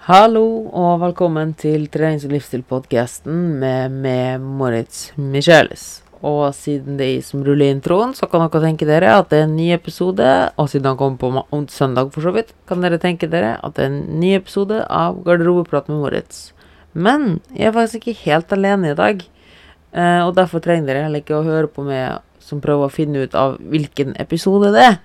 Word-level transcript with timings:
Hallo 0.00 0.64
og 0.72 1.02
velkommen 1.02 1.50
til 1.60 1.82
Trenings- 1.92 2.22
og 2.24 2.30
livsstilpodkasten 2.32 3.34
med, 3.60 3.92
med 4.00 4.40
Moritz 4.40 5.10
Michelis. 5.20 6.00
Og 6.24 6.54
siden 6.56 6.96
det 6.96 7.04
er 7.04 7.10
jeg 7.18 7.26
som 7.26 7.42
ruller 7.44 7.68
introen, 7.68 8.14
så 8.16 8.24
kan 8.24 8.46
dere 8.46 8.62
tenke 8.64 8.88
dere 8.88 9.10
at 9.18 9.28
det 9.28 9.42
er 9.42 9.44
en 9.44 9.58
ny 9.58 9.66
episode. 9.76 10.30
Og 10.56 10.70
siden 10.72 10.88
han 10.88 10.96
kommer 10.96 11.44
på 11.44 11.60
søndag, 11.68 12.14
for 12.14 12.24
så 12.24 12.32
vidt, 12.32 12.54
kan 12.64 12.80
dere 12.80 12.96
tenke 12.96 13.28
dere 13.28 13.58
at 13.60 13.76
det 13.76 13.84
er 13.84 13.92
en 13.92 14.00
ny 14.22 14.32
episode 14.38 14.80
av 14.88 15.20
Garderobeprat 15.26 15.92
med 15.92 16.00
Moritz. 16.00 16.54
Men 16.96 17.42
jeg 17.52 17.68
er 17.68 17.76
faktisk 17.76 18.08
ikke 18.08 18.24
helt 18.24 18.56
alene 18.56 18.94
i 18.94 18.96
dag. 18.96 19.20
Eh, 19.92 20.22
og 20.24 20.32
derfor 20.40 20.64
trenger 20.64 20.94
dere 20.94 21.04
heller 21.10 21.20
ikke 21.20 21.42
å 21.42 21.44
høre 21.44 21.68
på 21.68 21.84
meg 21.84 22.24
som 22.40 22.64
prøver 22.64 22.88
å 22.88 22.96
finne 22.96 23.28
ut 23.28 23.36
av 23.36 23.60
hvilken 23.60 24.16
episode 24.16 24.72
det 24.72 24.94
er. 24.94 25.00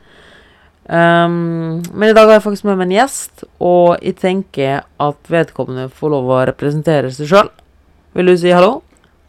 Um, 0.86 1.82
men 1.98 2.12
i 2.12 2.14
dag 2.14 2.28
har 2.28 2.38
jeg 2.38 2.46
faktisk 2.46 2.68
med 2.68 2.78
meg 2.78 2.86
en 2.90 2.98
gjest, 3.00 3.46
og 3.58 3.96
jeg 4.06 4.20
tenker 4.22 4.84
at 5.02 5.32
vedkommende 5.34 5.88
får 5.90 6.14
lov 6.14 6.30
å 6.30 6.44
representere 6.52 7.10
seg 7.14 7.32
sjøl. 7.32 7.50
Vil 8.14 8.30
du 8.30 8.36
si 8.38 8.54
hallo? 8.54 8.84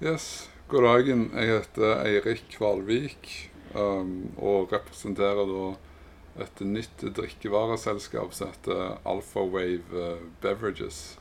Yes, 0.05 0.51
god 0.69 0.85
dagen. 0.85 1.31
Jeg 1.33 1.55
heter 1.55 2.03
Eirik 2.05 2.45
Kvalvik 2.53 3.31
um, 3.73 4.29
og 4.37 4.75
representerer 4.75 5.49
da 5.49 5.71
et 6.45 6.61
nytt 6.61 7.05
drikkevareselskap 7.17 8.35
som 8.37 8.51
heter 8.53 8.99
Alpha 9.09 9.41
Wave 9.41 10.03
eh, 10.03 10.25
Beverages. 10.43 11.17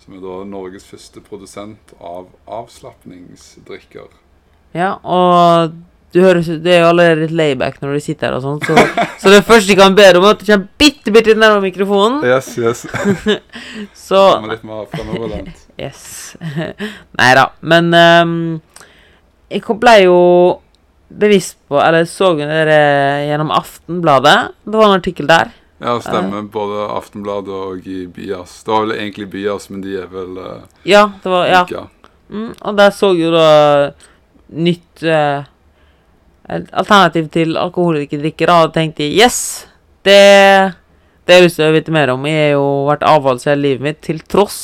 Som 0.00 0.16
er 0.16 0.22
da 0.24 0.38
Norges 0.48 0.86
første 0.88 1.20
produsent 1.24 1.92
av 2.00 2.30
avslapningsdrikker. 2.48 4.08
Ja, 4.76 4.96
og 5.04 5.76
du 6.16 6.22
høres 6.24 6.48
ut 6.48 6.62
Det 6.64 6.72
er 6.72 6.82
jo 6.82 6.90
allerede 6.90 7.26
litt 7.26 7.34
layback 7.36 7.80
når 7.82 7.96
du 7.96 8.04
sitter 8.04 8.30
her 8.30 8.38
og 8.38 8.44
sånn, 8.44 8.60
så, 8.64 9.06
så 9.20 9.32
det 9.32 9.42
første 9.46 9.72
jeg 9.72 9.80
kan 9.80 9.96
be 9.96 10.06
om, 10.16 10.24
er 10.24 10.36
at 10.36 10.42
du 10.42 10.46
kommer 10.48 10.68
bitte, 10.80 11.12
bitte 11.14 11.36
nærmere 11.36 11.64
mikrofonen. 11.66 12.22
Yes, 12.26 12.52
yes. 12.58 12.86
Så 14.06 14.20
Kommer 14.36 14.54
litt 14.54 14.66
mer 14.66 14.88
fremoverlent. 14.92 15.62
Yes. 15.76 16.32
Nei 17.20 17.32
da. 17.36 17.50
Men 17.60 17.90
um, 17.92 18.30
jeg 19.52 19.76
ble 19.76 19.92
jo 20.06 20.20
bevisst 21.12 21.58
på 21.68 21.76
Eller 21.84 22.06
så 22.08 22.30
dere 22.38 22.78
gjennom 23.28 23.52
Aftenbladet. 23.52 24.54
Det 24.64 24.80
var 24.80 24.88
en 24.88 24.96
artikkel 24.96 25.28
der. 25.28 25.52
Ja, 25.84 25.98
stemmer. 26.00 26.46
Både 26.48 26.86
Aftenbladet 26.96 27.52
og 27.52 27.84
i 27.92 28.06
Bias. 28.08 28.62
Det 28.64 28.72
var 28.72 28.86
vel 28.86 28.96
egentlig 28.96 29.28
Bias, 29.36 29.68
men 29.68 29.84
de 29.84 29.98
er 30.00 30.08
vel 30.08 30.40
uh, 30.40 30.64
Ja, 30.88 31.10
det 31.20 31.34
var 31.34 31.52
Ja. 31.52 31.84
Mm, 32.32 32.54
og 32.56 32.80
der 32.80 32.90
så 32.90 33.12
jo 33.14 33.28
da 33.30 33.50
nytt 34.50 35.02
eh, 35.06 35.44
et 35.44 35.55
alternativ 36.48 37.28
til 37.34 37.56
alkoholrike 37.58 38.18
drikker, 38.20 38.50
da, 38.50 38.62
og 38.66 38.74
tenkte 38.74 39.06
jeg, 39.06 39.16
yes! 39.20 39.38
Det, 40.06 40.16
det 41.26 41.34
har 41.34 41.40
jeg 41.40 41.48
lyst 41.48 41.58
til 41.58 41.66
å 41.66 41.74
vite 41.74 41.94
mer 41.94 42.12
om. 42.12 42.26
Jeg 42.30 42.42
har 42.42 42.52
jo 42.54 42.66
vært 42.86 43.06
avholds 43.06 43.48
hele 43.50 43.64
livet 43.64 43.86
mitt, 43.86 44.02
til 44.06 44.20
tross 44.22 44.58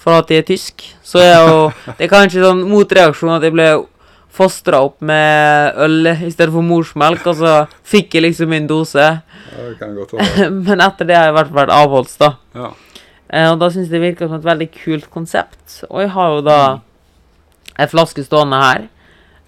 for 0.00 0.16
at 0.18 0.30
jeg 0.32 0.42
er 0.42 0.48
tysk. 0.48 0.84
Så 1.04 1.22
jeg 1.22 1.32
er 1.36 1.50
jo 1.50 1.64
Det 1.98 2.06
er 2.06 2.12
kanskje 2.12 2.44
sånn 2.44 2.62
motreaksjon 2.70 3.34
at 3.36 3.44
jeg 3.46 3.54
ble 3.54 3.68
fostra 4.32 4.80
opp 4.80 5.02
med 5.04 5.76
øl 5.84 6.08
i 6.08 6.30
stedet 6.32 6.52
for 6.54 6.64
morsmelk, 6.64 7.26
og 7.28 7.36
så 7.42 7.56
fikk 7.84 8.16
jeg 8.16 8.24
liksom 8.24 8.48
min 8.52 8.70
dose. 8.70 9.10
Ja, 9.52 9.66
det 9.66 9.76
kan 9.80 9.92
godt 9.98 10.14
være. 10.16 10.48
Men 10.70 10.80
etter 10.80 11.08
det 11.08 11.18
har 11.18 11.28
jeg 11.28 11.34
i 11.34 11.36
hvert 11.36 11.50
fall 11.50 11.60
vært 11.60 11.74
avholds, 11.76 12.16
da. 12.22 12.32
Ja. 12.56 12.72
Eh, 13.28 13.50
og 13.50 13.60
da 13.60 13.68
syns 13.72 13.90
jeg 13.90 13.98
det 13.98 14.06
virker 14.06 14.30
som 14.30 14.40
et 14.40 14.48
veldig 14.48 14.70
kult 14.78 15.12
konsept. 15.12 15.82
Og 15.90 16.00
jeg 16.04 16.14
har 16.16 16.32
jo 16.38 16.40
da 16.48 16.58
ei 17.80 17.88
flaske 17.92 18.24
stående 18.24 18.60
her. 18.60 18.88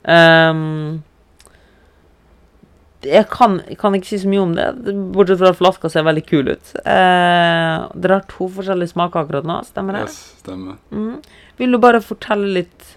Ehm, 0.04 1.02
jeg, 3.06 3.27
kan, 3.33 3.60
kan 3.80 3.94
ikke 3.97 4.10
si 4.10 4.19
så 4.22 4.30
mye 4.30 4.42
om 4.42 4.52
det, 4.56 4.66
bortsett 5.14 5.41
fra 5.41 5.52
at 5.52 5.60
flaska 5.60 5.91
ser 5.92 6.06
veldig 6.06 6.24
kul 6.27 6.50
ut. 6.50 6.74
Eh, 6.80 7.77
dere 7.94 8.19
har 8.19 8.27
to 8.30 8.48
forskjellige 8.56 8.94
smaker 8.94 9.24
akkurat 9.24 9.48
nå, 9.48 9.61
stemmer 9.69 9.98
det? 9.98 10.05
Yes, 10.08 10.19
stemmer. 10.42 10.77
Mm. 10.91 11.16
Vil 11.61 11.77
du 11.77 11.80
bare 11.83 12.02
fortelle 12.05 12.50
litt 12.58 12.91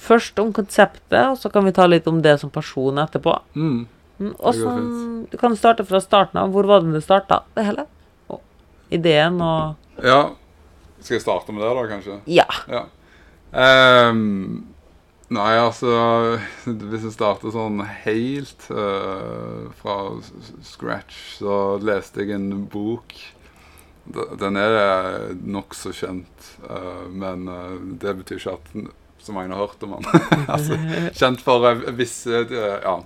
først 0.00 0.38
om 0.42 0.52
konseptet, 0.56 1.22
og 1.22 1.38
så 1.38 1.52
kan 1.52 1.66
vi 1.68 1.74
ta 1.76 1.86
litt 1.88 2.08
om 2.10 2.22
det 2.24 2.38
som 2.40 2.52
person 2.52 3.00
etterpå? 3.02 3.36
Mm. 3.54 3.84
Mm, 4.20 4.34
og 4.36 4.52
så 4.56 4.74
du 5.32 5.36
kan 5.40 5.54
starte 5.56 5.84
fra 5.88 6.00
starten 6.04 6.40
av. 6.40 6.50
Hvor 6.52 6.68
var 6.68 6.84
det 6.84 6.92
det 6.92 7.04
starta, 7.06 7.40
det 7.56 7.64
hele? 7.70 7.86
Og 8.28 8.42
ideen 8.92 9.40
og 9.40 10.04
Ja. 10.04 10.30
Skal 11.00 11.16
jeg 11.16 11.22
starte 11.22 11.52
med 11.56 11.64
det, 11.64 11.70
da, 11.76 11.84
kanskje? 11.88 12.18
Ja. 12.28 12.44
Ja. 12.68 12.82
Ehm, 13.56 14.69
nei, 15.30 15.52
altså 15.58 15.90
Hvis 16.66 17.04
jeg 17.06 17.14
starter 17.14 17.54
sånn 17.54 17.82
helt 18.04 18.68
uh, 18.74 19.68
fra 19.80 19.98
scratch, 20.66 21.20
så 21.40 21.76
leste 21.82 22.24
jeg 22.24 22.36
en 22.38 22.66
bok. 22.70 23.14
Den 24.10 24.58
er 24.58 25.30
nokså 25.38 25.94
kjent, 25.94 26.50
uh, 26.66 27.06
men 27.10 27.46
uh, 27.46 27.76
det 28.02 28.16
betyr 28.22 28.42
ikke 28.42 28.58
at 28.58 28.96
så 29.22 29.32
mange 29.32 29.54
har 29.54 29.66
hørt 29.66 29.82
om 29.82 29.90
den. 29.90 30.04
altså, 30.54 30.76
kjent 31.14 31.42
for 31.44 31.66
eh, 31.68 31.88
visse 31.96 32.44
eh, 32.46 32.78
Ja. 32.84 33.00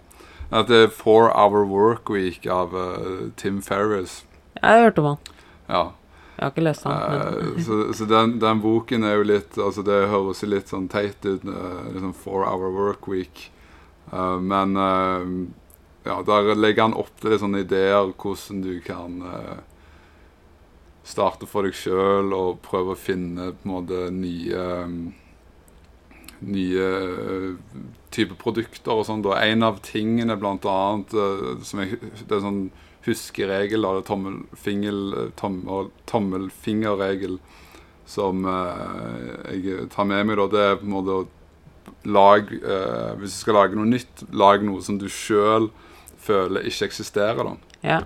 At 0.55 0.69
det 0.69 0.77
er 0.85 0.91
Four 0.93 1.31
Hour 1.33 1.65
Work 1.67 2.11
Week 2.13 2.47
av 2.47 2.75
eh, 2.77 3.31
Tim 3.37 3.63
Ferris. 3.63 4.23
Jeg 4.61 4.71
har 4.71 4.83
hørt 4.85 4.99
om 4.99 5.09
han. 5.09 5.33
Ja. 5.69 5.85
Jeg 6.35 6.43
har 6.43 6.51
ikke 6.51 6.65
lest 6.65 6.85
den. 6.85 7.65
Så 7.67 7.77
så 7.95 8.07
den, 8.11 8.39
den 8.43 8.63
boken 8.63 9.07
er 9.07 9.21
jo 9.21 9.27
litt 9.29 9.59
Altså 9.61 9.85
Det 9.87 10.01
høres 10.11 10.43
jo 10.43 10.51
litt 10.51 10.73
sånn 10.73 10.89
teit 10.91 11.23
ut, 11.23 11.45
eh, 11.47 11.85
liksom 11.95 12.15
Four 12.25 12.47
Hour 12.49 12.73
Work 12.75 13.09
Week. 13.11 13.51
Eh, 14.11 14.39
men 14.43 14.75
eh, 14.77 15.29
ja, 16.09 16.19
der 16.27 16.55
legger 16.59 16.89
han 16.89 16.99
opp 16.99 17.15
til 17.21 17.33
litt 17.33 17.45
sånne 17.45 17.63
ideer 17.65 18.11
hvordan 18.11 18.65
du 18.65 18.75
kan 18.85 19.23
starte 21.05 21.47
for 21.49 21.65
deg 21.65 21.77
sjøl 21.77 22.33
og 22.37 22.61
prøve 22.65 22.93
å 22.93 22.99
finne 22.99 23.53
på 23.55 23.69
en 23.69 23.73
måte 23.77 24.07
nye 24.13 24.65
Nye 26.45 26.87
type 28.13 28.13
typer 28.13 28.37
produkter 28.37 28.93
og 28.93 29.07
sånn. 29.09 29.23
En 29.25 29.65
av 29.65 29.79
tingene 29.87 30.35
blant 30.37 30.67
annet 30.69 31.15
som 31.65 31.81
jeg, 31.81 31.97
Det 32.27 32.37
er 32.37 32.43
sånn 32.43 32.67
huskeregel, 33.05 33.87
tommelfinger, 34.09 35.31
tommel, 35.37 35.91
tommelfingerregel, 36.11 37.39
som 38.09 38.45
eh, 38.49 39.55
jeg 39.55 39.89
tar 39.93 40.09
med 40.09 40.29
meg. 40.29 40.41
da, 40.41 40.49
Det 40.53 40.65
er 40.65 40.81
på 40.81 40.89
en 40.89 40.95
måte 40.95 41.19
å 41.19 41.25
lage 42.09 42.61
eh, 42.61 43.13
Hvis 43.21 43.37
du 43.37 43.39
skal 43.45 43.59
lage 43.59 43.79
noe 43.79 43.89
nytt, 43.89 44.27
lag 44.33 44.65
noe 44.65 44.83
som 44.85 44.99
du 45.01 45.09
sjøl 45.13 45.71
føler 46.25 46.69
ikke 46.69 46.89
eksisterer. 46.91 47.45
da. 47.45 47.79
ja. 47.85 48.03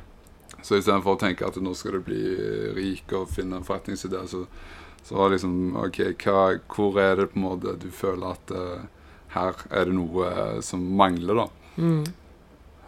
Så 0.63 0.79
istedenfor 0.79 1.15
å 1.15 1.21
tenke 1.21 1.47
at 1.47 1.57
nå 1.63 1.71
skal 1.79 1.99
du 1.99 2.07
bli 2.09 2.23
rik 2.75 3.13
og 3.15 3.31
finne 3.31 3.61
en 3.61 3.67
forretningsidé, 3.67 4.25
så, 4.27 4.43
så 5.07 5.29
liksom 5.31 5.77
OK, 5.79 6.01
hva, 6.25 6.59
hvor 6.75 6.99
er 7.01 7.21
det 7.21 7.29
på 7.33 7.39
en 7.39 7.45
måte 7.47 7.77
du 7.79 7.87
føler 7.95 8.35
at 8.35 8.55
eh, 8.55 8.89
her 9.37 9.63
er 9.71 9.89
det 9.89 9.95
noe 9.97 10.33
eh, 10.33 10.59
som 10.65 10.83
mangler, 10.99 11.45
da. 11.45 11.47
Mm. 11.79 12.03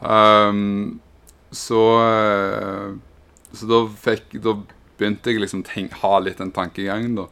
Um, 0.01 1.01
så 1.51 1.81
eh, 2.05 2.93
Så 3.53 3.67
da 3.67 3.81
fikk 3.99 4.37
Da 4.45 4.55
begynte 5.01 5.33
jeg 5.33 5.41
liksom 5.41 5.65
tenk, 5.67 5.95
ha 6.03 6.19
litt 6.21 6.39
den 6.39 6.53
tankegangen, 6.53 7.17
da. 7.17 7.25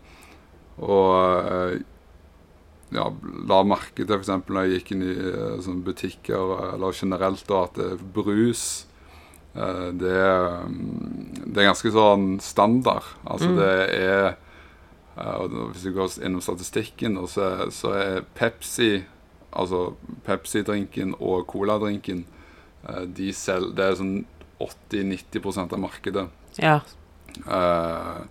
Og 0.81 1.11
eh, 1.53 1.75
ja, 2.97 3.05
la 3.45 3.59
merke 3.69 4.07
til 4.07 4.15
f.eks. 4.17 4.31
når 4.49 4.65
jeg 4.65 4.79
gikk 4.79 4.93
inn 4.95 5.03
i 5.05 5.15
sånne 5.61 5.85
butikker, 5.85 6.55
eller 6.73 6.97
generelt, 6.97 7.45
da, 7.51 7.67
at 7.69 7.77
brus 8.17 8.87
det, 9.53 10.15
er, 10.15 10.65
mm, 10.65 11.45
det 11.51 11.61
er 11.61 11.69
ganske 11.69 11.93
sånn 11.93 12.27
standard. 12.41 13.05
Altså 13.27 13.51
Mm. 13.53 13.57
det 13.59 13.75
er 13.99 14.37
og 15.19 15.51
Hvis 15.73 15.83
du 15.83 15.93
går 15.93 16.25
innom 16.25 16.41
statistikken, 16.41 17.19
så, 17.27 17.69
så 17.75 17.93
er 17.99 18.27
Pepsi 18.39 19.05
Altså 19.53 19.95
Pepsi-drinken 20.25 21.15
og 21.19 21.47
Cola-drinken 21.51 22.25
de 23.17 23.33
selv, 23.33 23.75
Det 23.77 23.85
er 23.85 23.97
sånn 23.99 24.25
80-90% 24.61 25.73
av 25.73 25.79
markedet. 25.83 26.29
ja. 26.59 26.81
Uh, 27.47 28.25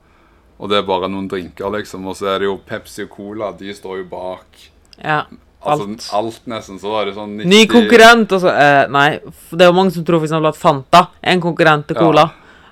og 0.57 0.71
det 0.71 0.79
er 0.79 0.87
bare 0.87 1.07
noen 1.07 1.27
drinker, 1.29 1.69
liksom. 1.69 2.07
Og 2.09 2.15
så 2.17 2.31
er 2.33 2.39
det 2.41 2.47
jo 2.47 2.55
Pepsi 2.65 3.03
og 3.05 3.11
Cola, 3.13 3.51
de 3.55 3.69
står 3.77 3.99
jo 4.01 4.05
bak 4.09 4.57
ja. 4.97 5.19
altså, 5.61 5.85
Alt. 5.85 6.07
alt. 6.17 6.39
nesten. 6.49 6.79
Så 6.81 6.95
er 6.97 7.05
det 7.05 7.13
sånn 7.15 7.35
90 7.37 7.51
Ny 7.51 7.59
konkurrent, 7.69 8.33
og 8.33 8.41
så 8.41 8.49
eh, 8.49 8.87
Nei, 8.91 9.05
det 9.53 9.61
er 9.67 9.69
jo 9.69 9.75
mange 9.77 9.93
som 9.93 10.03
tror 10.07 10.17
for 10.19 10.25
eksempel 10.27 10.49
at 10.49 10.57
Fanta 10.59 11.03
er 11.21 11.35
en 11.37 11.43
konkurrent 11.45 11.85
til 11.87 11.99
Ja. 11.99 12.07
Cola. 12.07 12.25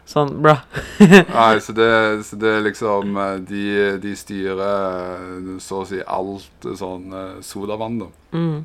Sånn, 0.05 0.33
bra. 0.41 0.57
Nei, 1.37 1.53
så 1.65 1.73
det, 1.77 1.87
så 2.25 2.37
det 2.41 2.49
er 2.57 2.65
liksom 2.67 3.15
eh, 3.17 3.37
De, 3.53 3.63
de 4.01 4.11
styrer 4.17 4.59
eh, 4.65 5.55
så 5.61 5.79
å 5.83 5.87
si 5.89 6.01
alt 6.01 6.65
eh, 6.65 6.75
sånn 6.81 7.13
eh, 7.13 7.31
sodavann, 7.45 8.01
da. 8.03 8.09
Mm. 8.33 8.59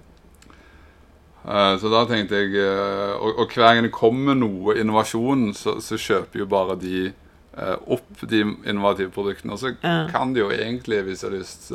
Eh, 1.46 1.74
Så 1.80 1.88
da 1.88 2.04
tenkte 2.04 2.36
jeg 2.42 2.52
eh, 2.60 3.14
Og, 3.16 3.38
og 3.40 3.54
hver 3.54 3.74
gang 3.74 3.86
det 3.86 3.92
kommer 3.96 4.34
noe 4.36 4.74
innovasjon, 4.80 5.52
så, 5.56 5.78
så 5.80 5.96
kjøper 5.96 6.42
jo 6.42 6.46
bare 6.50 6.76
de 6.80 7.06
eh, 7.10 7.76
opp 7.88 8.24
de 8.28 8.42
innovative 8.68 9.10
produktene. 9.14 9.56
Og 9.56 9.62
så 9.62 9.72
kan 10.12 10.34
de 10.34 10.40
jo 10.44 10.50
egentlig, 10.52 11.02
hvis 11.06 11.20
de 11.24 11.28
har 11.30 11.36
lyst 11.38 11.72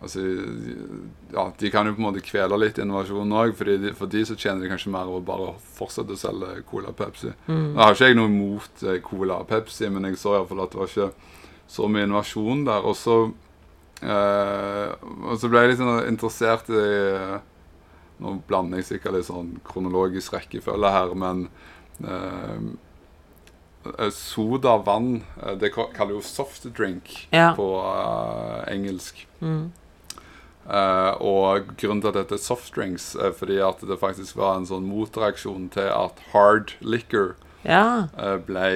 Altså, 0.00 0.22
ja, 1.34 1.42
De 1.60 1.70
kan 1.70 1.84
jo 1.84 1.92
på 1.92 2.00
en 2.00 2.06
måte 2.06 2.22
kvele 2.24 2.56
litt 2.56 2.78
innovasjonen 2.80 3.34
òg, 3.36 3.50
for 3.98 4.08
de 4.08 4.22
så 4.24 4.32
tjener 4.32 4.64
de 4.64 4.70
kanskje 4.72 4.92
mer 4.94 5.10
å 5.12 5.18
bare 5.20 5.50
fortsette 5.76 6.16
å 6.16 6.16
selge 6.16 6.62
Cola 6.70 6.88
og 6.88 6.96
Pepsi. 6.96 7.34
Mm. 7.50 7.74
Nå 7.74 7.82
har 7.82 7.92
ikke 7.92 8.08
jeg 8.08 8.16
noe 8.16 8.30
imot 8.32 8.84
Cola 9.04 9.42
og 9.42 9.50
Pepsi, 9.50 9.90
men 9.92 10.08
jeg 10.08 10.16
så 10.16 10.38
iallfall 10.38 10.64
at 10.64 10.72
det 10.72 10.80
var 10.80 10.88
ikke 10.88 11.10
så 11.68 11.90
mye 11.92 12.06
innovasjon 12.08 12.64
der. 12.70 12.88
Og 12.88 12.96
så, 12.96 13.18
eh, 14.00 14.88
og 15.28 15.36
så 15.36 15.52
ble 15.52 15.66
jeg 15.66 15.74
litt 15.74 15.82
sånn 15.82 16.08
interessert 16.08 16.72
i 16.72 16.86
Nå 18.20 18.34
blander 18.48 18.78
jeg 18.82 18.84
sikkert 18.90 19.14
litt 19.16 19.28
sånn 19.30 19.54
kronologisk 19.64 20.34
rekkefølge 20.36 20.90
her, 20.92 21.14
men 21.16 21.46
eh, 22.04 22.60
soda, 24.12 24.74
vann 24.84 25.22
eh, 25.42 25.54
Det 25.56 25.70
kaller 25.72 26.12
jo 26.18 26.20
soft 26.24 26.66
drink 26.76 27.28
Ja. 27.32 27.54
på 27.56 27.68
eh, 27.80 28.72
engelsk. 28.74 29.26
Mm. 29.40 29.70
Eh, 30.70 31.12
og 31.24 31.72
grunnen 31.80 32.02
til 32.04 32.12
at 32.12 32.18
dette 32.20 32.36
er 32.36 32.42
soft 32.44 32.74
drinks, 32.76 33.14
er 33.16 33.32
fordi 33.32 33.56
at 33.64 33.80
det 33.88 33.96
faktisk 33.98 34.36
var 34.38 34.58
en 34.60 34.68
sånn 34.68 34.84
motreaksjon 34.86 35.70
til 35.72 35.88
at 35.88 36.20
hard 36.34 36.74
liquor 36.84 37.36
Ja. 37.64 38.08
eh, 38.18 38.36
ble 38.36 38.66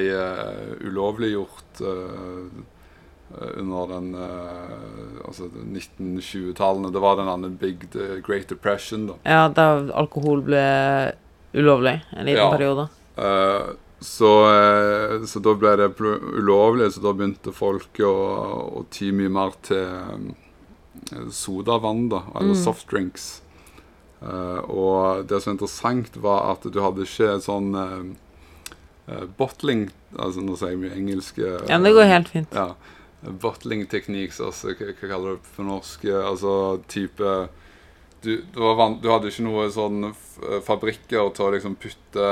ulovliggjort 0.88 1.81
eh, 1.85 2.64
under 3.56 3.86
den 3.94 4.14
eh, 4.14 5.26
altså 5.28 5.48
1920-tallene. 5.50 6.92
Det 6.92 7.00
var 7.02 7.16
den 7.16 7.28
andre 7.28 7.50
Big 7.50 7.88
the 7.92 8.20
Great 8.26 8.48
Depression, 8.48 9.06
da. 9.10 9.14
ja, 9.25 9.48
da 9.48 9.66
alkohol 9.94 10.42
ble 10.46 10.62
ulovlig 11.54 12.00
en 12.12 12.26
liten 12.26 12.42
Ja. 12.42 12.50
periode. 12.50 12.88
Uh, 13.16 13.75
så, 14.04 14.31
eh, 14.50 15.25
så 15.26 15.40
da 15.40 15.54
ble 15.54 15.76
det 15.76 15.92
ulovlig, 16.00 16.92
så 16.92 17.00
da 17.00 17.12
begynte 17.16 17.52
folk 17.54 18.00
å, 18.04 18.14
å 18.82 18.86
ty 18.90 19.12
mye 19.12 19.31
mer 19.32 19.54
til 19.62 19.87
eh, 19.87 21.30
sodavann, 21.30 22.08
da, 22.10 22.22
eller 22.34 22.54
Mm. 22.54 22.64
softdrinks. 22.64 23.40
Uh, 24.25 24.60
og 24.72 25.26
det 25.28 25.42
som 25.42 25.50
er 25.50 25.54
interessant, 25.58 26.14
var 26.16 26.52
at 26.54 26.62
du 26.72 26.78
hadde 26.80 27.04
ikke 27.04 27.34
sånn 27.44 27.75
uh, 27.76 28.04
eh, 29.12 29.25
bottling 29.37 29.90
altså 30.16 30.40
Nå 30.40 30.54
sier 30.56 30.70
jeg 30.72 30.78
mye 30.80 30.94
engelsk. 30.96 31.38
Uh, 31.42 31.58
Ja, 31.69 31.76
men 31.76 31.84
det 31.84 31.92
går 31.98 32.08
helt 32.08 32.28
fint. 32.32 32.48
ja, 32.56 32.70
bottling 33.41 33.87
techniques, 33.91 34.41
altså 34.41 34.75
hva, 34.75 34.93
hva 34.93 35.09
kaller 35.11 35.37
du 35.37 35.41
det 35.43 35.55
på 35.56 35.67
norsk? 35.67 36.05
Altså 36.11 36.55
type 36.88 37.32
du, 38.25 38.31
du, 38.41 38.61
var 38.61 38.79
van, 38.79 38.99
du 39.03 39.11
hadde 39.12 39.29
ikke 39.29 39.44
noe 39.44 39.67
sånn 39.73 40.11
fabrikker 40.65 41.29
til 41.37 41.47
å 41.49 41.53
liksom 41.56 41.76
putte 41.81 42.31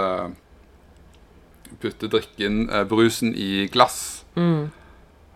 Putte 1.81 2.05
drikken, 2.12 2.67
eh, 2.69 2.83
brusen, 2.85 3.31
i 3.35 3.67
glass. 3.73 4.25
Mm. 4.37 4.71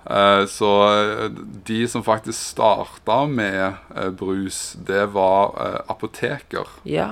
Eh, 0.05 0.43
så 0.47 0.69
eh, 0.93 1.31
de 1.67 1.79
som 1.89 2.05
faktisk 2.05 2.37
starta 2.53 3.23
med 3.27 3.79
eh, 3.97 4.11
brus, 4.13 4.77
det 4.87 5.07
var 5.15 5.57
eh, 5.57 5.79
apoteker. 5.89 6.69
Ja. 6.85 7.09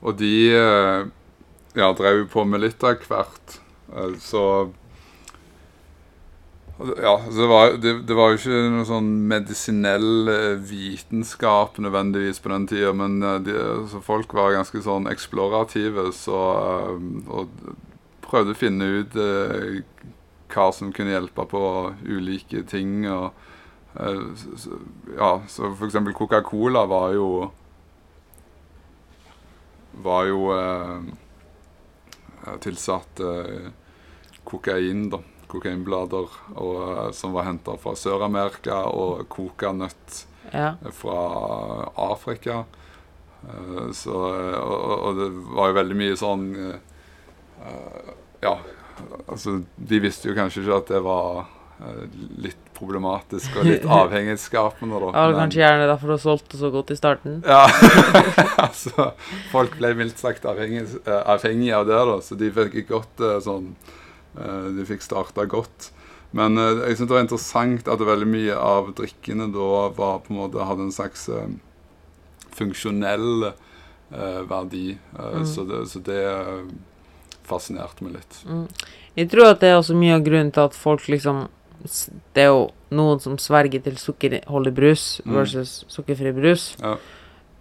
Og 0.00 0.16
de 0.16 0.32
eh, 0.56 1.04
ja, 1.76 1.92
drev 1.92 2.22
jo 2.24 2.26
på 2.32 2.46
med 2.48 2.64
litt 2.64 2.82
av 2.88 3.04
hvert. 3.04 3.58
Eh, 3.92 4.16
Så 4.22 4.42
Ja, 6.78 7.20
det 7.36 7.46
var, 7.46 7.72
det, 7.82 7.92
det 8.06 8.14
var 8.14 8.30
jo 8.30 8.36
ikke 8.38 8.58
noe 8.70 8.84
sånn 8.86 9.08
medisinell 9.26 10.28
eh, 10.30 10.60
vitenskap 10.62 11.80
nødvendigvis 11.82 12.38
på 12.38 12.52
den 12.52 12.68
tida, 12.70 12.92
men 12.94 13.16
eh, 13.26 13.38
de, 13.42 13.54
folk 14.06 14.30
var 14.38 14.54
ganske 14.54 14.82
sånn 14.84 15.10
eksplorative, 15.10 16.04
så 16.14 16.38
eh, 16.54 16.92
Og 17.34 17.50
prøvde 18.22 18.54
å 18.54 18.58
finne 18.60 18.86
ut 19.00 19.16
eh, 19.18 19.80
hva 20.54 20.68
som 20.76 20.92
kunne 20.94 21.16
hjelpe 21.16 21.48
på 21.50 21.62
ulike 22.06 22.62
ting. 22.70 23.08
og 23.10 23.32
eh, 23.98 24.44
Ja, 25.16 25.32
så 25.50 25.72
for 25.72 25.88
eksempel 25.88 26.14
Coca-Cola 26.14 26.84
var 26.86 27.16
jo 27.16 27.30
var 29.98 30.28
jo 30.30 30.44
eh, 30.54 31.10
tilsatt 32.62 33.18
kokain, 34.46 35.08
da. 35.10 35.18
Kokainblader 35.48 36.28
og, 36.56 36.80
eh, 37.06 37.10
som 37.16 37.32
var 37.32 37.44
henta 37.48 37.76
fra 37.80 37.94
Sør-Amerika, 37.96 38.82
og 38.92 39.26
kokanøtt 39.32 40.24
Ja. 40.52 40.74
fra 40.92 41.90
Afrika. 41.96 42.64
Eh, 43.48 43.90
så, 43.92 44.14
eh, 44.34 44.58
og, 44.58 44.98
og- 45.08 45.16
det 45.20 45.30
var 45.56 45.68
jo 45.68 45.74
veldig 45.82 45.96
mye 45.96 46.16
sånn 46.16 46.48
Ja, 48.40 48.58
altså 49.26 49.64
De 49.76 49.98
visste 50.00 50.28
jo 50.30 50.34
kanskje 50.36 50.62
ikke 50.62 50.76
at 50.82 50.86
det 50.92 51.00
var 51.02 51.46
litt 52.42 52.58
problematisk 52.74 53.54
og 53.60 53.66
litt 53.68 53.84
avhengighetsskapende. 53.98 54.98
da. 54.98 55.10
Det 55.14 55.20
var 55.32 55.36
kanskje 55.44 55.60
gjerne 55.62 55.86
derfor 55.86 56.10
du 56.14 56.18
solgte 56.22 56.58
så 56.58 56.70
godt 56.74 56.90
i 56.90 56.96
starten. 56.98 57.36
ja, 57.46 57.60
altså 58.66 59.12
Folk 59.52 59.76
ble 59.78 59.92
mildt 59.98 60.18
sagt 60.18 60.42
avhengig, 60.50 60.84
eh, 61.06 61.22
avhengige 61.34 61.76
av 61.78 61.86
det, 61.86 62.00
da, 62.10 62.16
så 62.26 62.38
de 62.38 62.50
fikk 62.54 62.74
et 62.82 62.88
godt 62.90 63.22
sånn 63.46 63.72
De 64.34 64.84
fikk 64.86 65.02
starta 65.02 65.44
godt. 65.46 65.90
Men 66.32 66.58
eh, 66.58 66.82
jeg 66.88 66.96
synes 66.98 67.08
det 67.08 67.16
var 67.16 67.24
interessant 67.24 67.88
at 67.88 67.98
veldig 68.04 68.26
mye 68.28 68.54
av 68.56 68.92
drikkene 68.94 69.46
da 69.52 69.88
var 69.96 70.18
på 70.20 70.30
en 70.34 70.36
måte 70.42 70.66
hadde 70.68 70.84
en 70.88 70.92
slags 70.92 71.28
eh, 71.32 71.48
funksjonell 72.58 73.44
eh, 73.48 74.40
verdi. 74.48 74.98
Eh, 75.18 75.34
Mm. 75.38 75.46
så, 75.46 75.64
det, 75.64 75.86
så 75.90 75.98
det 76.04 76.18
eh, 76.24 76.64
fascinerte 77.48 78.04
meg 78.04 78.18
litt. 78.18 78.40
Mm. 78.48 78.66
Jeg 79.18 79.30
tror 79.32 79.50
at 79.52 79.60
det 79.60 79.70
er 79.72 79.78
også 79.80 79.96
mye 79.98 80.14
av 80.18 80.24
grunnen 80.26 80.52
til 80.54 80.66
at 80.68 80.74
folk 80.76 81.08
liksom 81.08 81.46
Det 82.34 82.42
er 82.42 82.48
jo 82.50 82.64
noen 82.90 83.20
som 83.22 83.36
sverger 83.38 83.78
til 83.84 83.94
sukkerholdig 83.96 84.72
brus 84.74 85.20
Mm. 85.24 85.34
versus 85.36 85.84
sukkerfri 85.88 86.32
brus, 86.34 86.74
Ja. 86.82 86.96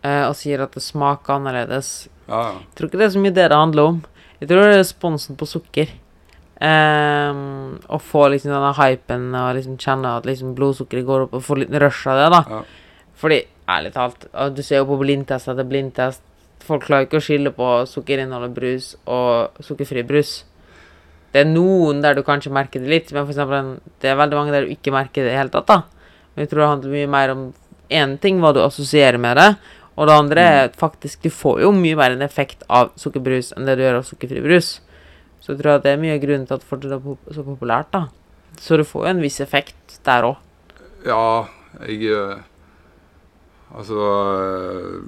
eh, 0.03 0.23
og 0.27 0.33
sier 0.35 0.59
at 0.63 0.71
det 0.73 0.81
smaker 0.81 1.35
annerledes. 1.35 2.07
Ja, 2.27 2.41
ja. 2.41 2.53
Jeg 2.57 2.75
tror 2.75 2.87
ikke 2.89 2.97
det 2.97 3.05
er 3.05 3.13
så 3.13 3.21
mye 3.21 3.33
det 3.35 3.49
det 3.51 3.57
handler 3.57 3.83
om. 3.91 4.03
Jeg 4.41 4.49
tror 4.49 4.63
det 4.63 4.73
er 4.73 4.79
responsen 4.81 5.37
på 5.37 5.45
sukker. 5.47 5.87
Ehm, 6.57 7.77
å 7.85 7.99
få 8.01 8.23
liksom 8.33 8.49
denne 8.49 8.71
hypen 8.79 9.29
og 9.37 9.51
liksom 9.59 9.77
kjenne 9.81 10.15
at 10.17 10.25
liksom 10.25 10.55
blodsukkeret 10.57 11.05
går 11.05 11.27
opp, 11.27 11.35
og 11.37 11.45
få 11.45 11.59
litt 11.61 11.73
rush 11.83 12.09
av 12.09 12.17
det, 12.17 12.29
da. 12.33 12.41
Ja. 12.49 12.61
Fordi, 13.17 13.39
ærlig 13.69 13.93
talt, 13.93 14.25
du 14.55 14.63
ser 14.65 14.81
jo 14.81 14.89
på 14.89 14.99
blindtest 15.03 15.51
etter 15.51 15.67
blindtest, 15.69 16.23
folk 16.67 16.87
klarer 16.87 17.05
ikke 17.05 17.21
å 17.21 17.23
skille 17.23 17.53
på 17.55 17.69
sukkerinnholdet 17.89 18.55
brus 18.55 18.89
og 19.05 19.61
sukkerfri 19.63 20.03
brus. 20.07 20.39
Det 21.33 21.43
er 21.43 21.49
noen 21.49 22.01
der 22.01 22.17
du 22.17 22.23
kanskje 22.25 22.53
merker 22.53 22.81
det 22.81 22.89
litt, 22.89 23.13
men 23.13 23.27
for 23.27 23.35
eksempel, 23.35 23.77
det 24.01 24.09
er 24.09 24.19
veldig 24.19 24.39
mange 24.39 24.55
der 24.55 24.65
du 24.65 24.73
ikke 24.73 24.95
merker 24.95 25.21
det 25.21 25.29
i 25.29 25.35
det 25.35 25.39
hele 25.39 25.53
tatt, 25.53 25.69
da. 25.69 25.81
Men 26.33 26.45
jeg 26.45 26.51
tror 26.51 26.63
det 26.63 26.71
handler 26.71 26.95
mye 26.97 27.11
mer 27.13 27.33
om 27.35 27.43
én 27.93 28.17
ting, 28.21 28.41
hva 28.41 28.53
du 28.55 28.63
assosierer 28.63 29.21
med 29.21 29.37
det, 29.37 29.51
og 29.97 30.09
det 30.09 30.17
andre 30.17 30.41
er 30.41 30.59
at 30.67 30.75
faktisk 30.77 31.23
du 31.25 31.31
får 31.33 31.63
jo 31.63 31.71
mye 31.73 31.97
mer 31.97 32.13
en 32.13 32.25
effekt 32.25 32.65
av 32.69 32.91
sukkerbrus 33.01 33.53
enn 33.55 33.65
det 33.65 33.77
du 33.77 33.85
gjør 33.85 34.01
av 34.01 34.09
sukkerfri 34.09 34.43
brus. 34.45 34.75
Så 35.41 35.53
jeg 35.53 35.61
tror 35.61 35.75
jeg 35.75 35.83
det 35.85 35.93
er 35.93 36.01
mye 36.01 36.19
grunn 36.21 36.45
til 36.47 36.57
at 36.57 36.65
fortsatt 36.67 36.97
er 36.97 37.35
så 37.37 37.45
populært, 37.45 37.93
da. 37.93 38.07
Så 38.59 38.77
du 38.79 38.83
får 38.87 39.05
jo 39.05 39.11
en 39.13 39.23
viss 39.23 39.39
effekt 39.43 39.99
der 40.05 40.25
òg. 40.31 40.39
Ja, 41.05 41.47
jeg 41.85 42.09
eh, 42.09 42.45
Altså 43.75 43.99
eh, 43.99 44.99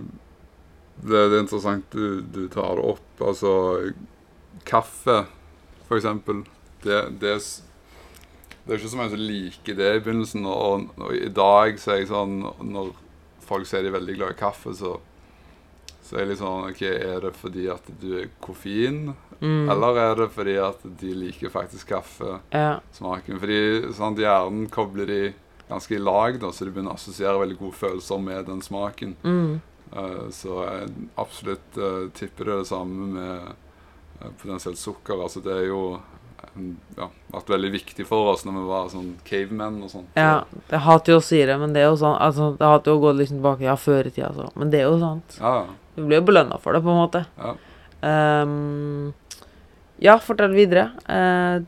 det, 1.00 1.16
det 1.32 1.38
er 1.38 1.44
interessant 1.46 1.86
du, 1.96 2.22
du 2.22 2.48
tar 2.52 2.76
det 2.76 2.86
opp. 2.92 3.22
Altså 3.24 3.52
kaffe, 4.68 5.24
for 5.88 5.98
eksempel. 5.98 6.44
Det, 6.84 7.00
det, 7.22 7.36
det 8.66 8.74
er 8.74 8.80
ikke 8.80 8.92
så 8.92 9.00
mange 9.00 9.16
som 9.16 9.24
liker 9.24 9.78
det 9.80 9.94
i 9.96 10.02
begynnelsen. 10.04 10.48
Og, 10.48 10.90
og 11.00 11.14
i 11.16 11.32
dag 11.32 11.80
så 11.80 11.96
er 11.96 12.02
jeg 12.02 12.12
sånn 12.12 12.42
Når 12.44 12.92
folk 13.48 13.68
sier 13.68 13.86
de 13.86 13.90
er 13.90 13.98
veldig 13.98 14.18
glad 14.20 14.36
i 14.36 14.40
kaffe, 14.40 14.76
så, 14.78 14.98
så 16.10 16.16
er 16.16 16.24
jeg 16.24 16.30
litt 16.32 16.40
sånn 16.42 16.72
OK, 16.72 16.80
er 16.90 17.20
det 17.22 17.30
fordi 17.38 17.68
at 17.70 17.90
du 18.02 18.08
er 18.18 18.32
koffein? 18.42 19.12
Mm. 19.38 19.70
Eller 19.70 20.00
er 20.02 20.16
det 20.18 20.26
fordi 20.34 20.56
at 20.58 20.82
de 21.02 21.12
liker 21.14 21.54
faktisk 21.54 21.92
kaffesmaken? 21.94 23.36
Ja. 23.36 23.42
Fordi 23.44 23.60
sånn, 23.94 24.18
hjernen 24.18 24.66
kobler 24.74 25.06
de 25.06 25.22
ganske 25.70 25.94
i 25.94 26.02
lag, 26.02 26.40
da, 26.42 26.50
så 26.50 26.66
de 26.66 26.74
begynner 26.74 26.96
å 26.96 26.98
assosiere 26.98 27.38
veldig 27.38 27.60
gode 27.60 27.78
følelser 27.78 28.24
med 28.26 28.50
den 28.50 28.64
smaken. 28.66 29.14
Mm. 29.22 29.60
Uh, 29.94 30.26
så 30.34 30.64
jeg 30.66 30.90
absolutt 31.22 31.78
uh, 31.78 32.08
tipper 32.18 32.50
det 32.50 32.56
er 32.56 32.64
det 32.64 32.72
samme 32.72 33.10
med 33.14 33.52
uh, 33.54 34.32
potensielt 34.42 34.82
sukker. 34.82 35.22
Altså 35.22 35.46
det 35.46 35.54
er 35.54 35.68
jo 35.70 35.84
ja, 36.98 37.06
vært 37.30 37.52
veldig 37.54 37.70
viktig 37.74 38.06
for 38.08 38.32
oss 38.32 38.42
når 38.48 38.56
vi 38.58 38.64
var 38.70 38.90
sånn 38.90 39.12
cavemen 39.28 39.78
og 39.86 39.92
sånn. 39.92 40.08
Ja, 40.18 40.42
jeg 40.72 40.82
hater 40.86 41.14
jo 41.14 41.20
å 41.22 41.26
si 41.26 41.44
det, 41.46 41.58
men 41.62 41.76
det 41.76 41.84
er 41.84 41.92
jo 41.92 42.00
sånn 42.02 42.18
Altså, 42.18 42.50
det 42.58 42.72
hater 42.72 42.94
jo 42.94 42.98
å 42.98 43.04
gå 43.04 43.14
liksom 43.20 43.40
tilbake 43.40 43.68
ja, 43.68 43.78
før 43.78 44.10
i 44.10 44.14
tida, 44.14 44.32
altså. 44.32 44.50
Men 44.58 44.74
det 44.74 44.82
er 44.82 44.90
jo 44.90 44.98
sant. 45.02 45.38
Ja. 45.38 45.54
Du 46.00 46.08
blir 46.08 46.22
jo 46.22 46.30
belønna 46.32 46.60
for 46.62 46.76
det, 46.76 46.84
på 46.86 46.94
en 46.94 47.02
måte. 47.04 47.26
Ja. 47.40 47.54
um, 48.44 49.12
ja, 50.00 50.16
fortell 50.24 50.56
videre. 50.56 50.90
Uh, 51.06 51.66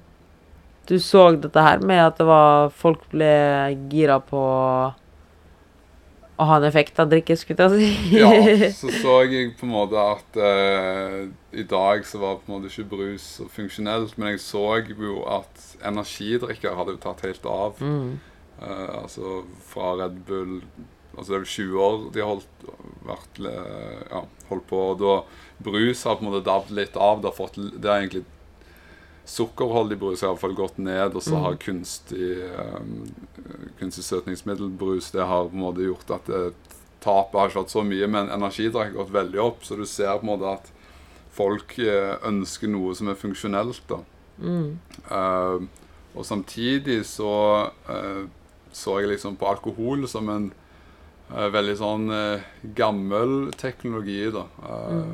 du 0.89 0.97
så 0.99 1.29
dette 1.37 1.61
her 1.63 1.83
med 1.85 2.01
at 2.03 2.17
det 2.19 2.25
var 2.27 2.71
Folk 2.75 3.05
ble 3.13 3.31
gira 3.91 4.17
på 4.23 4.41
å 6.41 6.45
ha 6.47 6.55
en 6.57 6.65
effekt 6.65 6.97
av 6.99 7.09
drikke, 7.11 7.35
skulle 7.37 7.67
jeg 7.67 7.77
si. 7.77 8.17
ja, 8.17 8.31
så 8.79 8.89
så 8.89 9.17
jeg 9.29 9.51
på 9.59 9.67
en 9.67 9.73
måte 9.75 10.01
at 10.01 10.39
eh, 10.41 11.19
i 11.53 11.65
dag 11.69 12.01
så 12.07 12.21
var 12.21 12.39
på 12.39 12.49
en 12.49 12.55
måte 12.55 12.71
ikke 12.71 12.87
brus 12.95 13.27
så 13.37 13.45
funksjonelt, 13.53 14.15
men 14.17 14.33
jeg 14.33 14.41
så 14.47 14.63
jo 14.89 15.19
at 15.29 15.67
energidrikker 15.85 16.73
hadde 16.79 16.95
jo 16.95 17.03
tatt 17.03 17.25
helt 17.27 17.45
av. 17.45 17.77
mm. 17.79 18.11
Eh, 18.61 18.89
altså 18.93 19.39
fra 19.65 19.95
Red 19.97 20.19
Bull 20.27 20.59
Altså 21.17 21.27
det 21.31 21.35
er 21.35 21.43
vel 21.43 21.53
20 21.53 21.81
år 21.85 22.03
de 22.15 22.21
har 22.21 22.29
holdt, 22.29 22.67
vært, 23.05 23.39
eh, 23.49 24.03
ja, 24.11 24.21
holdt 24.49 24.67
på. 24.69 24.83
Og 24.93 25.01
da 25.01 25.15
brus 25.63 26.03
har 26.07 26.17
på 26.17 26.25
en 26.25 26.31
måte 26.31 26.45
dabbet 26.45 26.75
litt 26.77 26.95
av. 26.97 27.21
Det 27.21 27.33
fått, 27.35 27.59
det 27.59 27.89
har 27.89 27.99
egentlig 27.99 28.23
sukkerholdig 29.31 29.99
brus 29.99 30.23
har 30.23 30.31
iallfall 30.31 30.55
gått 30.57 30.79
ned, 30.81 31.15
og 31.15 31.21
så 31.21 31.35
Mm. 31.37 31.43
har 31.43 31.55
kunstig, 31.55 32.29
um, 32.57 33.13
kunstig 33.79 34.03
søtningsmiddelbrus 34.03 35.11
det 35.11 35.27
har 35.27 35.45
på 35.47 35.53
en 35.53 35.61
måte 35.61 35.85
gjort 35.85 36.09
at 36.11 36.25
tapet 37.01 37.39
har 37.39 37.49
ikke 37.49 37.63
vært 37.63 37.75
så 37.75 37.83
mye, 37.85 38.07
men 38.07 38.29
energidrikk 38.29 38.95
har 38.95 39.05
gått 39.05 39.13
veldig 39.13 39.39
opp. 39.39 39.63
Så 39.63 39.77
du 39.77 39.85
ser 39.85 40.17
på 40.17 40.23
en 40.23 40.39
måte 40.39 40.51
at 40.51 40.71
folk 41.31 41.77
eh, 41.79 42.17
ønsker 42.27 42.67
noe 42.67 42.95
som 42.95 43.07
er 43.09 43.15
funksjonelt. 43.15 43.81
da. 43.87 43.99
Mm. 44.41 44.79
Uh, 45.09 45.67
og 46.15 46.25
samtidig 46.25 47.05
så 47.05 47.71
uh, 47.89 48.27
så 48.71 48.99
jeg 49.01 49.11
liksom 49.11 49.35
på 49.35 49.49
alkohol 49.51 50.07
som 50.07 50.29
en 50.31 50.51
veldig 51.31 51.75
sånn 51.79 52.07
eh, 52.15 52.43
gammel 52.77 53.51
teknologi, 53.59 54.23
da. 54.33 54.45
Mm. 54.91 55.11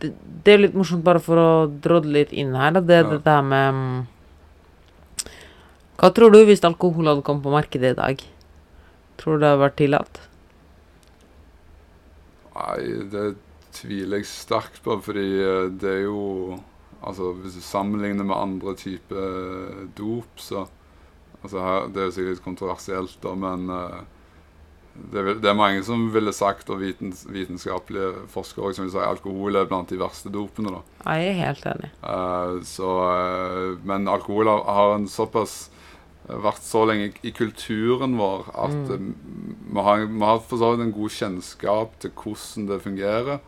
Det, 0.00 0.12
det 0.44 0.52
er 0.54 0.60
litt 0.62 0.76
morsomt, 0.78 1.02
bare 1.06 1.18
for 1.22 1.40
å 1.42 1.50
drodle 1.82 2.20
litt 2.20 2.32
inn 2.32 2.54
her. 2.54 2.70
da, 2.76 2.80
Det 2.80 2.98
er 3.00 3.04
Ja. 3.04 3.10
det 3.16 3.22
der 3.26 3.42
med 3.42 3.74
mm, 3.74 4.06
Hva 6.00 6.10
tror 6.16 6.32
du 6.32 6.44
hvis 6.48 6.62
alkohol 6.64 7.10
hadde 7.10 7.22
kommet 7.26 7.44
på 7.44 7.52
markedet 7.52 7.92
i 7.92 7.98
dag? 7.98 8.22
Tror 9.20 9.36
du 9.36 9.40
det 9.44 9.50
hadde 9.50 9.64
vært 9.64 9.76
tillatt? 9.80 10.20
Nei, 12.54 12.84
det 13.12 13.24
tviler 13.76 14.20
jeg 14.20 14.28
sterkt 14.30 14.80
på, 14.84 14.96
fordi 15.04 15.26
eh, 15.44 15.68
det 15.80 15.94
er 16.00 16.04
jo 16.08 16.58
Altså, 17.00 17.30
hvis 17.32 17.54
du 17.56 17.62
sammenligner 17.64 18.26
med 18.28 18.36
andre 18.36 18.74
typer 18.76 19.86
dop, 19.96 20.34
så 20.36 20.66
Altså, 21.42 21.56
her, 21.64 21.86
det 21.88 22.02
er 22.02 22.08
jo 22.10 22.12
sikkert 22.18 22.42
kontroversielt, 22.44 23.14
da, 23.22 23.30
men 23.34 23.70
eh, 23.72 24.00
det, 25.12 25.24
vil, 25.26 25.40
det 25.42 25.50
er 25.50 25.58
mange 25.58 25.82
som 25.86 26.08
ville 26.14 26.32
sagt, 26.36 26.70
og 26.72 26.80
vitens, 26.82 27.24
vitenskapelige 27.30 28.26
forskere 28.32 28.74
som 28.76 28.86
vil 28.86 28.94
si 28.94 29.02
alkohol 29.02 29.58
er 29.60 29.68
blant 29.70 29.90
de 29.90 29.98
verste 30.00 30.32
dopene. 30.32 30.72
da. 30.76 30.80
Jeg 31.16 31.30
er 31.30 31.38
helt 31.40 31.68
enig. 31.72 31.90
Uh, 32.04 32.60
så, 32.66 32.90
uh, 33.08 33.78
men 33.86 34.10
alkohol 34.10 34.50
har, 34.50 34.96
en 34.96 35.08
såpass 35.10 35.70
vært 36.30 36.62
så 36.62 36.84
lenge 36.86 37.10
i, 37.26 37.32
kulturen 37.34 38.12
vår 38.18 38.44
at 38.52 38.92
eh, 38.94 39.00
vi, 39.00 39.80
har, 39.82 40.04
vi 40.04 40.20
har 40.22 40.42
for 40.46 40.60
så 40.60 40.68
vidt 40.70 40.84
en 40.84 40.92
god 40.94 41.14
kjennskap 41.16 41.96
til 42.02 42.12
hvordan 42.14 42.68
det 42.68 42.78
fungerer, 42.84 43.40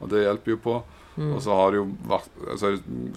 og 0.00 0.12
det 0.12 0.22
hjelper 0.24 0.54
jo 0.54 0.60
på. 0.64 0.76
Mm. 1.18 1.34
Og 1.34 1.42
så 1.44 1.58
har 1.58 1.72
det 1.72 1.82
jo 1.82 1.88
vært 2.08 2.40
altså, 2.54 2.70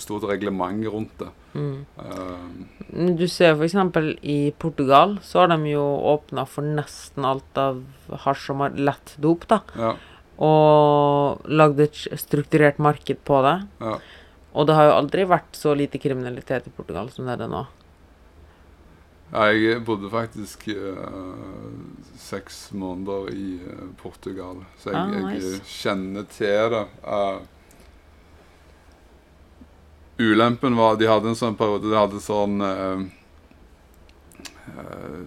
stort 0.04 0.28
reglement 0.28 0.84
rundt 0.92 1.14
det. 1.22 1.30
Mm. 1.54 1.86
Uh, 1.98 3.14
Du 3.18 3.28
ser 3.28 3.62
eksempel 3.64 4.14
i 4.22 4.52
Portugal, 4.60 5.18
så 5.22 5.44
har 5.44 5.54
de 5.54 5.72
jo 5.74 5.84
åpna 6.14 6.46
for 6.50 6.66
nesten 6.66 7.26
alt 7.26 7.58
av 7.58 7.84
hasj 8.26 8.52
og 8.54 8.78
lett 8.78 9.16
dop, 9.18 9.48
da. 9.50 9.62
ja, 9.78 9.94
Og 10.44 11.46
lagd 11.50 11.80
et 11.80 12.04
strukturert 12.20 12.80
marked 12.80 13.24
på 13.26 13.42
det. 13.46 13.58
ja. 13.82 13.98
Og 14.54 14.68
det 14.70 14.76
har 14.78 14.86
jo 14.86 14.98
aldri 15.00 15.24
vært 15.26 15.56
så 15.58 15.72
lite 15.74 15.98
kriminalitet 15.98 16.68
i 16.70 16.74
Portugal 16.78 17.08
som 17.10 17.26
det 17.26 17.34
er 17.34 17.40
det 17.42 17.50
nå. 17.50 17.64
Jeg 19.34 19.80
bodde 19.82 20.12
faktisk 20.14 20.68
uh, 20.70 21.34
seks 22.22 22.68
måneder 22.78 23.32
i 23.34 23.56
eh, 23.66 23.88
Portugal, 23.98 24.60
så 24.78 24.92
jeg, 24.94 25.00
Ah, 25.00 25.32
jeg 25.34 25.62
kjenner 25.66 26.28
til 26.30 26.70
det. 26.76 26.84
Eh, 27.02 27.40
ulempen 30.18 30.76
var 30.78 30.96
De 31.00 31.08
hadde 31.10 31.32
en 31.32 31.38
sånn 31.38 31.58
periode 31.60 31.90
De 31.90 31.98
hadde 31.98 32.20
sånn 32.24 32.62
uh, 32.62 33.04
uh, 34.74 35.22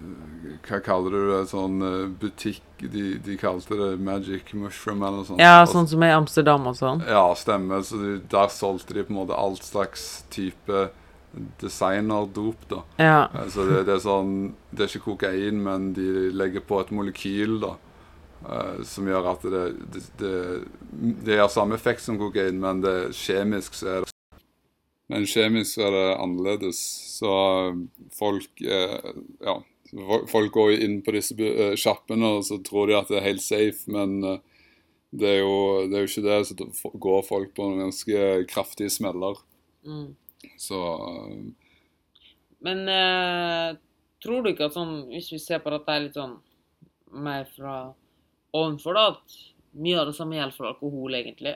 Hva 0.67 0.79
kaller 0.85 1.15
du 1.15 1.31
det? 1.31 1.41
Sånn 1.51 1.81
uh, 1.83 2.05
butikk 2.21 2.63
de, 2.77 3.17
de 3.23 3.37
kalte 3.41 3.73
det 3.79 3.89
Magic 4.03 4.53
Mushroom 4.53 5.01
eller 5.01 5.23
noe 5.23 5.25
sånt. 5.25 5.41
Ja, 5.41 5.65
sånn 5.65 5.87
som 5.89 6.03
er 6.05 6.11
i 6.11 6.17
Amsterdam 6.17 6.67
og 6.69 6.75
sånn. 6.77 6.99
ja, 7.09 7.23
stemmer. 7.33 7.81
Så 7.81 7.97
de, 7.97 8.11
der 8.29 8.51
solgte 8.53 8.93
de 8.93 9.01
på 9.07 9.15
en 9.15 9.17
måte 9.23 9.33
alt 9.33 9.65
slags 9.65 10.03
type 10.29 10.83
designerdop, 11.61 12.67
da. 12.69 12.83
Ja. 13.01 13.17
Så 13.49 13.65
det, 13.65 13.83
det 13.87 13.95
er 13.97 14.03
sånn 14.03 14.35
Det 14.69 14.85
er 14.85 14.91
ikke 14.91 15.07
kokain, 15.11 15.63
men 15.65 15.91
de 15.97 16.29
legger 16.37 16.63
på 16.65 16.81
et 16.83 16.93
molekyl, 16.93 17.57
da. 17.63 17.73
Uh, 18.45 18.83
som 18.85 19.09
gjør 19.09 19.31
at 19.33 19.47
det, 19.49 19.63
det, 19.95 20.03
det, 20.21 20.35
det 21.25 21.39
har 21.41 21.49
samme 21.49 21.73
effekt 21.75 22.05
som 22.05 22.19
kokain, 22.21 22.61
men 22.61 22.85
det 22.85 22.97
kjemisk 23.17 23.73
så 23.73 23.89
er 23.89 24.05
det 24.05 24.16
Men 25.11 25.27
kjemisk 25.29 25.79
er 25.79 25.93
det 25.95 26.05
annerledes. 26.19 26.81
Så 27.17 27.31
folk 28.17 28.61
eh, 28.61 29.11
Ja. 29.45 29.61
Folk 30.27 30.51
går 30.51 30.71
jo 30.73 30.79
inn 30.83 30.97
på 30.99 31.13
disse 31.15 31.35
eh, 31.39 31.77
sjappene 31.79 32.27
og 32.35 32.41
så 32.43 32.57
tror 32.59 32.89
de 32.89 32.97
at 32.97 33.07
det 33.07 33.21
er 33.21 33.29
helt 33.29 33.43
safe, 33.43 33.85
men 33.87 34.17
eh, 34.27 34.41
det 35.15 35.29
er 35.29 35.37
jo, 35.39 35.53
det 35.87 35.95
er 35.95 36.03
jo 36.03 36.09
ikke 36.09 36.23
det. 36.25 36.39
Så 36.49 36.91
går 37.07 37.21
folk 37.23 37.53
på 37.55 37.69
noen 37.69 37.85
ganske 37.85 38.25
kraftige 38.51 38.91
smeller. 38.91 39.39
Mm. 39.87 40.09
Så 40.59 40.81
Men 42.67 42.83
eh, 42.91 43.77
tror 44.23 44.43
du 44.43 44.51
ikke 44.51 44.67
at 44.67 44.75
sånn, 44.75 45.07
hvis 45.13 45.31
vi 45.31 45.39
ser 45.39 45.63
på 45.63 45.71
at 45.71 45.87
det 45.87 45.95
er 45.95 46.03
litt 46.03 46.19
sånn 46.19 46.35
mer 47.23 47.47
fra 47.55 47.77
ovenfor, 48.57 48.97
da, 48.97 49.15
at 49.15 49.39
mye 49.77 50.01
av 50.01 50.09
det 50.09 50.17
samme 50.17 50.35
gjelder 50.35 50.57
for 50.57 50.71
alkohol, 50.73 51.15
egentlig? 51.15 51.55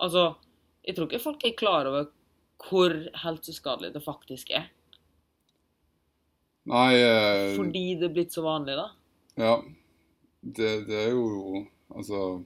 Altså, 0.00 0.28
jeg 0.86 0.96
tror 0.96 1.08
ikke 1.08 1.24
folk 1.26 1.44
er 1.44 1.58
klar 1.58 1.90
over 1.90 2.12
hvor 2.68 2.94
helseskadelig 3.22 3.94
det 3.94 4.02
faktisk 4.04 4.52
er. 4.56 4.68
Nei 6.70 6.94
eh, 7.00 7.56
Fordi 7.56 7.84
det 7.98 8.10
er 8.10 8.14
blitt 8.14 8.34
så 8.36 8.44
vanlig, 8.44 8.76
da. 8.78 8.88
Ja. 9.40 9.54
Det, 10.40 10.70
det 10.88 10.96
er 10.96 11.10
jo 11.12 11.66
Altså 11.90 12.40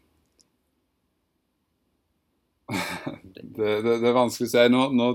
det, 3.35 3.83
det, 3.85 3.99
det 4.01 4.09
er 4.09 4.17
vanskelig 4.17 4.49
å 4.49 4.53
si. 4.55 4.63
Nå, 4.73 4.85
nå 4.97 5.09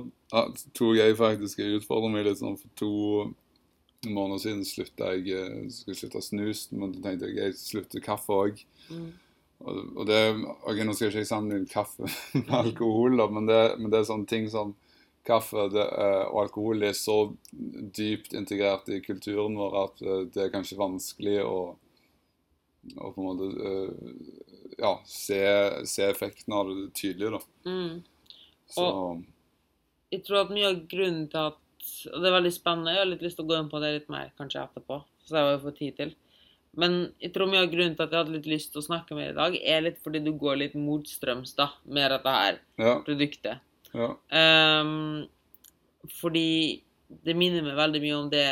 tror 0.78 0.94
jeg 0.94 1.18
faktisk 1.18 1.64
Jeg 1.64 1.80
utfordret 1.80 2.14
meg 2.14 2.28
litt 2.28 2.42
sånn 2.42 2.60
for 2.60 2.76
to 2.78 2.92
måneder 4.08 4.40
siden 4.40 4.62
slutta 4.64 5.10
jeg 5.18 5.34
eh, 5.36 5.64
skulle 5.74 5.98
slutte 5.98 6.22
å 6.22 6.24
snuse, 6.24 6.76
men 6.78 6.94
da 6.94 7.02
tenkte 7.04 7.28
jeg 7.28 7.42
jeg 7.42 7.58
slutter 7.60 8.04
kaffe 8.04 8.32
òg. 8.32 8.62
Mm. 8.94 9.10
Og, 9.60 9.80
og 9.98 10.06
det 10.08 10.20
okay, 10.38 10.86
Nå 10.88 10.94
skal 10.96 11.10
jeg 11.10 11.18
ikke 11.18 11.32
sammenligne 11.34 11.68
kaffe 11.68 12.08
med 12.38 12.54
alkohol, 12.62 13.18
da, 13.20 13.28
men 13.34 13.50
det, 13.50 13.60
men 13.82 13.92
det 13.92 14.00
er 14.00 14.08
sånne 14.08 14.30
ting 14.30 14.48
som 14.54 14.72
kaffe 15.30 15.68
det, 15.74 15.86
eh, 15.86 16.26
og 16.28 16.44
alkohol 16.46 16.84
er 16.88 16.96
så 16.98 17.18
dypt 17.52 18.34
integrert 18.38 18.90
i 18.92 19.00
kulturen 19.06 19.58
vår 19.60 19.78
at 19.84 20.04
eh, 20.06 20.24
det 20.34 20.46
er 20.46 20.54
kanskje 20.54 20.80
vanskelig 20.80 21.38
å, 21.46 21.58
å 22.96 23.12
på 23.16 23.24
en 23.24 23.28
måte 23.28 23.50
eh, 23.70 24.14
ja, 24.80 24.94
se, 25.08 25.42
se 25.90 26.08
effekten 26.10 26.56
av 26.56 26.70
det 26.72 26.90
tydelig, 26.98 27.34
da. 27.38 27.42
Mm. 27.70 28.00
Så 28.70 28.86
Jeg 30.14 30.26
tror 30.26 30.44
at 30.44 30.54
mye 30.54 30.70
av 30.70 30.84
grunnen 30.90 31.26
til 31.32 31.48
at 31.50 31.66
Og 32.14 32.22
det 32.22 32.28
er 32.30 32.36
veldig 32.36 32.52
spennende, 32.54 32.92
jeg 32.94 33.02
har 33.02 33.08
litt 33.10 33.24
lyst 33.26 33.40
til 33.40 33.48
å 33.48 33.50
gå 33.50 33.58
inn 33.58 33.70
på 33.72 33.80
det 33.82 33.94
litt 33.96 34.10
mer 34.14 34.34
kanskje 34.38 34.62
etterpå. 34.62 35.00
Så 35.24 35.34
det 35.34 35.42
har 35.42 35.54
jeg 35.54 35.62
fått 35.64 35.80
tid 35.80 35.96
til. 35.98 36.12
Men 36.78 36.98
jeg 37.24 37.32
tror 37.34 37.50
mye 37.50 37.64
av 37.64 37.72
grunnen 37.72 37.96
til 37.98 38.06
at 38.06 38.14
jeg 38.14 38.20
hadde 38.20 38.36
litt 38.36 38.50
lyst 38.50 38.72
til 38.74 38.82
å 38.82 38.86
snakke 38.86 39.16
med 39.18 39.26
deg 39.26 39.32
i 39.32 39.40
dag, 39.40 39.56
er 39.74 39.86
litt 39.88 40.02
fordi 40.04 40.22
du 40.22 40.30
går 40.38 40.60
litt 40.60 40.76
motstrøms 40.78 41.56
da, 41.58 41.72
med 41.90 42.12
dette 42.14 42.36
her 42.36 42.60
ja, 42.78 42.94
produktet. 43.08 43.64
Ja, 43.94 44.10
Ehm, 44.32 45.28
fordi 46.22 46.82
det 47.26 47.36
minner 47.36 47.64
meg 47.66 47.76
veldig 47.80 48.02
mye 48.04 48.18
om 48.24 48.30
det 48.30 48.46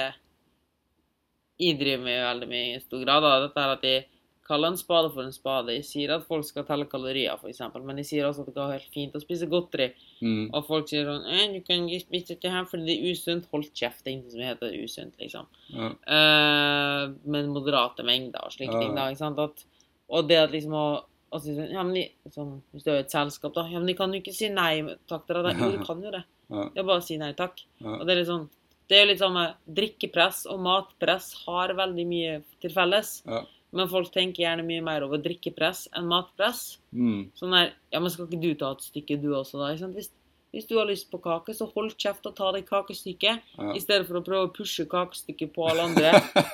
jeg 1.60 1.80
driver 1.80 2.04
med 2.06 2.22
veldig 2.22 2.48
mye 2.52 2.76
i 2.76 2.80
stor 2.84 3.02
grad. 3.06 3.24
Da. 3.26 3.40
Dette 3.48 3.64
er 3.64 3.74
at 3.74 3.86
jeg 3.88 4.06
kaller 4.48 4.72
en 4.72 4.78
spade 4.80 5.10
for 5.12 5.26
en 5.26 5.34
spade. 5.36 5.74
Jeg 5.76 5.84
sier 5.88 6.12
at 6.16 6.24
folk 6.28 6.46
skal 6.48 6.64
telle 6.68 6.86
kalorier, 6.88 7.34
f.eks., 7.36 7.60
men 7.84 7.98
jeg 8.00 8.08
sier 8.12 8.28
også 8.28 8.46
at 8.46 8.52
det 8.52 8.56
går 8.56 8.70
helt 8.78 8.94
fint 8.94 9.16
å 9.18 9.22
spise 9.24 9.50
godteri. 9.52 9.90
mm, 10.22 10.46
Og 10.56 10.68
folk 10.70 10.88
sier 10.88 11.04
sånn 11.10 11.26
eh, 11.28 11.48
'Du 11.54 11.66
kan 11.68 11.84
ikke 11.90 12.06
spise 12.06 12.28
dette 12.36 12.50
her 12.54 12.64
fordi 12.70 12.86
det 12.86 12.96
er 12.98 13.12
usunt.' 13.12 13.50
Hold 13.52 13.68
kjeft, 13.74 14.04
det 14.06 14.08
er 14.08 14.16
ingenting 14.16 14.32
som 14.32 14.46
heter 14.48 14.78
usunt, 14.84 15.18
liksom. 15.20 15.46
ja, 15.74 15.90
Uh, 16.08 17.14
men 17.26 17.50
moderate 17.52 18.04
mengder 18.04 18.40
og 18.46 18.52
slike 18.54 18.72
Ja, 18.74 18.80
ting, 18.80 18.96
da. 18.96 19.10
ikke 19.10 19.18
sant? 19.26 19.40
At, 19.40 19.66
og 20.10 20.28
det 20.30 20.38
at 20.38 20.52
liksom 20.52 20.72
å 20.74 21.04
å 21.32 21.40
si 21.44 21.54
sånn, 21.56 21.72
ja, 21.74 21.84
men 21.84 21.94
de, 21.98 22.06
sånn, 22.32 22.54
Hvis 22.74 22.84
du 22.86 22.92
er 22.94 23.02
et 23.04 23.12
selskap, 23.12 23.54
da 23.54 23.66
Ja, 23.68 23.80
men 23.82 23.88
de 23.88 23.96
kan 24.00 24.14
jo 24.14 24.22
ikke 24.22 24.34
si 24.36 24.48
nei 24.50 24.82
takk 25.10 25.26
til 25.28 25.42
deg. 25.44 25.60
Jo, 25.60 25.72
de 25.76 25.84
kan 25.90 26.02
jo 26.04 26.12
det. 26.14 26.24
Ja. 26.50 26.84
Bare 26.84 27.02
si 27.04 27.18
nei 27.20 27.34
takk. 27.36 27.60
Og 27.84 28.06
det 28.08 28.14
er 28.16 28.22
litt 28.22 28.30
sånn 28.32 28.48
Det 28.88 28.96
er 28.96 29.06
jo 29.06 29.10
litt 29.12 29.20
sånn 29.20 29.40
drikkepress 29.78 30.46
og 30.48 30.62
matpress 30.64 31.34
har 31.46 31.74
veldig 31.76 32.06
mye 32.08 32.38
til 32.64 32.72
felles. 32.72 33.18
Ja. 33.28 33.42
Men 33.76 33.90
folk 33.92 34.14
tenker 34.14 34.46
gjerne 34.46 34.64
mye 34.64 34.82
mer 34.82 35.04
over 35.04 35.20
drikkepress 35.20 35.90
enn 35.98 36.08
matpress. 36.08 36.78
mm, 36.96 37.34
Sånn 37.36 37.52
der 37.52 37.74
Ja, 37.92 38.00
men 38.00 38.10
skal 38.14 38.30
ikke 38.30 38.40
du 38.42 38.54
ta 38.56 38.72
et 38.72 38.86
stykke, 38.88 39.20
du 39.22 39.34
også, 39.36 39.60
da? 39.60 39.74
Hvis, 39.92 40.08
hvis 40.56 40.70
du 40.70 40.78
har 40.80 40.88
lyst 40.88 41.10
på 41.12 41.20
kake, 41.22 41.52
så 41.54 41.68
hold 41.74 41.92
kjeft 42.00 42.26
og 42.32 42.36
ta 42.38 42.54
det 42.56 42.64
kakestykket. 42.70 43.44
ja, 43.58 43.74
I 43.76 43.82
stedet 43.84 44.08
for 44.08 44.22
å 44.22 44.24
prøve 44.24 44.48
å 44.48 44.54
pushe 44.56 44.88
kakestykket 44.88 45.52
på 45.54 45.68
alle 45.68 45.84
andre. 45.90 46.14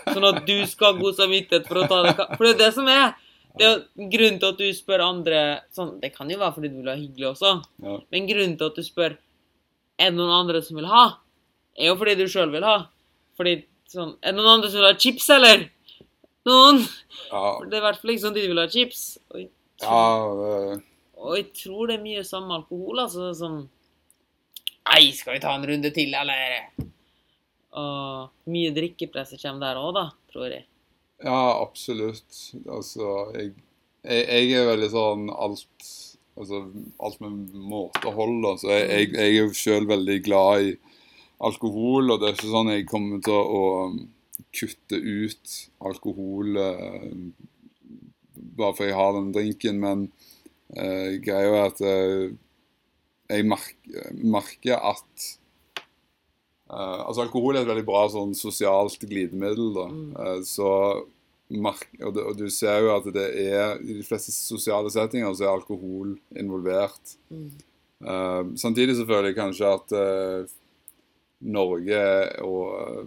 sånn 0.10 0.26
at 0.34 0.42
du 0.50 0.56
skal 0.66 0.96
ha 0.96 1.00
god 1.00 1.16
samvittighet 1.22 1.70
for 1.70 1.84
å 1.84 1.88
ta 1.88 2.02
det 2.08 2.16
For 2.34 2.44
det 2.50 2.56
er 2.56 2.62
det 2.66 2.72
som 2.74 2.90
er. 2.90 3.14
Det 3.60 3.68
er 3.68 4.08
grunnen 4.10 4.40
til 4.42 4.50
at 4.50 4.62
du 4.62 4.66
spør 4.74 5.04
andre 5.06 5.42
sånn, 5.76 6.00
Det 6.02 6.10
kan 6.16 6.30
jo 6.32 6.40
være 6.42 6.56
fordi 6.56 6.72
du 6.74 6.80
vil 6.80 6.90
ha 6.90 6.98
hyggelig 6.98 7.28
også, 7.36 7.52
ja, 7.86 7.98
men 8.12 8.30
grunnen 8.30 8.56
til 8.58 8.72
at 8.72 8.80
du 8.80 8.86
spør 8.86 9.18
er 10.02 10.10
det 10.10 10.18
noen 10.18 10.34
andre 10.34 10.62
som 10.66 10.80
vil 10.80 10.90
ha, 10.90 11.04
er 11.78 11.92
jo 11.92 11.98
fordi 12.00 12.16
du 12.18 12.26
sjøl 12.32 12.50
vil 12.54 12.66
ha. 12.66 12.80
Fordi 13.38 13.60
sånn 13.94 14.16
Er 14.22 14.34
det 14.34 14.40
noen 14.40 14.56
andre 14.56 14.72
som 14.72 14.82
vil 14.82 14.90
ha 14.90 14.98
chips, 14.98 15.30
eller? 15.34 15.68
Noen? 16.50 16.82
ja, 17.30 17.44
det 17.70 17.78
er 17.78 17.80
i 17.80 17.86
hvert 17.86 18.02
fall 18.02 18.14
ikke 18.14 18.26
sånn 18.26 18.36
de 18.36 18.48
vil 18.50 18.62
ha 18.62 18.66
chips. 18.72 19.04
Og 19.32 19.40
jeg, 19.44 19.52
ja, 19.84 19.88
tror, 19.88 20.42
eh, 20.74 20.82
og 21.24 21.38
jeg 21.38 21.48
tror 21.62 21.88
det 21.88 22.00
er 22.00 22.04
mye 22.04 22.26
samme 22.28 22.58
alkohol, 22.58 23.06
altså. 23.06 23.30
Sånn 23.38 23.62
Nei, 24.84 25.14
skal 25.16 25.38
vi 25.38 25.44
ta 25.46 25.54
en 25.56 25.64
runde 25.64 25.94
til, 25.96 26.12
eller? 26.20 26.58
Og 27.80 28.52
mye 28.52 28.74
drikkepress 28.76 29.38
kommer 29.40 29.70
der 29.70 29.80
òg, 29.80 29.94
da, 29.96 30.04
tror 30.34 30.52
jeg. 30.52 30.66
Ja, 31.24 31.62
absolutt. 31.62 32.40
Altså, 32.68 33.12
jeg, 33.36 33.54
jeg, 34.04 34.26
jeg 34.28 34.58
er 34.60 34.74
veldig 34.74 34.90
sånn 34.94 35.30
alt 35.34 35.92
Altså 36.34 36.64
alt 36.98 37.20
med 37.22 37.52
måtehold, 37.54 38.40
Altså, 38.50 38.66
Så 38.66 38.74
jeg, 38.74 39.12
jeg, 39.14 39.22
er 39.22 39.36
jo 39.36 39.52
sjøl 39.54 39.86
veldig 39.86 40.16
glad 40.26 40.64
i 40.66 40.72
alkohol, 41.46 42.10
og 42.10 42.22
det 42.22 42.32
er 42.32 42.34
ikke 42.34 42.50
sånn 42.50 42.72
jeg 42.72 42.88
kommer 42.90 43.20
til 43.22 43.38
å 43.38 43.60
um, 43.92 44.00
kutte 44.56 44.98
ut 44.98 45.54
alkohol 45.86 46.58
eh, 46.58 47.12
bare 48.58 48.76
for 48.78 48.88
jeg 48.88 48.98
har 48.98 49.14
den 49.18 49.32
drinken, 49.36 49.80
men 49.82 50.08
eh, 50.74 51.20
greia 51.22 51.52
er 51.52 51.68
at 51.68 51.82
eh, 51.86 52.34
jeg 53.30 53.48
merker, 53.48 54.12
merker 54.20 54.78
at 54.78 55.28
uh, 56.70 57.02
Altså, 57.08 57.24
alkohol 57.24 57.58
er 57.58 57.64
et 57.64 57.70
veldig 57.70 57.86
bra 57.88 58.04
sånn 58.12 58.34
sosialt 58.38 59.06
glidemiddel, 59.08 59.72
da. 59.78 59.86
Eh, 60.24 60.40
så 60.48 60.70
merk, 60.98 61.13
og, 61.54 62.18
og 62.18 62.34
du 62.40 62.48
ser 62.50 62.82
jo 62.82 62.96
at 62.96 63.06
det 63.14 63.28
er 63.44 63.78
I 63.84 64.00
de 64.00 64.04
fleste 64.08 64.34
sosiale 64.34 64.90
settinger 64.94 65.34
så 65.36 65.46
er 65.46 65.54
alkohol 65.54 66.16
involvert. 66.40 67.16
Mm. 67.30 67.48
Uh, 68.04 68.54
samtidig 68.60 68.98
så 68.98 69.06
føler 69.08 69.32
jeg 69.32 69.40
kanskje 69.40 69.70
at 69.70 69.94
uh, 69.96 70.56
Norge 71.44 72.04
og 72.44 72.64
eh, 72.80 73.04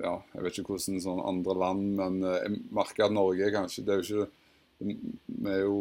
ja, 0.00 0.14
jeg 0.34 0.44
vet 0.44 0.58
ikke 0.60 0.74
hvordan 0.76 1.00
sånn 1.00 1.22
andre 1.24 1.56
land, 1.56 1.84
men 1.98 2.18
eh, 2.24 2.40
jeg 2.44 2.60
merker 2.76 3.06
at 3.06 3.16
Norge 3.16 3.52
kanskje 3.52 3.84
Det 3.84 3.94
er 3.94 4.00
jo 4.00 4.06
ikke 4.06 4.96
Vi 5.36 5.52
er 5.52 5.62
jo 5.64 5.78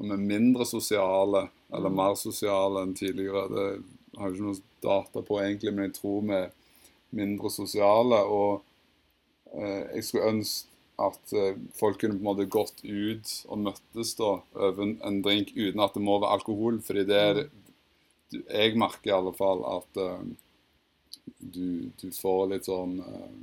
vi 0.00 0.08
er 0.14 0.16
mindre 0.16 0.64
sosiale, 0.64 1.50
eller 1.68 1.90
Mm. 1.90 1.96
mer 1.96 2.14
sosiale 2.16 2.82
enn 2.86 2.94
tidligere. 2.96 3.42
Det 3.52 3.64
har 4.16 4.30
jeg 4.30 4.38
ikke 4.38 4.46
noe 4.46 4.62
data 4.80 5.20
på 5.20 5.40
egentlig, 5.42 5.72
men 5.74 5.84
jeg 5.84 5.96
tror 5.98 6.22
vi 6.24 6.38
er 6.38 6.46
mindre 7.12 7.50
sosiale. 7.52 8.22
Og 8.24 8.62
jeg 9.92 10.04
skulle 10.06 10.30
ønske 10.30 10.69
at 11.00 11.32
eh, 11.36 11.56
folk 11.76 12.00
kunne 12.00 12.18
på 12.18 12.22
en 12.22 12.28
måte 12.28 12.48
gått 12.50 12.82
ut 12.84 13.32
og 13.48 13.64
møttes 13.64 14.12
da 14.18 14.36
over 14.54 14.84
en, 14.84 15.22
drink 15.24 15.54
uten 15.56 15.82
at 15.84 15.96
det 15.96 16.04
må 16.04 16.18
være 16.20 16.36
alkohol. 16.38 16.80
fordi 16.84 17.06
det 17.08 17.18
er 17.24 17.42
Jeg 18.30 18.76
merker 18.78 19.10
i 19.10 19.16
alle 19.16 19.32
fall 19.34 19.64
at 19.66 20.00
eh, 20.00 20.22
du, 21.38 21.90
du 22.00 22.10
får 22.14 22.46
litt 22.52 22.68
sånn 22.68 22.98
eh, 23.00 23.34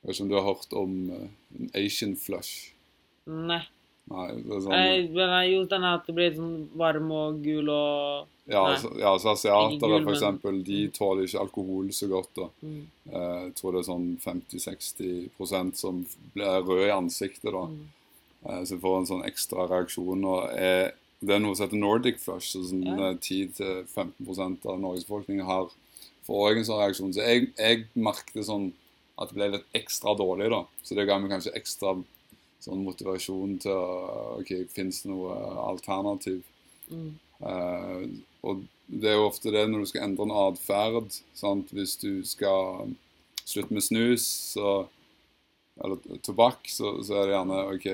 Jeg 0.00 0.08
vet 0.08 0.14
ikke 0.14 0.24
om 0.24 0.30
du 0.30 0.38
har 0.38 0.48
hørt 0.48 0.78
om 0.80 0.96
en 1.10 1.70
Asian 1.74 2.16
flush? 2.16 2.72
Nei. 3.26 3.64
Nei, 4.10 4.26
det 4.42 4.50
er 4.56 4.60
sånn 4.64 4.72
Nei, 4.74 5.08
men 5.14 5.28
jeg 5.36 5.52
jo, 5.54 5.64
den 5.70 5.84
at 5.86 6.06
det 6.06 6.14
blir 6.16 6.32
sånn 6.34 6.68
varm 6.76 7.10
og 7.14 7.36
gul 7.44 7.68
og 7.70 8.26
Ja, 8.50 8.64
nei. 8.66 8.78
så, 8.82 8.88
ja, 8.98 9.12
så 9.22 9.30
Ikke 9.30 9.36
asiatere 9.36 9.78
gul, 9.92 10.02
for 10.04 10.12
eksempel, 10.16 10.64
de 10.66 10.88
tåler 10.96 11.22
ikke 11.28 11.40
alkohol 11.44 11.92
så 11.94 12.08
godt. 12.10 12.32
da. 12.34 12.48
mm, 12.62 12.80
Eh, 13.10 13.44
Jeg 13.46 13.54
tror 13.54 13.72
det 13.72 13.80
er 13.80 13.90
sånn 13.92 14.08
50-60% 14.24 15.76
som 15.76 16.04
blir 16.34 16.62
rød 16.66 16.86
i 16.88 16.90
ansiktet. 16.94 17.52
da. 17.52 17.64
mm. 17.66 17.86
Eh, 18.46 18.64
Så 18.64 18.78
får 18.80 18.98
en 18.98 19.06
sånn 19.06 19.24
ekstra 19.26 19.68
reaksjon. 19.70 20.24
og 20.24 20.50
er, 20.58 20.92
Det 21.22 21.34
er 21.34 21.38
noe 21.40 21.54
som 21.54 21.66
heter 21.68 21.78
Nordic 21.78 22.18
flush. 22.18 22.50
så 22.56 22.64
sånn 22.64 22.84
Ja. 22.86 23.10
eh, 23.10 23.14
10-15% 23.14 24.66
av 24.66 24.80
Norges 24.80 25.04
befolkning 25.04 25.40
har 25.44 25.68
får 26.26 26.56
en 26.56 26.64
sånn 26.64 26.80
reaksjon. 26.80 27.12
Så 27.14 27.20
jeg, 27.26 27.52
jeg 27.58 27.86
merket 27.94 28.44
sånn 28.46 28.72
at 29.18 29.28
det 29.28 29.34
ble 29.36 29.50
litt 29.52 29.64
ekstra 29.74 30.16
dårlig. 30.16 30.50
da. 30.50 30.64
Så 30.82 30.94
det 30.96 31.06
ga 31.06 31.18
meg 31.18 31.30
kanskje 31.30 31.54
ekstra 31.54 32.02
sånn 32.60 32.84
motivasjon 32.84 33.56
til 33.64 33.72
å 33.72 34.36
OK, 34.40 34.54
fins 34.72 35.02
det 35.04 35.12
noe 35.12 35.36
alternativ? 35.64 36.42
Mm. 36.90 37.12
Uh, 37.40 38.04
og 38.46 38.64
det 38.90 39.12
er 39.12 39.18
jo 39.18 39.28
ofte 39.28 39.52
det 39.54 39.66
når 39.70 39.84
du 39.84 39.90
skal 39.90 40.08
endre 40.08 40.26
en 40.26 40.36
atferd. 40.48 41.20
Hvis 41.70 41.96
du 42.02 42.22
skal 42.26 42.94
slutte 43.44 43.74
med 43.74 43.84
snus 43.84 44.26
så, 44.54 44.74
eller 45.80 46.20
tobakk, 46.26 46.68
så, 46.70 46.96
så 47.06 47.20
er 47.20 47.28
det 47.28 47.36
gjerne 47.36 47.60
OK, 47.74 47.88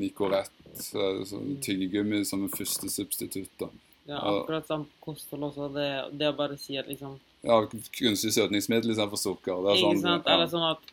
Nicorette, 0.00 0.76
så 0.78 1.42
tyggegummi 1.64 2.22
som 2.28 2.46
en 2.46 2.52
første 2.52 2.90
substitutt. 2.92 3.52
da. 3.60 3.70
Ja, 4.04 4.18
akkurat 4.18 4.66
som 4.66 4.86
kosthold 5.00 5.50
også. 5.50 5.68
Det, 5.74 5.88
det 6.18 6.32
å 6.32 6.38
bare 6.38 6.58
si 6.58 6.78
at 6.78 6.88
liksom 6.90 7.20
Ja, 7.42 7.58
Kunstig 7.66 8.32
søtningsmiddel 8.34 8.94
istedenfor 8.94 9.18
sukker. 9.18 9.62
Det 9.64 9.74
er 9.74 9.82
sånn. 9.82 10.22
Eller 10.22 10.50
sånn 10.50 10.66
at 10.72 10.92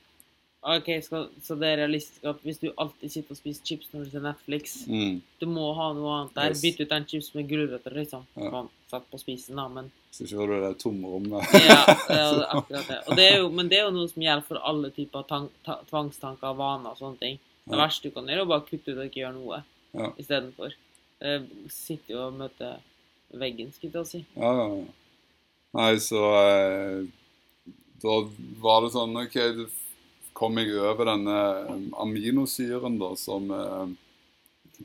OK, 0.62 0.88
skal, 1.06 1.30
så 1.42 1.56
det 1.56 1.68
er 1.72 1.78
realistisk 1.86 2.26
at 2.28 2.42
hvis 2.44 2.58
du 2.60 2.66
alltid 2.76 3.12
sitter 3.14 3.32
og 3.32 3.38
spiser 3.40 3.64
chips 3.64 3.88
når 3.94 4.02
du 4.04 4.10
ser 4.12 4.24
Netflix 4.26 4.74
Mm, 4.92 5.22
Du 5.40 5.46
må 5.48 5.70
ha 5.78 5.86
noe 5.96 6.16
annet 6.18 6.34
der. 6.36 6.50
Yes. 6.52 6.62
Bytt 6.66 6.82
ut 6.84 6.90
den 6.92 7.06
chips 7.08 7.30
med 7.38 7.48
gulrøtter, 7.48 7.96
liksom. 7.96 8.26
Ja. 8.36 8.50
Sett 8.52 8.92
satt 8.92 9.06
på 9.14 9.20
spisen, 9.22 9.56
da, 9.56 9.68
men 9.72 9.88
så 10.12 10.26
ikke 10.26 10.36
får 10.42 10.52
du 10.52 10.56
det 10.66 10.72
tomrommet. 10.82 11.54
Ja, 11.64 11.80
det 12.10 12.18
er 12.20 12.44
akkurat 12.58 12.88
det. 12.92 13.00
Det 13.16 13.26
er 13.30 13.38
jo, 13.40 13.50
men 13.56 13.70
det 13.72 13.78
er 13.80 13.86
jo 13.88 13.94
noe 13.96 14.10
som 14.12 14.24
gjelder 14.26 14.48
for 14.50 14.60
alle 14.72 14.90
typer 14.96 15.24
tang, 15.30 15.48
ta, 15.64 15.78
tvangstanker, 15.88 16.56
vaner 16.60 16.92
og 16.92 17.00
sånne 17.00 17.20
ting. 17.24 17.40
Det 17.70 17.78
Ja. 17.78 17.84
verste 17.86 18.10
du 18.10 18.16
kan 18.16 18.26
gjøre, 18.28 18.42
er 18.42 18.46
å 18.48 18.50
bare 18.50 18.66
kutte 18.68 18.92
ut 18.92 18.98
og 18.98 19.06
ikke 19.06 19.22
gjøre 19.24 19.36
noe 19.40 19.64
Ja. 19.96 20.12
istedenfor. 20.20 20.74
Eh, 21.22 21.42
Sitte 21.70 22.12
jo 22.18 22.26
og 22.28 22.34
møte 22.40 22.74
veggen, 23.32 23.72
skulle 23.74 24.02
jeg 24.04 24.08
si. 24.08 24.26
Ja, 24.36 24.52
ja, 24.60 24.68
ja. 24.76 24.86
Nei, 25.80 25.92
så 26.02 26.24
eh, 26.42 27.06
Da 28.02 28.16
var 28.64 28.82
det 28.82 28.92
sånn 28.96 29.16
OK, 29.24 29.36
da 29.56 29.70
kom 30.40 30.56
jeg 30.62 30.72
over 30.80 31.04
denne 31.12 31.38
eh, 31.68 31.84
aminosyren, 32.00 32.96
da, 33.02 33.12
som 33.20 33.52
er 33.52 33.92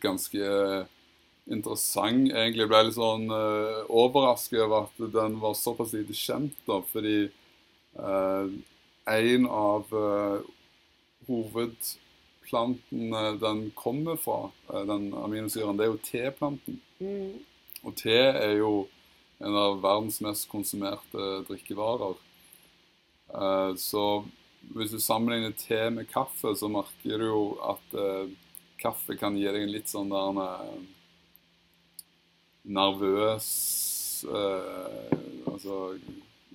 ganske 0.02 0.42
eh, 0.42 0.82
interessant. 1.54 2.32
Egentlig 2.32 2.66
ble 2.68 2.76
jeg 2.80 2.86
litt 2.88 2.98
sånn 2.98 3.26
uh, 3.30 3.84
overrasket 3.92 4.64
over 4.64 4.88
at 4.88 4.96
den 5.12 5.40
var 5.42 5.54
såpass 5.58 5.92
lite 5.94 6.14
kjent, 6.16 6.56
da, 6.66 6.80
fordi 6.88 7.28
uh, 8.00 8.46
en 9.12 9.46
av 9.52 9.92
uh, 9.92 10.40
hovedplantene 11.28 13.38
den 13.40 13.70
kommer 13.76 14.16
fra, 14.16 14.50
eh, 14.72 14.84
den 14.88 15.14
aminosyren, 15.14 15.76
det 15.76 15.86
er 15.86 15.92
jo 15.92 15.98
teplanten. 16.04 16.80
Og 17.84 17.96
te 18.00 18.16
er 18.16 18.56
jo 18.58 18.88
en 19.44 19.56
av 19.58 19.82
verdens 19.82 20.20
mest 20.24 20.48
konsumerte 20.48 21.44
drikkevarer. 21.48 22.16
Eh, 23.34 23.74
Så 23.76 24.24
hvis 24.74 24.90
du 24.94 24.98
sammenligner 25.00 25.52
te 25.58 25.90
med 25.90 26.08
kaffe, 26.10 26.54
så 26.56 26.68
merker 26.72 27.18
du 27.20 27.26
jo 27.26 27.42
at 27.68 27.94
eh, 28.00 28.32
kaffe 28.80 29.16
kan 29.20 29.36
gi 29.36 29.44
deg 29.46 29.62
en 29.66 29.72
litt 29.74 29.88
sånn 29.90 30.10
der 30.12 30.40
eh, 30.44 30.78
nervøs 32.62 33.48
eh, 34.24 35.18
Altså 35.52 35.98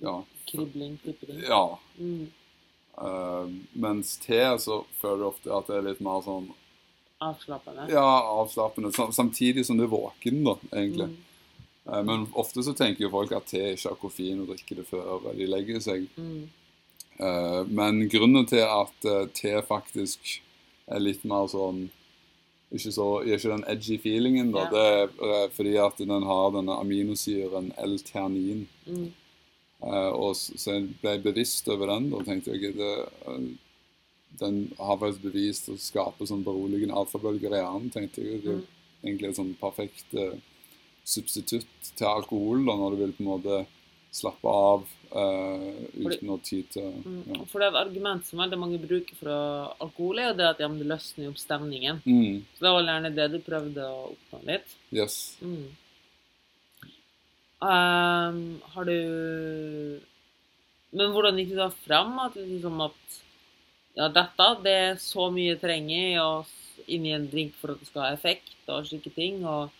ja. 0.00 0.22
Kribling, 0.50 0.98
kribling. 1.02 1.42
ja. 1.46 1.78
Mm. 1.98 2.26
Eh, 3.00 3.46
mens 3.72 4.16
te 4.18 4.40
så 4.58 4.80
føler 5.00 5.22
du 5.22 5.26
ofte 5.30 5.52
at 5.54 5.68
det 5.70 5.76
er 5.78 5.86
litt 5.92 6.00
mer 6.04 6.22
sånn 6.24 6.50
Avslappende. 7.20 7.84
ja, 7.92 8.04
avslappende. 8.40 8.90
Samtidig 9.12 9.66
som 9.68 9.76
du 9.76 9.82
er 9.84 9.90
våken, 9.92 10.38
da, 10.46 10.54
egentlig. 10.72 11.10
Mm. 11.10 11.18
Eh, 11.92 12.02
Men 12.08 12.22
ofte 12.32 12.62
så 12.64 12.72
tenker 12.72 13.04
jo 13.04 13.10
folk 13.12 13.32
at 13.36 13.44
te 13.52 13.60
ikke 13.74 13.90
har 13.92 13.98
koffein 14.00 14.40
og 14.40 14.48
drikker 14.54 14.80
det 14.80 14.86
før 14.88 15.26
de 15.36 15.46
legger 15.48 15.82
seg. 15.84 16.06
Mm. 16.16 16.48
Eh, 17.20 17.62
Men 17.68 18.08
grunnen 18.08 18.46
til 18.48 18.64
at 18.64 18.94
T 19.04 19.32
te 19.42 19.56
faktisk 19.68 20.40
er 20.90 21.00
litt 21.02 21.24
mer 21.24 21.46
sånn 21.52 21.88
ikke 22.72 22.92
så, 22.94 23.04
Gir 23.26 23.34
ikke 23.34 23.50
den 23.50 23.64
edgy 23.66 23.96
feelingen, 23.98 24.52
da. 24.54 24.68
Det 24.70 24.82
er 24.86 25.08
eh, 25.26 25.48
fordi 25.56 25.72
at 25.82 25.96
den 25.98 26.22
har 26.22 26.52
denne 26.54 26.76
aminosyren 26.78 27.72
L-ternin. 27.82 28.60
Mm. 28.86 29.08
Eh, 29.82 30.10
og 30.14 30.36
så 30.36 30.76
jeg 30.76 30.92
ble 31.02 31.16
bevisst 31.24 31.66
over 31.72 31.90
den, 31.90 32.10
Da 32.10 32.22
tenkte 32.28 32.54
jeg 32.54 32.76
det, 32.78 32.92
eh, 33.26 33.48
den 34.38 34.60
har 34.78 34.98
faktisk 35.00 35.24
bevist 35.26 35.66
å 35.72 35.74
skape 35.82 36.26
sånn 36.30 36.44
beroligende 36.46 36.94
alfabølger 36.94 37.50
i 37.50 37.58
hjernen. 37.58 37.90
tenkte 37.90 38.22
jeg. 38.22 38.42
Det 38.44 38.52
er 38.54 38.60
Mm. 38.62 38.66
egentlig 39.04 39.28
et 39.30 39.36
sånn 39.36 39.56
perfekt 39.58 40.14
eh, 40.14 40.38
substitutt 41.04 41.66
til 41.96 42.06
alkohol 42.06 42.64
da, 42.66 42.76
når 42.76 42.90
du 42.90 42.96
vil 43.02 43.12
på 43.18 43.20
en 43.24 43.32
måte 43.34 43.66
slappe 44.10 44.50
av 44.50 44.86
uh, 45.14 45.84
uten 45.94 46.32
å 46.34 46.38
ty 46.42 46.62
til 46.66 46.88
Mm. 47.04 47.22
ja. 47.30 47.44
For 47.46 47.60
det 47.62 47.68
er 47.68 47.74
et 47.74 47.86
argument 47.86 48.26
som 48.26 48.40
veldig 48.42 48.58
mange 48.58 48.78
bruker 48.82 49.14
for 49.18 49.30
alkohol, 49.80 50.18
er 50.18 50.30
jo 50.30 50.38
det 50.40 50.48
at 50.48 50.60
ja, 50.60 50.68
det 50.68 50.86
løsner 50.86 51.24
jo 51.24 51.30
opp 51.30 51.38
stemningen. 51.38 52.02
mm, 52.04 52.42
Så 52.56 52.64
det 52.66 52.72
var 52.74 52.88
gjerne 52.88 53.14
det 53.14 53.28
du 53.30 53.38
prøvde 53.46 53.86
å 53.86 54.10
oppnå 54.14 54.42
litt. 54.50 54.76
Yes. 54.90 55.36
Mm. 55.42 55.70
Um, 57.60 58.62
har 58.72 58.84
du 58.88 60.00
Men 60.96 61.12
hvordan 61.12 61.36
gikk 61.36 61.50
du 61.52 61.58
da 61.58 61.68
fram? 61.84 62.14
At 62.18 62.34
liksom 62.34 62.80
at 62.80 63.18
ja, 63.98 64.08
dette 64.08 64.46
det 64.64 64.72
er 64.72 64.94
så 65.02 65.28
mye 65.30 65.58
trenger 65.60 66.06
i 66.14 66.18
og 66.22 66.88
inn 66.90 67.04
i 67.06 67.12
en 67.12 67.28
drink 67.30 67.54
for 67.60 67.74
at 67.74 67.82
det 67.82 67.90
skal 67.90 68.06
ha 68.06 68.14
effekt 68.14 68.70
og 68.72 68.86
slike 68.88 69.12
ting. 69.14 69.44
og 69.44 69.70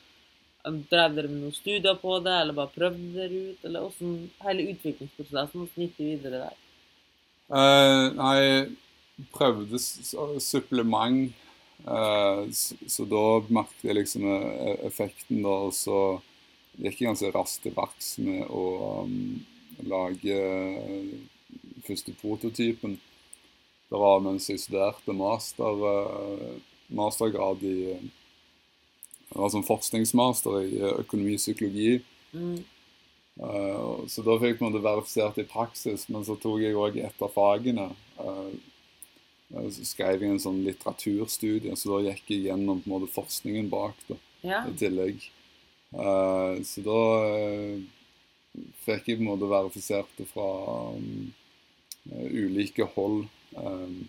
Drev 0.65 1.15
dere 1.17 1.31
med 1.31 1.41
noen 1.41 1.57
studier 1.57 1.97
på 2.01 2.19
det, 2.25 2.35
eller 2.43 2.57
bare 2.57 2.75
prøvde 2.75 3.13
dere 3.15 3.45
ut? 3.51 3.63
Eller 3.65 3.87
hvordan 3.87 4.17
hele 4.47 4.67
utviklingsprosessen? 4.75 5.63
Hvordan 5.63 5.87
gikk 5.87 6.01
videre 6.01 6.43
der? 6.47 6.59
Uh, 7.51 8.07
nei, 8.15 8.35
jeg 8.41 9.31
prøvde 9.35 9.81
supplement, 10.45 11.33
Uh, 11.85 12.51
så, 12.53 12.77
så 12.87 13.07
da 13.09 13.41
merket 13.49 13.87
jeg 13.89 13.97
liksom 13.97 14.27
eh, 14.29 14.83
effekten, 14.85 15.41
da, 15.45 15.55
og 15.69 15.73
så 15.73 16.21
gikk 16.77 17.01
jeg 17.01 17.09
ganske 17.09 17.31
raskt 17.33 17.65
til 17.65 17.77
verks 17.77 18.11
med 18.21 18.43
å 18.53 18.65
um, 19.07 19.39
lage 19.89 20.37
første 21.87 22.13
prototypen. 22.21 22.99
Det 23.91 24.01
var 24.01 24.21
mens 24.23 24.51
jeg 24.51 24.61
studerte 24.61 25.17
master, 25.17 25.81
uh, 25.81 26.85
mastergrad 26.95 27.65
i 27.65 27.97
Var 29.31 29.51
som 29.53 29.63
forskningsmaster 29.63 30.63
i 30.67 30.79
økonomipsykologi. 30.91 32.01
Mm. 32.35 32.59
Uh, 33.41 34.07
så 34.11 34.25
da 34.27 34.35
fikk 34.43 34.61
man 34.61 34.75
det 34.75 34.83
verifisert 34.85 35.39
i 35.39 35.47
praksis, 35.49 36.09
men 36.11 36.27
så 36.27 36.37
tok 36.41 36.61
jeg 36.65 36.77
òg 36.77 36.99
av 37.07 37.31
fagene. 37.35 37.87
Uh, 38.19 38.51
så 39.51 39.87
skrev 39.87 40.23
jeg 40.23 40.35
en 40.35 40.43
sånn 40.43 40.61
litteraturstudie, 40.67 41.75
så 41.79 41.95
da 41.95 42.11
gikk 42.11 42.35
jeg 42.35 42.51
gjennom 42.51 42.83
på 42.83 42.91
en 42.91 42.97
måte 42.97 43.15
forskningen 43.15 43.71
bak 43.71 43.97
det 44.09 44.19
Ja. 44.47 44.65
i 44.67 44.77
tillegg. 44.79 45.25
Uh, 45.95 46.61
så 46.67 46.85
da 46.87 47.01
fikk 48.85 49.09
jeg 49.09 49.19
på 49.19 49.25
en 49.25 49.31
måte 49.31 49.51
verifisert 49.51 50.11
det 50.19 50.27
fra 50.31 50.51
um, 50.95 51.33
ulike 52.11 52.87
hold. 52.95 53.27
Um, 53.57 54.09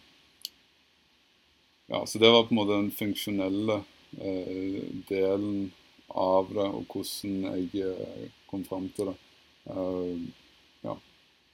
ja, 1.91 2.05
så 2.05 2.19
det 2.19 2.29
var 2.31 2.45
på 2.45 2.53
en 2.53 2.61
måte 2.61 2.77
den 2.77 2.93
funksjonelle 2.95 3.81
delen 4.11 5.71
av 6.11 6.49
det, 6.51 6.67
og 6.67 6.85
hvordan 6.91 7.45
jeg 7.47 7.85
uh, 7.87 8.29
kom 8.51 8.65
fram 8.67 8.89
til 8.95 9.11
det. 9.11 9.17
Uh, 9.71 10.19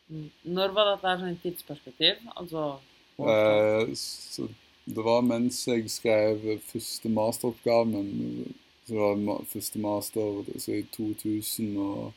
Mm. 0.08 0.30
Når 0.56 0.72
var 0.72 0.94
dette 0.94 1.10
her 1.10 1.18
sånn 1.20 1.40
tidsperspektiv? 1.44 2.22
Altså 2.40 2.78
Eh, 3.18 3.88
det 4.86 5.04
var 5.04 5.24
mens 5.26 5.64
jeg 5.68 5.90
skrev 5.90 6.44
første 6.70 7.10
masteroppgaven. 7.10 8.12
Så 8.86 8.94
det 8.94 9.00
var 9.02 9.48
første 9.50 9.80
master 9.84 10.44
så 10.62 10.78
i 10.78 10.84
2000 10.94 11.80
og 11.82 12.14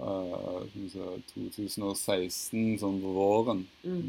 eh, 0.00 0.62
skal 0.70 0.82
vi 0.82 0.88
se, 0.94 1.10
2016, 1.34 2.78
sånn 2.80 3.02
på 3.04 3.12
våren. 3.12 3.66
mm. 3.84 4.08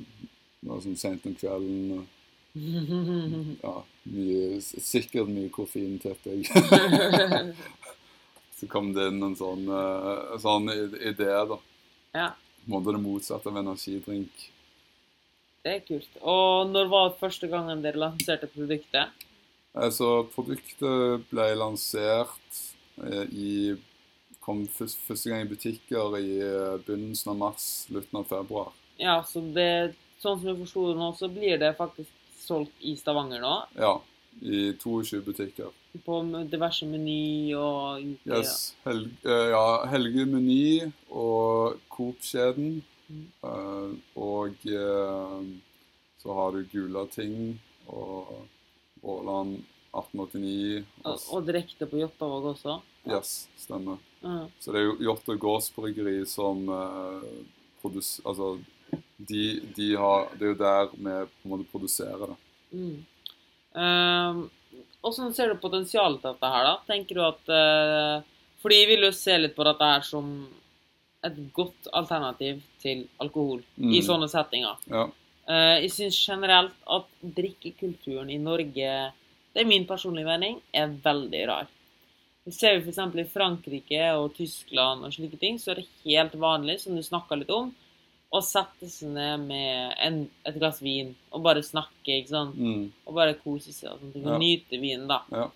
Det 0.60 0.68
var 0.72 0.82
sånn 0.84 0.98
sent 1.00 1.28
om 1.28 1.36
kvelden. 1.40 2.08
Og 2.56 3.64
Ja, 3.64 3.74
mye, 4.10 4.60
sikkert 4.62 5.30
mye 5.30 5.50
koffein, 5.54 6.00
tipper 6.02 6.34
jeg. 6.34 7.56
så 8.60 8.70
kom 8.72 8.94
det 8.96 9.10
inn 9.12 9.24
en 9.24 9.36
sånn, 9.38 9.68
eh, 9.70 10.38
sånn 10.42 10.72
idé, 10.74 11.30
da. 11.52 11.60
Ja, 12.18 12.30
måte 12.70 12.94
det 12.96 13.02
motsatte 13.04 13.50
av 13.50 13.60
energidrink. 13.62 14.50
det 15.64 15.74
er 15.76 15.82
kult. 15.86 16.20
Og 16.22 16.70
når 16.72 16.90
var 16.90 17.18
første 17.20 17.48
gangen 17.52 17.82
dere 17.84 18.00
lanserte 18.00 18.48
produktet? 18.48 19.26
Altså, 19.78 20.24
produktet 20.34 21.28
ble 21.30 21.52
lansert 21.60 22.64
eh, 23.04 23.26
i 23.30 23.54
Kom 24.40 24.64
første 24.72 25.30
gang 25.30 25.44
i 25.44 25.50
butikker 25.50 26.16
i 26.18 26.40
eh, 26.42 26.78
begynnelsen 26.82 27.34
av 27.34 27.36
mars, 27.38 27.66
slutten 27.86 28.22
av 28.22 28.24
februar. 28.26 28.72
Ja, 28.98 29.20
så 29.28 29.44
det 29.54 29.94
Sånn 30.20 30.40
som 30.40 30.50
jeg 30.50 30.58
forsto 30.60 30.82
det 30.90 30.96
nå, 31.00 31.10
så 31.16 31.30
blir 31.32 31.60
det 31.62 31.70
faktisk 31.78 32.10
solgt 32.50 32.86
i 32.86 32.96
Stavanger 32.98 33.44
nå. 33.44 33.54
Ja, 33.80 33.94
i 34.42 34.74
22 34.80 35.22
butikker. 35.26 35.72
På 36.06 36.20
diverse 36.50 36.86
Meny 36.86 37.56
og 37.58 38.04
Yes, 38.28 38.76
Hel 38.86 39.08
eh, 39.26 39.48
ja, 39.54 39.64
Helge 39.90 40.26
Meny 40.30 40.92
og 41.10 41.80
Coop-kjeden. 41.90 42.80
Mm. 43.10 43.96
Og 44.22 44.70
eh, 44.70 45.50
så 46.22 46.38
har 46.38 46.54
du 46.54 46.62
Gulating 46.70 47.58
og 47.90 48.36
Åland 49.02 49.58
1889. 49.96 50.86
Og, 51.04 51.24
og 51.34 51.48
direkte 51.48 51.90
på 51.90 52.04
Jåttåvåg 52.04 52.52
også. 52.54 52.80
Yes, 53.10 53.48
stemmer. 53.58 53.98
Ja. 54.22 54.44
Så 54.62 54.76
det 54.76 54.84
er 54.84 54.92
jo 54.92 55.00
Jåttå 55.10 55.40
gårdsbryggeri 55.42 56.20
som 56.30 56.68
produserer 56.70 57.58
produs... 57.82 58.20
Altså, 58.26 58.58
de, 59.20 59.60
de 59.76 59.90
har 60.00 60.30
Det 60.38 60.46
er 60.46 60.54
jo 60.54 60.60
der 60.60 60.92
vi 60.94 61.16
på 61.28 61.48
en 61.48 61.52
måte 61.52 61.68
produserer 61.72 62.32
det. 62.32 62.38
Mm. 62.72 63.06
Ehm, 63.76 64.50
Hvordan 65.00 65.34
ser 65.34 65.48
du 65.52 65.60
potensialet 65.62 66.20
til 66.22 66.34
dette 66.34 66.50
her, 66.52 66.66
da? 66.68 66.74
Tenker 66.88 67.16
du 67.16 67.22
at 67.24 67.52
uh, 67.56 68.26
Fordi 68.60 68.82
vi 68.84 68.90
vil 68.96 69.08
jo 69.08 69.12
se 69.16 69.38
litt 69.40 69.56
på 69.56 69.64
dette 69.68 69.88
her 69.94 70.04
som 70.04 70.34
et 71.24 71.38
godt 71.56 71.88
alternativ 71.96 72.62
til 72.80 73.06
alkohol 73.20 73.64
Mm. 73.76 73.94
i 73.96 74.02
sånne 74.04 74.28
settinger. 74.32 74.76
Ja. 74.92 75.06
Uh, 75.50 75.78
jeg 75.84 75.92
syns 75.92 76.20
generelt 76.28 76.76
at 76.88 77.08
drikkekulturen 77.24 78.30
i 78.32 78.38
Norge, 78.40 78.92
det 79.54 79.64
er 79.64 79.68
min 79.68 79.88
personlige 79.88 80.28
mening, 80.28 80.60
er 80.74 80.92
veldig 81.04 81.42
rar. 81.48 81.68
Vi 82.46 82.52
ser 82.56 82.78
vi 82.80 82.92
f.eks. 82.92 83.16
i 83.16 83.28
Frankrike 83.34 84.04
og 84.20 84.34
Tyskland 84.36 85.04
og 85.06 85.14
slike 85.16 85.40
ting, 85.40 85.60
så 85.60 85.72
er 85.72 85.82
det 85.82 85.90
helt 86.06 86.36
vanlig, 86.40 86.80
som 86.84 86.96
du 86.96 87.04
snakka 87.04 87.36
litt 87.40 87.52
om, 87.52 87.72
å 88.30 88.40
sette 88.46 88.86
seg 88.92 89.10
ned 89.16 89.48
med 89.50 89.96
en, 90.06 90.20
et 90.46 90.58
glass 90.60 90.82
vin 90.86 91.16
og 91.34 91.42
bare 91.48 91.64
snakke, 91.66 92.20
ikke 92.20 92.30
sant. 92.30 92.58
Mm, 92.60 92.84
Og 93.10 93.16
bare 93.18 93.34
kose 93.42 93.74
seg 93.74 93.90
og 93.90 94.00
sånne 94.04 94.14
ting. 94.14 94.26
Ja. 94.28 94.36
Og 94.36 94.44
nyte 94.44 94.82
vinen, 94.82 95.08
da. 95.10 95.24
ja. 95.34 95.48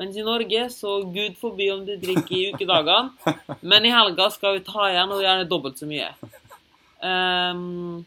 Mens 0.00 0.14
i 0.16 0.22
Norge, 0.24 0.60
så 0.72 0.94
gud 1.12 1.34
forby 1.36 1.66
om 1.74 1.82
du 1.84 1.90
drikker 2.00 2.36
i 2.38 2.52
ukedagene, 2.54 3.34
men 3.72 3.84
i 3.84 3.90
helga 3.92 4.30
skal 4.32 4.54
vi 4.56 4.62
ta 4.64 4.86
igjen, 4.88 5.10
og 5.12 5.20
gjerne 5.20 5.48
dobbelt 5.50 5.76
så 5.82 5.88
mye. 5.90 6.06
Um, 7.04 8.06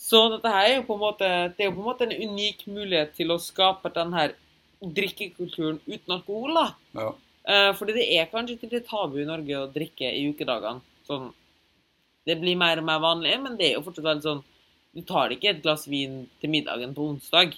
så 0.00 0.20
dette 0.34 0.50
her 0.52 0.66
er 0.66 0.74
jo 0.78 0.84
på 0.88 0.94
en 0.96 1.02
måte 1.02 1.26
Det 1.52 1.60
er 1.60 1.68
jo 1.68 1.74
på 1.74 1.82
en 1.82 1.88
måte 1.90 2.06
en 2.06 2.14
unik 2.30 2.62
mulighet 2.72 3.10
til 3.18 3.34
å 3.34 3.36
skape 3.42 3.90
den 3.92 4.14
her 4.16 4.32
drikkekulturen 4.80 5.80
uten 5.86 6.14
alkohol, 6.16 6.56
da. 6.56 6.68
ja. 7.00 7.10
Uh, 7.50 7.70
fordi 7.76 7.94
det 7.96 8.04
er 8.20 8.28
kanskje 8.30 8.58
ikke 8.60 8.82
tabu 8.84 9.16
i 9.22 9.26
Norge 9.28 9.56
å 9.56 9.68
drikke 9.72 10.10
i 10.12 10.26
ukedagene. 10.28 10.84
Sånn, 11.08 11.30
det 12.26 12.36
blir 12.40 12.56
mer 12.56 12.78
og 12.78 12.84
mer 12.84 13.00
vanlig, 13.00 13.34
men 13.42 13.56
det 13.56 13.70
er 13.70 13.74
jo 13.78 13.82
fortsatt 13.86 14.04
veldig 14.04 14.22
sånn 14.26 14.42
Du 14.94 15.02
tar 15.06 15.30
ikke 15.30 15.50
et 15.50 15.62
glass 15.62 15.84
vin 15.86 16.24
til 16.40 16.50
middagen 16.50 16.92
på 16.96 17.04
onsdag. 17.12 17.52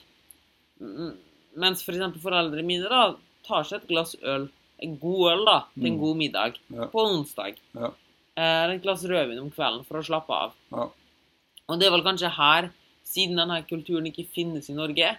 Mens 0.80 1.14
Mens 1.56 1.82
for 1.84 1.92
eksempel 1.92 2.20
foreldrene 2.20 2.64
mine 2.64 2.88
da 2.88 3.14
tar 3.44 3.64
seg 3.64 3.82
et 3.82 3.88
glass 3.88 4.14
øl, 4.22 4.46
en 4.82 4.94
god 5.00 5.32
øl, 5.32 5.42
da, 5.44 5.56
til 5.74 5.86
en 5.86 5.94
Mm. 5.96 6.00
god 6.00 6.16
middag 6.16 6.58
Ja. 6.70 6.86
på 6.86 6.98
onsdag. 7.08 7.56
Ja. 7.74 7.90
Eller 8.36 8.74
et 8.76 8.82
glass 8.82 9.02
rødvin 9.04 9.38
om 9.40 9.50
kvelden 9.50 9.84
for 9.86 9.98
å 9.98 10.04
slappe 10.04 10.30
av. 10.32 10.52
Ja. 10.72 10.88
Og 11.68 11.78
det 11.78 11.86
er 11.86 11.90
vel 11.90 12.02
kanskje 12.02 12.30
her, 12.30 12.70
siden 13.04 13.36
denne 13.36 13.62
kulturen 13.68 14.06
ikke 14.06 14.26
finnes 14.28 14.68
i 14.70 14.74
Norge, 14.74 15.16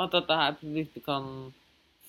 at 0.00 0.10
dette 0.10 0.30
her 0.36 0.52
produktet 0.52 1.04
kan 1.04 1.52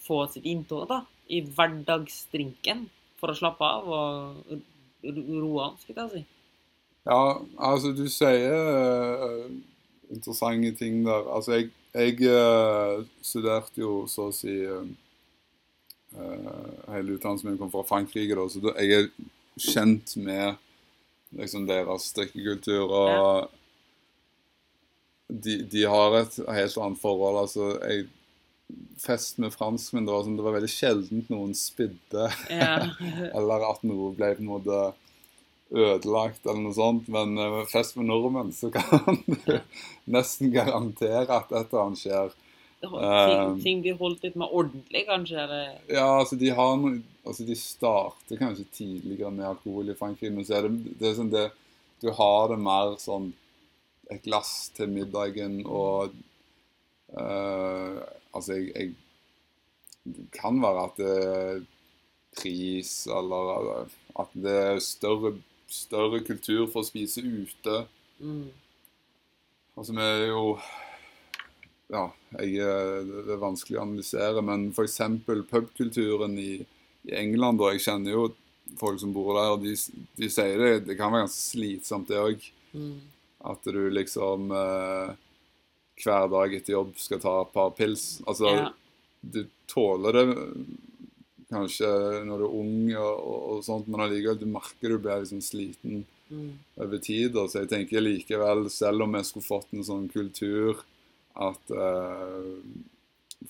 få 0.06 0.28
sitt 0.32 0.44
inntog 0.46 0.88
da, 0.88 1.02
i 1.30 1.42
hverdagsdrinken 1.42 2.90
for 3.18 3.28
å 3.30 3.36
slappe 3.38 3.62
av 3.62 3.88
og 3.88 4.62
ro- 5.04 5.42
roe 5.42 5.64
an, 5.70 5.78
skal 5.80 5.96
jeg 5.96 6.12
si. 6.12 6.26
Ja, 7.06 7.38
altså 7.62 7.92
du 7.94 8.08
sier 8.10 8.50
uh, 8.50 9.50
interessante 10.10 10.72
ting 10.80 11.04
der. 11.06 11.28
Altså 11.36 11.60
jeg, 11.60 11.70
jeg 11.94 12.30
uh, 12.34 13.06
studerte 13.22 13.82
jo 13.82 14.06
så 14.10 14.30
å 14.32 14.36
si 14.36 14.62
uh, 14.66 14.86
Hele 16.16 17.18
utdannelsen 17.18 17.50
min 17.50 17.58
kom 17.60 17.68
fra 17.74 17.84
Frankrike, 17.84 18.38
da, 18.38 18.46
så 18.48 18.62
da, 18.64 18.72
jeg 18.80 19.02
er 19.02 19.10
kjent 19.60 20.14
med 20.24 20.56
liksom 21.36 21.66
deres 21.68 22.06
drikkekultur. 22.16 22.88
Og 22.88 23.50
de, 25.28 25.58
de 25.68 25.84
har 25.92 26.16
et 26.22 26.38
helt 26.40 26.78
annet 26.86 27.02
forhold. 27.02 27.42
Altså, 27.44 27.74
jeg 27.84 28.08
Fest 28.98 29.38
med 29.38 29.54
franskmenn, 29.54 30.08
det 30.08 30.14
var, 30.14 30.24
sånn, 30.26 30.38
det 30.40 30.46
var 30.46 30.56
veldig 30.56 30.72
sjeldent 30.72 31.28
noen 31.30 31.52
spydde. 31.54 32.30
Ja. 32.50 32.80
Eller 33.38 33.66
at 33.68 33.84
noe 33.86 34.08
ble 34.18 34.32
på 34.38 34.42
en 34.42 34.50
måte 34.50 34.80
ødelagt, 35.74 36.46
eller 36.46 36.62
noe 36.68 36.76
sånt. 36.76 37.10
Men 37.12 37.38
uh, 37.40 37.62
fest 37.70 37.98
med 38.00 38.10
nordmenn, 38.10 38.54
så 38.56 38.72
kan 38.74 39.22
du 39.26 39.60
nesten 40.16 40.54
garantere 40.54 41.26
at 41.26 41.52
et 41.52 41.72
eller 41.72 41.88
annet 41.88 42.02
skjer. 42.04 42.36
ting, 42.36 42.44
Um, 42.86 43.62
ting 43.64 43.80
blir 43.82 43.96
holdt 43.98 44.26
litt 44.28 44.36
mer 44.38 44.52
ordentlig, 44.54 45.06
kanskje? 45.08 45.40
Eller? 45.42 45.78
Ja, 45.90 46.20
altså 46.20 46.38
de 46.38 46.52
har 46.54 46.76
noe 46.78 47.00
Altså 47.26 47.42
de 47.42 47.56
starter 47.58 48.38
kanskje 48.38 48.68
tidligere 48.70 49.32
med 49.34 49.48
alkohol 49.48 49.88
i 49.90 49.96
Frankrike, 49.98 50.30
men 50.30 50.46
så 50.46 50.60
er 50.60 50.68
det, 50.68 50.92
det 51.00 51.08
er 51.10 51.16
sånn 51.18 51.32
det 51.34 51.48
Du 52.04 52.12
har 52.14 52.52
det 52.52 52.60
mer 52.62 52.92
sånn 53.02 53.32
et 54.14 54.22
glass 54.28 54.70
til 54.78 54.92
middagen 54.94 55.64
og 55.66 56.14
uh, 57.18 57.98
Altså, 58.36 58.60
jeg, 58.60 58.70
jeg 58.76 58.94
Det 60.06 60.28
kan 60.36 60.62
være 60.62 60.86
at 60.86 61.02
det 61.02 61.16
er 61.24 61.64
pris, 62.36 62.92
eller 63.10 63.88
at 64.22 64.34
det 64.38 64.56
er 64.60 64.82
større, 64.84 65.32
større 65.76 66.22
kultur 66.26 66.66
for 66.72 66.82
å 66.84 66.88
spise 66.88 67.22
ute. 67.26 67.82
Mm. 68.20 68.48
Altså, 69.76 69.96
vi 69.98 70.04
er 70.06 70.28
jo 70.30 70.44
Ja, 71.92 72.08
jeg, 72.40 72.56
det 73.06 73.36
er 73.36 73.42
vanskelig 73.44 73.78
å 73.78 73.84
analysere, 73.84 74.42
men 74.42 74.70
f.eks. 74.74 74.96
pubkulturen 75.52 76.34
i, 76.42 76.54
i 77.06 77.12
England, 77.20 77.62
og 77.62 77.76
jeg 77.76 77.84
kjenner 77.86 78.16
jo 78.16 78.24
folk 78.80 78.98
som 78.98 79.12
bor 79.14 79.36
der, 79.38 79.52
og 79.54 79.62
de, 79.62 79.76
de 80.18 80.30
sier 80.34 80.58
det, 80.58 80.72
det 80.88 80.96
kan 80.98 81.14
være 81.14 81.28
ganske 81.28 81.44
slitsomt, 81.52 82.10
det 82.10 82.18
òg. 82.18 82.48
Mm. 82.74 82.96
At 83.52 83.70
du 83.70 83.84
liksom 83.94 84.50
eh, 84.58 85.12
hver 86.02 86.26
dag 86.34 86.56
etter 86.58 86.74
jobb 86.74 86.96
skal 86.98 87.22
ta 87.22 87.36
et 87.44 87.54
par 87.54 87.70
pils. 87.78 88.08
Altså, 88.26 88.50
Ja. 88.58 88.72
du 89.22 89.44
tåler 89.70 90.18
det 90.18 90.26
kanskje 91.52 91.90
når 92.26 92.42
du 92.42 92.46
er 92.48 92.58
ung 92.60 92.76
og, 92.96 93.14
og, 93.20 93.40
og 93.56 93.64
sånt, 93.68 93.88
men 93.88 94.02
allikevel 94.06 94.40
du 94.42 94.46
merker 94.50 94.90
du 94.96 95.00
blir 95.00 95.24
liksom 95.24 95.42
sliten 95.46 96.04
Mm. 96.26 96.56
over 96.82 96.98
tid. 96.98 97.34
da. 97.36 97.44
Så 97.46 97.60
jeg 97.62 97.70
tenker 97.70 98.02
likevel, 98.02 98.64
selv 98.74 99.04
om 99.06 99.14
jeg 99.14 99.26
skulle 99.28 99.46
fått 99.46 99.68
en 99.78 99.84
sånn 99.86 100.08
kultur 100.10 100.80
at 101.38 101.70
eh, 101.70 102.48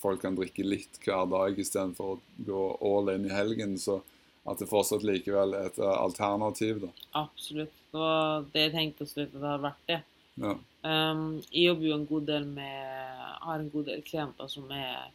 folk 0.02 0.20
kan 0.26 0.36
drikke 0.36 0.66
litt 0.68 1.00
hver 1.06 1.24
dag 1.32 1.56
istedenfor 1.62 2.18
å 2.18 2.20
gå 2.50 2.66
all 2.84 3.14
in 3.14 3.30
i 3.30 3.32
helgen, 3.32 3.78
så 3.80 4.02
at 4.46 4.60
det 4.60 4.68
fortsatt 4.68 5.06
likevel 5.08 5.56
er 5.56 5.70
et 5.72 5.80
eh, 5.80 5.88
alternativ. 6.02 6.82
da. 6.84 6.92
Absolutt. 7.24 7.72
Det 7.94 8.02
var 8.04 8.44
det 8.52 8.66
jeg 8.66 8.74
tenkte 8.76 9.06
til 9.06 9.12
slutt 9.14 9.32
at 9.32 9.40
det 9.40 9.48
hadde 9.54 9.68
vært 9.70 9.88
det. 9.94 10.02
Ja. 10.44 10.54
Um, 10.84 11.24
jeg 11.56 11.70
jobber 11.70 11.88
jo 11.88 11.96
en 11.96 12.08
god 12.12 12.26
del 12.28 12.44
med 12.60 13.22
Har 13.48 13.62
en 13.64 13.70
god 13.72 13.86
del 13.88 14.02
klienter 14.04 14.52
som 14.52 14.68
er 14.76 15.08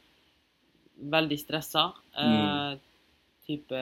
veldig 1.00 1.38
stressa. 1.38 1.92
Mm. 2.18 2.36
Eh, 2.36 2.78
type 3.46 3.80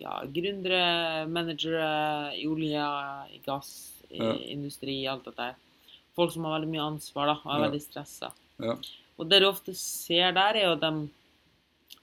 ja, 0.00 0.22
gründere, 0.24 1.26
managere 1.28 2.34
i 2.38 2.46
olje, 2.48 2.84
i 3.34 3.40
gass, 3.44 4.02
i 4.10 4.18
Ja. 4.18 4.32
industri, 4.54 5.06
alt 5.06 5.24
dette 5.24 5.36
der. 5.36 5.54
Folk 6.14 6.32
som 6.32 6.44
har 6.44 6.60
veldig 6.60 6.70
mye 6.70 6.86
ansvar 6.92 7.26
da, 7.26 7.32
og 7.44 7.52
er 7.54 7.58
Ja. 7.60 7.68
veldig 7.68 7.80
stressa. 7.82 8.32
Ja. 8.60 8.76
Og 9.18 9.28
det 9.28 9.40
du 9.40 9.46
ofte 9.46 9.74
ser 9.74 10.32
der, 10.32 10.54
er 10.56 10.64
jo 10.64 10.72
at 10.72 10.80
de 10.80 11.10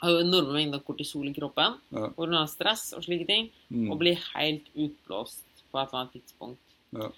har 0.02 0.10
jo 0.12 0.18
enorme 0.20 0.54
mengder 0.54 0.80
kortisol 0.80 1.28
i 1.28 1.34
kroppen 1.34 1.80
Ja. 1.92 2.10
pga. 2.10 2.48
stress 2.48 2.94
og 2.94 3.04
slike 3.04 3.26
ting, 3.28 3.50
Mm. 3.72 3.92
og 3.92 4.00
blir 4.00 4.16
helt 4.36 4.66
utblåst 4.76 5.44
på 5.72 5.80
et 5.82 5.90
eller 5.90 6.00
annet 6.00 6.14
tidspunkt. 6.14 6.60
Ja. 6.94 7.12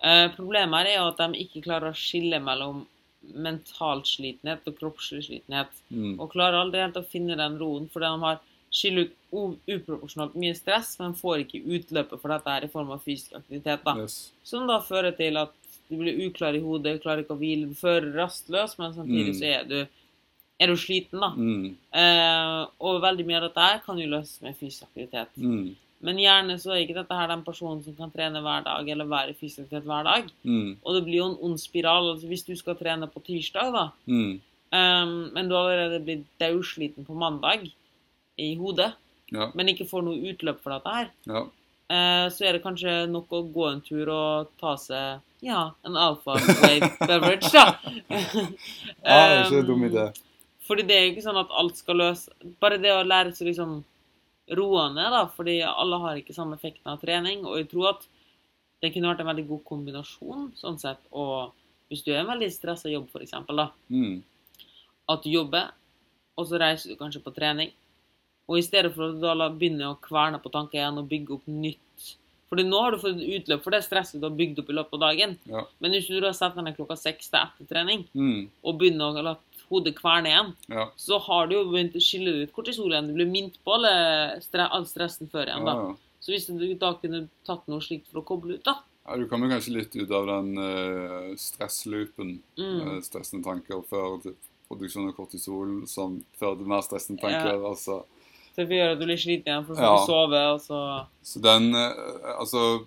Eh, 0.00 0.28
problemet 0.36 0.86
her 0.86 0.86
er 0.86 0.96
jo 0.98 1.08
at 1.08 1.16
de 1.16 1.38
ikke 1.44 1.62
klarer 1.64 1.90
å 1.90 1.94
skille 1.94 2.40
mellom 2.42 2.86
mental 3.20 4.02
slitenhet 4.06 4.66
og 4.66 4.76
kroppslig 4.78 5.24
slitenhet. 5.26 5.72
Mm. 5.90 6.18
Og 6.20 6.30
klarer 6.32 6.60
aldri 6.62 6.80
helt 6.80 6.96
å 7.00 7.04
finne 7.06 7.36
den 7.38 7.58
roen, 7.60 7.88
fordi 7.92 8.06
de 8.08 8.24
har 8.26 8.40
skiller 8.70 9.08
ut 9.08 9.60
uproporsjonalt 9.68 10.34
mye 10.36 10.54
stress, 10.56 10.94
men 11.00 11.14
får 11.16 11.44
ikke 11.46 11.62
utløpet 11.64 12.20
for 12.20 12.32
dette 12.32 12.52
her 12.52 12.66
i 12.66 12.72
form 12.72 12.90
av 12.92 13.00
fysisk 13.04 13.34
aktivitet. 13.38 13.84
da. 13.84 13.96
Yes. 14.02 14.30
Som 14.44 14.66
da 14.68 14.80
fører 14.84 15.16
til 15.16 15.36
at 15.40 15.52
du 15.88 15.96
blir 15.96 16.20
uklar 16.28 16.54
i 16.54 16.60
hodet, 16.60 17.00
klarer 17.02 17.24
ikke 17.24 17.36
å 17.36 17.40
hvile, 17.40 17.68
du 17.70 17.74
fører 17.74 18.12
rastløs, 18.12 18.76
men 18.78 18.92
samtidig 18.92 19.34
Mm. 19.34 19.38
så 19.38 19.44
er 19.44 19.64
du, 19.64 19.88
er 20.60 20.66
du 20.66 20.76
sliten, 20.76 21.20
da. 21.20 21.30
Mm. 21.30 21.76
Eh, 21.94 22.66
og 22.80 23.02
veldig 23.02 23.26
mye 23.26 23.36
av 23.36 23.48
dette 23.48 23.60
her 23.60 23.78
kan 23.86 23.98
jo 23.98 24.06
løses 24.08 24.42
med 24.42 24.56
fysisk 24.56 24.82
aktivitet. 24.84 25.28
Mm. 25.36 25.76
Men 26.00 26.16
gjerne 26.22 26.54
så 26.62 26.70
er 26.70 26.84
ikke 26.84 26.94
dette 26.94 27.14
her 27.18 27.26
den 27.26 27.42
personen 27.42 27.80
som 27.82 27.94
kan 27.98 28.10
trene 28.14 28.38
hver 28.44 28.62
dag, 28.64 28.88
eller 28.88 29.04
være 29.10 29.32
i 29.32 29.34
fysisk 29.34 29.64
aktivitet 29.66 29.88
hver 29.90 30.04
dag. 30.06 30.28
Mm. 30.46 30.76
Og 30.84 30.94
det 30.94 31.04
blir 31.08 31.16
jo 31.18 31.24
en 31.32 31.38
ond 31.48 31.58
spiral. 31.58 32.12
altså 32.12 32.28
Hvis 32.30 32.44
du 32.46 32.54
skal 32.56 32.76
trene 32.78 33.08
på 33.10 33.22
tirsdag, 33.26 33.72
da, 33.74 33.90
Mm. 34.06 34.40
um, 34.72 35.30
men 35.34 35.48
du 35.48 35.54
har 35.56 35.70
allerede 35.72 36.04
blitt 36.04 36.26
daudsliten 36.38 37.04
på 37.06 37.14
mandag 37.18 37.70
i 38.38 38.54
hodet, 38.56 38.92
Ja. 39.32 39.50
men 39.54 39.68
ikke 39.68 39.88
får 39.88 40.02
noe 40.04 40.22
utløp 40.32 40.60
for 40.62 40.70
dette 40.70 40.88
her, 40.94 41.10
Ja. 41.26 41.42
uh, 41.42 42.28
så 42.30 42.46
er 42.46 42.52
det 42.52 42.62
kanskje 42.62 43.08
nok 43.10 43.28
å 43.30 43.42
gå 43.52 43.72
en 43.72 43.80
tur 43.80 44.08
og 44.08 44.48
ta 44.60 44.76
seg 44.76 45.20
ja, 45.42 45.70
en 45.84 45.96
alfa 45.96 46.34
wave 46.34 46.90
beverage, 47.08 47.50
da. 47.52 47.78
ja, 48.08 48.18
det 49.02 49.04
er 49.04 49.44
ikke 49.44 49.58
en 49.60 49.66
dum 49.66 49.82
Ehm, 49.84 49.90
idé. 49.90 50.06
Fordi 50.66 50.82
det 50.86 50.96
er 50.96 51.04
jo 51.06 51.12
ikke 51.14 51.24
sånn 51.26 51.40
at 51.40 51.50
alt 51.50 51.76
skal 51.76 51.96
løse 51.96 52.30
Bare 52.60 52.76
det 52.78 52.90
å 52.92 53.04
lære 53.06 53.32
seg 53.34 53.48
liksom 53.48 53.82
roe 54.56 54.88
ned, 54.94 55.10
da, 55.12 55.26
fordi 55.26 55.58
alle 55.62 55.98
har 56.00 56.16
ikke 56.20 56.34
samme 56.36 56.56
effekten 56.56 56.86
av 56.92 57.00
trening. 57.00 57.44
Og 57.46 57.56
jeg 57.58 57.68
tror 57.70 57.90
at 57.94 58.06
det 58.82 58.92
kunne 58.94 59.10
vært 59.10 59.20
en 59.24 59.30
veldig 59.32 59.46
god 59.48 59.64
kombinasjon, 59.64 60.52
sånn 60.56 60.78
sett. 60.78 61.00
Og 61.12 61.52
hvis 61.90 62.04
du 62.04 62.12
er 62.12 62.20
en 62.22 62.30
veldig 62.30 62.50
stressa 62.52 62.90
jobb, 62.92 63.08
eksempel, 63.20 63.56
da, 63.56 63.70
Mm. 63.90 64.22
at 65.08 65.22
du 65.22 65.30
jobber, 65.30 65.70
og 66.36 66.46
så 66.46 66.58
reiser 66.60 66.90
du 66.90 66.96
kanskje 66.96 67.22
på 67.22 67.34
trening, 67.34 67.72
og 68.48 68.58
i 68.58 68.62
stedet 68.62 68.94
for 68.94 69.10
å 69.12 69.20
da 69.20 69.34
begynner 69.34 69.50
begynne 69.58 69.90
å 69.92 70.00
kverne 70.00 70.40
på 70.42 70.50
tanker 70.50 70.78
igjen 70.78 70.98
og 70.98 71.08
bygge 71.08 71.34
opp 71.34 71.46
nytt 71.46 71.78
Fordi 72.48 72.62
nå 72.64 72.80
har 72.80 72.92
du 72.92 72.96
fått 72.96 73.18
utløp 73.20 73.60
for 73.62 73.70
det 73.72 73.82
stresset 73.84 74.20
du 74.22 74.24
har 74.26 74.34
bygd 74.34 74.58
opp 74.60 74.70
i 74.70 74.72
løpet 74.72 74.94
av 74.94 75.00
dagen. 75.00 75.38
Ja. 75.44 75.66
Men 75.80 75.90
hvis 75.92 76.06
du 76.08 76.18
da 76.18 76.30
setter 76.32 76.62
deg 76.64 76.76
klokka 76.78 76.96
seks 76.96 77.28
til 77.28 77.38
etter 77.40 77.66
trening, 77.68 78.06
Mm. 78.14 78.48
og 78.64 78.78
begynner 78.78 79.12
å 79.12 79.22
la 79.22 79.34
hodet 79.70 79.94
kverne 79.98 80.30
igjen, 80.32 80.52
Ja. 80.68 80.88
så 80.96 81.18
har 81.20 81.46
du 81.48 81.54
jo 81.56 81.64
begynt 81.70 81.96
å 81.96 82.02
skille 82.02 82.42
ut 82.42 82.52
kortisol 82.52 82.92
igjen. 82.92 83.08
Du 83.08 83.14
blir 83.14 83.30
minnet 83.30 83.58
på 83.64 83.74
alle 83.74 84.40
all 84.68 84.86
stressen 84.86 85.28
før 85.30 85.46
igjen. 85.46 85.64
da. 85.64 85.74
Ja, 85.74 85.88
ja. 85.88 85.96
Så 86.20 86.32
hvis 86.32 86.46
du 86.46 86.74
da 86.74 86.94
kunne 86.98 87.28
tatt 87.46 87.66
noe 87.68 87.80
slikt 87.80 88.08
for 88.10 88.20
å 88.22 88.24
koble 88.26 88.54
ut, 88.58 88.64
da 88.64 88.80
Ja, 89.08 89.16
du 89.16 89.26
kommer 89.26 89.48
kanskje 89.48 89.72
litt 89.72 89.94
ut 89.96 90.10
av 90.10 90.26
den 90.26 90.58
uh, 90.58 91.34
stressloopen. 91.36 92.42
mm. 92.58 92.80
eh, 92.80 93.00
stressende 93.00 93.44
tanker 93.44 93.80
før 93.88 94.20
til 94.20 94.34
produksjon 94.68 95.08
av 95.08 95.14
kortisol, 95.16 95.86
som 95.88 96.18
fører 96.38 96.58
til 96.58 96.66
mer 96.68 96.82
stressende 96.84 97.20
tanker. 97.22 97.56
Altså. 97.64 98.02
Så 98.54 98.66
det 98.68 98.76
gjør 98.76 98.92
at 98.92 98.98
du 99.00 99.06
blir 99.06 99.16
sliten 99.16 99.48
igjen, 99.48 99.64
for 99.64 99.74
du 99.74 99.80
får 99.80 99.96
Ja. 99.96 100.06
sove, 100.06 100.42
og 100.52 100.60
så 100.60 101.06
Så 101.22 101.40
den 101.40 101.74
uh, 101.74 102.36
Altså 102.40 102.86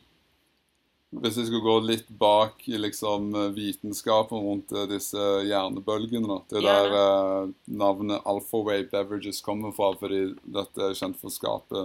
Hvis 1.11 1.35
jeg 1.41 1.49
skulle 1.49 1.65
gå 1.65 1.73
litt 1.83 2.07
bak 2.21 2.61
i 2.71 2.77
liksom 2.79 3.33
eh, 3.35 3.49
vitenskapen 3.51 4.39
rundt 4.45 4.71
eh, 4.71 4.85
disse 4.87 5.19
hjernebølgene 5.43 6.29
da. 6.29 6.37
Det 6.47 6.61
er 6.61 6.67
der 6.69 6.93
eh, 6.99 7.49
navnet 7.81 8.23
alpha-wave 8.31 8.87
beverages 8.93 9.41
kommer 9.43 9.73
fra, 9.75 9.89
fordi 9.99 10.21
dette 10.45 10.85
er 10.87 10.95
kjent 10.95 11.19
for 11.19 11.27
å 11.27 11.35
skape 11.35 11.83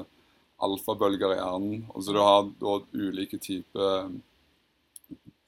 alfabølger 0.62 1.34
i 1.34 1.40
hjernen. 1.40 1.82
Og 1.90 2.06
så 2.06 2.14
du 2.14 2.20
har 2.22 2.46
da 2.62 2.76
ulike 2.94 3.40
typer 3.42 4.14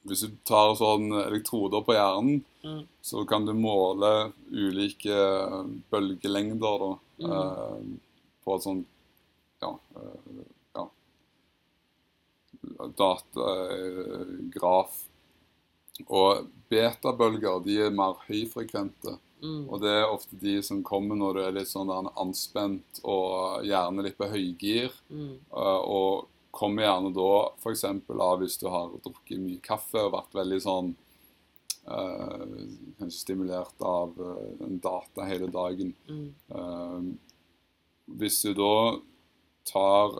Hvis 0.09 0.21
du 0.25 0.35
tar 0.47 0.71
sånn 0.79 1.11
elektroder 1.25 1.83
på 1.85 1.95
hjernen, 1.97 2.43
Mm. 2.59 2.81
så 3.01 3.21
kan 3.23 3.45
du 3.47 3.53
måle 3.55 4.33
ulike 4.51 5.07
eh, 5.15 5.63
bølgelengder 5.93 6.81
da, 6.81 6.89
Mm. 7.23 7.31
eh, 7.31 7.83
på 8.43 8.55
et 8.57 8.63
sånt 8.65 8.87
ja, 9.61 9.69
eh, 12.63 14.35
graf. 14.53 15.03
Og 16.07 16.47
betabølger 16.71 17.59
de 17.65 17.79
er 17.87 17.95
mer 17.95 18.19
høyfrekvente. 18.27 19.17
mm. 19.43 19.69
Og 19.69 19.81
det 19.83 19.91
er 19.91 20.11
ofte 20.11 20.35
de 20.39 20.59
som 20.63 20.83
kommer 20.83 21.15
når 21.15 21.33
du 21.33 21.41
er 21.43 21.55
litt 21.57 21.71
sånn 21.71 21.91
anspent 21.91 23.01
og 23.03 23.65
gjerne 23.67 24.05
litt 24.05 24.17
på 24.19 24.29
høygir. 24.31 24.95
Mm. 25.09 25.35
eh, 25.51 25.81
Og 25.83 26.27
kommer 26.51 26.83
gjerne 26.83 27.11
da 27.13 27.33
f.eks. 27.61 27.85
av 27.85 28.39
hvis 28.41 28.57
du 28.59 28.67
har 28.71 28.91
drukket 29.03 29.39
mye 29.41 29.61
kaffe 29.63 30.01
og 30.01 30.15
vært 30.15 30.35
veldig 30.39 30.59
sånn 30.63 30.93
eh, 31.85 32.45
Kanskje 32.99 33.19
stimulert 33.19 33.85
av 33.85 34.15
uh, 34.19 34.65
en 34.65 34.79
data 34.83 35.27
hele 35.29 35.47
dagen. 35.53 35.93
Mm. 36.09 36.25
Uh, 36.51 37.05
hvis 38.19 38.41
du 38.43 38.51
da 38.57 38.97
tar 39.69 40.15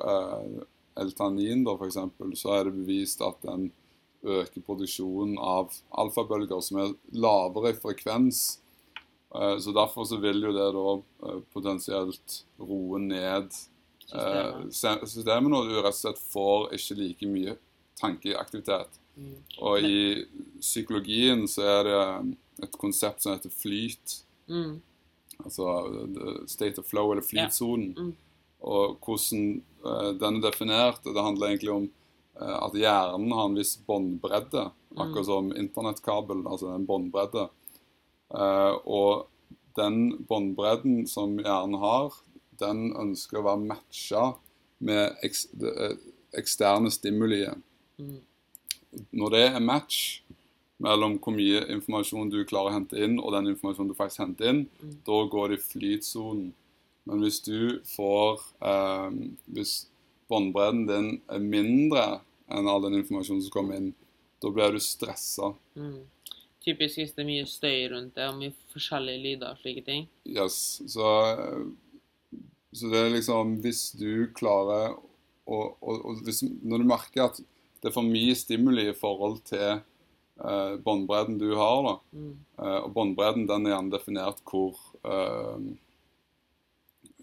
L-tannin, 1.04 1.64
da, 1.68 1.76
for 1.78 1.88
eksempel, 1.90 2.34
så 2.38 2.58
er 2.58 2.68
det 2.68 2.78
bevist 2.80 3.22
at 3.26 3.42
den 3.46 3.70
øker 4.24 4.64
produksjonen 4.66 5.38
av 5.40 5.72
alfabølger 6.02 6.60
som 6.64 6.82
er 6.84 6.96
lavere 7.16 7.74
i 7.74 7.78
frekvens. 7.80 8.60
Eh, 9.36 9.58
så 9.60 9.72
derfor 9.76 10.08
så 10.10 10.18
vil 10.18 10.42
jo 10.44 10.54
det 10.56 10.70
da 10.76 10.86
eh, 11.30 11.42
potensielt 11.54 12.40
roe 12.60 13.00
ned 13.04 13.52
eh, 14.14 14.62
Systemet. 14.74 15.54
og 15.54 15.70
du 15.70 15.78
rett 15.78 15.94
og 15.94 16.00
slett 16.00 16.24
får 16.32 16.74
ikke 16.80 17.00
like 17.00 17.30
mye 17.30 17.56
tankeaktivitet. 18.00 19.00
Mm. 19.20 19.36
Og 19.62 19.86
i 19.86 20.00
psykologien 20.64 21.48
så 21.52 21.68
er 21.68 21.84
det 21.88 22.04
et 22.68 22.78
konsept 22.80 23.24
som 23.24 23.36
heter 23.36 23.54
flyt. 23.54 24.22
Mm. 24.48 24.80
Altså 25.40 26.46
state 26.52 26.82
of 26.82 26.88
flow, 26.88 27.12
eller 27.14 27.24
flytsonen. 27.24 28.16
Og 28.60 28.98
hvordan 29.06 29.62
eh, 29.86 30.12
den 30.20 30.40
er 30.40 30.46
definert. 30.50 31.04
Det 31.04 31.24
handler 31.24 31.52
egentlig 31.52 31.74
om 31.74 31.88
eh, 32.40 32.58
at 32.60 32.76
hjernen 32.78 33.32
har 33.36 33.50
en 33.50 33.58
viss 33.60 33.78
båndbredde. 33.88 34.70
Mm. 34.92 35.02
Akkurat 35.06 35.30
som 35.30 35.52
internettkabel, 35.56 36.44
altså 36.48 36.74
en 36.74 36.88
båndbredde. 36.90 37.48
Eh, 38.36 38.74
og 38.86 39.28
den 39.80 40.26
båndbredden 40.28 41.06
som 41.08 41.38
hjernen 41.40 41.80
har, 41.80 42.16
den 42.60 42.90
ønsker 43.00 43.40
å 43.40 43.46
være 43.48 43.68
matcha 43.70 44.24
med 44.84 45.20
eks 45.24 45.46
det, 45.60 45.94
eksterne 46.38 46.92
stimulier. 46.92 47.56
Mm. 48.00 48.20
Når 49.16 49.36
det 49.36 49.46
er 49.48 49.64
match 49.64 50.22
mellom 50.80 51.18
hvor 51.20 51.36
mye 51.36 51.66
informasjon 51.76 52.32
du 52.32 52.40
klarer 52.48 52.72
å 52.72 52.78
hente 52.78 53.00
inn, 53.00 53.18
og 53.20 53.34
den 53.36 53.52
informasjonen 53.52 53.92
du 53.92 53.98
faktisk 53.98 54.24
henter 54.24 54.52
inn, 54.52 54.62
Mm. 54.82 54.96
da 55.06 55.18
går 55.32 55.50
det 55.50 55.60
i 55.60 55.66
flytsonen. 55.66 56.54
Men 57.08 57.24
hvis 57.24 57.40
du 57.46 57.80
får 57.88 58.42
eh, 58.66 59.12
Hvis 59.56 59.88
båndbredden 60.30 60.86
din 60.90 61.10
er 61.32 61.42
mindre 61.42 62.06
enn 62.50 62.70
all 62.70 62.84
den 62.86 63.00
informasjonen 63.00 63.44
som 63.46 63.54
kommer 63.54 63.80
inn, 63.80 63.92
da 64.42 64.52
blir 64.54 64.74
du 64.74 64.80
stressa. 64.82 65.52
Mm. 65.78 66.06
Typisk 66.66 67.00
hvis 67.00 67.14
det 67.16 67.24
er 67.24 67.30
mye 67.30 67.50
støy 67.50 67.78
rundt 67.92 68.18
det, 68.18 68.26
og 68.30 68.38
mye 68.40 68.54
forskjellige 68.74 69.24
lyder 69.24 69.54
og 69.54 69.62
slike 69.62 69.84
ting. 69.86 70.08
Yes. 70.28 70.80
Så, 70.90 71.12
eh, 71.34 72.42
så 72.74 72.92
det 72.92 73.04
er 73.04 73.14
liksom 73.16 73.60
Hvis 73.64 73.92
du 73.98 74.30
klarer 74.38 74.94
å 75.50 75.60
og, 75.82 76.02
og 76.06 76.26
hvis, 76.26 76.44
Når 76.44 76.84
du 76.84 76.90
merker 76.90 77.30
at 77.30 77.40
det 77.80 77.90
er 77.90 77.96
for 77.96 78.06
mye 78.06 78.36
stimuli 78.36 78.90
i 78.90 78.98
forhold 78.98 79.40
til 79.48 79.80
eh, 79.80 80.74
båndbredden 80.84 81.38
du 81.40 81.54
har, 81.56 81.84
da, 81.86 81.94
Mm. 82.12 82.34
Eh, 82.60 82.80
og 82.84 82.92
båndbredden 82.94 83.48
den 83.48 83.68
er 83.68 83.76
gjerne 83.76 83.94
definert 83.94 84.42
hvor 84.44 84.76
eh, 85.08 85.70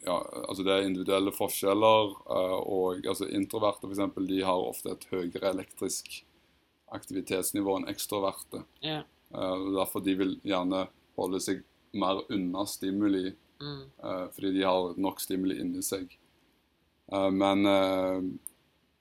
ja, 0.06 0.16
altså 0.48 0.62
det 0.64 0.72
er 0.76 0.86
individuelle 0.86 1.32
forskjeller. 1.34 2.12
eh, 2.30 2.56
og 2.62 3.06
altså 3.10 3.28
Introverte 3.28 3.82
for 3.86 3.90
eksempel, 3.94 4.26
de 4.30 4.40
har 4.46 4.62
ofte 4.68 4.92
et 4.94 5.06
høyere 5.10 5.50
elektrisk 5.52 6.22
aktivitetsnivå 6.94 7.76
enn 7.80 7.88
ekstroverte. 7.90 8.62
Yeah. 8.84 9.02
Derfor 9.32 10.04
de 10.06 10.14
vil 10.14 10.36
gjerne 10.46 10.84
holde 11.18 11.40
seg 11.42 11.64
mer 11.96 12.22
unna 12.30 12.64
stimuli, 12.70 13.34
Mm. 13.58 13.82
eh, 14.04 14.26
fordi 14.36 14.52
de 14.52 14.62
har 14.68 14.94
nok 15.00 15.20
stimuli 15.20 15.58
inni 15.60 15.82
seg. 15.82 16.10
Eh, 17.12 17.30
men 17.30 17.62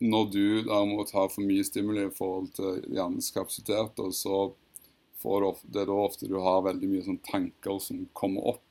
når 0.02 0.32
du 0.32 0.62
derimot 0.64 1.12
har 1.12 1.28
for 1.30 1.42
mye 1.44 1.64
stimuli 1.64 2.06
i 2.08 2.10
forhold 2.14 2.54
til 2.56 2.82
hjernens 2.90 3.32
kapasitet, 3.36 3.96
så 4.16 4.54
får 5.22 5.42
du 5.42 5.48
ofte, 5.48 5.72
det 5.72 5.82
er 5.82 5.86
da 5.92 5.98
ofte 6.06 6.28
du 6.30 6.40
har 6.40 6.62
veldig 6.64 6.90
mye 6.90 7.04
sånn 7.06 7.20
tanker 7.24 7.80
som 7.82 8.06
kommer 8.14 8.48
opp. 8.56 8.65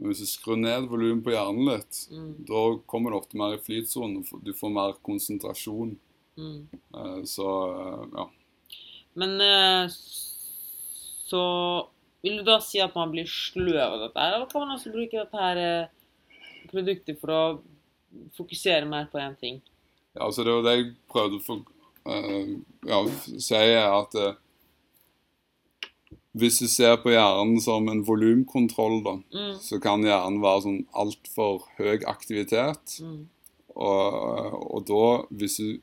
Men 0.00 0.08
hvis 0.14 0.22
du 0.24 0.28
skrur 0.30 0.56
ned 0.56 0.86
volumet 0.88 1.22
på 1.26 1.34
hjernen 1.34 1.66
litt, 1.68 1.98
Mm. 2.10 2.30
da 2.48 2.60
kommer 2.88 3.10
du 3.12 3.18
ofte 3.18 3.36
mer 3.36 3.54
i 3.58 3.60
flytsonen. 3.60 4.22
Du 4.42 4.52
får 4.56 4.70
mer 4.72 4.94
konsentrasjon. 5.04 5.96
Mm. 6.38 6.68
Eh, 6.94 7.22
Så 7.28 7.46
eh, 7.68 8.06
ja. 8.16 8.30
Men 9.14 9.40
eh, 9.44 9.88
så 11.28 11.42
vil 12.22 12.38
du 12.40 12.44
da 12.46 12.58
si 12.64 12.80
at 12.80 12.94
man 12.96 13.12
blir 13.12 13.28
sløv 13.28 13.76
av 13.80 13.98
dette 14.06 14.20
her, 14.20 14.34
eller 14.38 14.46
kan 14.50 14.64
man 14.66 14.76
også 14.78 14.92
bruke 14.92 15.18
dette 15.20 15.36
her 15.36 15.90
produktet 16.70 17.20
for 17.20 17.30
å 17.34 17.42
fokusere 18.36 18.88
mer 18.88 19.06
på 19.12 19.18
én 19.20 19.36
ting? 19.40 19.60
Ja, 20.14 20.24
altså 20.26 20.44
Det 20.44 20.52
var 20.56 20.62
det 20.66 20.76
jeg 20.78 20.94
prøvde 21.12 21.40
å 21.44 21.58
eh, 22.10 22.56
ja, 22.88 23.02
si, 23.38 23.54
at 23.54 24.16
hvis 26.36 26.58
du 26.62 26.66
ser 26.70 26.96
på 27.02 27.10
hjernen 27.10 27.60
som 27.60 27.88
en 27.90 28.04
volumkontroll, 28.06 29.02
da, 29.04 29.16
Mm. 29.34 29.58
så 29.58 29.80
kan 29.82 30.02
hjernen 30.02 30.40
være 30.40 30.62
sånn 30.62 30.86
altfor 30.94 31.64
høy 31.78 32.04
aktivitet. 32.06 33.00
Mm. 33.02 33.26
Og, 33.76 34.74
og 34.74 34.84
da, 34.86 35.26
hvis 35.32 35.56
du 35.58 35.80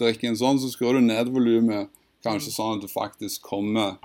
drikker 0.00 0.28
en 0.28 0.36
sånn, 0.40 0.58
så 0.60 0.70
skrur 0.72 0.94
du 0.98 1.00
ned 1.04 1.28
volumet. 1.32 1.90
Kanskje 2.24 2.52
sånn 2.54 2.76
at 2.78 2.84
du 2.84 2.88
faktisk 2.88 3.42
kommer 3.44 3.98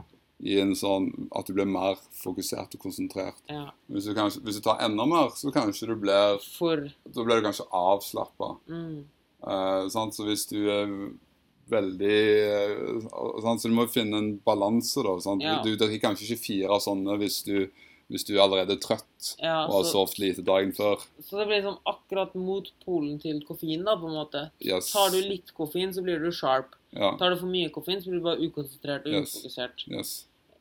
i 0.43 0.57
en 0.59 0.73
sånn 0.75 1.09
at 1.35 1.47
du 1.47 1.53
blir 1.53 1.67
mer 1.67 1.95
fokusert 2.21 2.75
og 2.75 2.79
konsentrert. 2.83 3.39
Ja. 3.51 3.69
Hvis 3.91 4.05
du, 4.07 4.13
kanskje, 4.15 4.41
hvis 4.43 4.59
du 4.59 4.61
tar 4.61 4.79
enda 4.83 5.05
mer, 5.07 5.31
så 5.35 5.51
kanskje 5.55 5.87
du 5.87 5.95
blir 5.99 6.37
For 6.57 6.85
Da 7.07 7.23
blir 7.23 7.39
du 7.41 7.47
kanskje 7.47 7.67
avslappa. 7.71 8.57
mm. 8.67 8.99
Eh. 9.39 9.87
Så 9.87 10.23
hvis 10.27 10.45
du 10.49 10.57
er 10.67 11.11
veldig 11.71 12.17
eh, 12.45 13.05
sant? 13.43 13.61
Så 13.61 13.69
du 13.71 13.75
må 13.77 13.85
finne 13.91 14.17
en 14.21 14.31
balanse, 14.45 15.03
da. 15.05 15.13
Sant? 15.23 15.43
Ja. 15.45 15.59
Du 15.65 15.71
drikker 15.75 16.01
kanskje 16.09 16.27
ikke 16.29 16.43
fire 16.45 16.79
sånne 16.83 17.17
hvis 17.21 17.41
du, 17.47 17.69
hvis 18.09 18.25
du 18.25 18.33
allerede 18.41 18.73
er 18.77 18.81
trøtt 18.81 19.33
Ja, 19.41 19.65
og 19.67 19.73
har 19.79 19.83
så, 19.87 19.91
sovet 19.99 20.19
lite 20.23 20.45
dagen 20.47 20.71
før. 20.73 21.03
så 21.21 21.37
det 21.41 21.47
blir 21.49 21.59
liksom 21.61 21.77
akkurat 21.91 22.33
motpolen 22.39 23.19
til 23.21 23.41
koffein, 23.47 23.83
da, 23.85 23.95
på 24.01 24.09
en 24.09 24.17
måte. 24.17 24.45
Yes. 24.65 24.91
Tar 24.95 25.11
du 25.13 25.19
litt 25.21 25.53
koffein, 25.57 25.93
så 25.93 26.01
blir 26.05 26.19
du 26.23 26.31
sharp. 26.33 26.73
Ja. 26.95 27.11
Tar 27.19 27.35
du 27.35 27.41
for 27.43 27.51
mye 27.51 27.69
koffein, 27.73 28.01
så 28.01 28.09
blir 28.09 28.23
du 28.23 28.25
bare 28.25 28.41
ukonsentrert 28.49 29.05
og 29.05 29.13
Yes. 29.19 29.35
ufokusert. 29.37 29.85
Yes. 29.93 30.15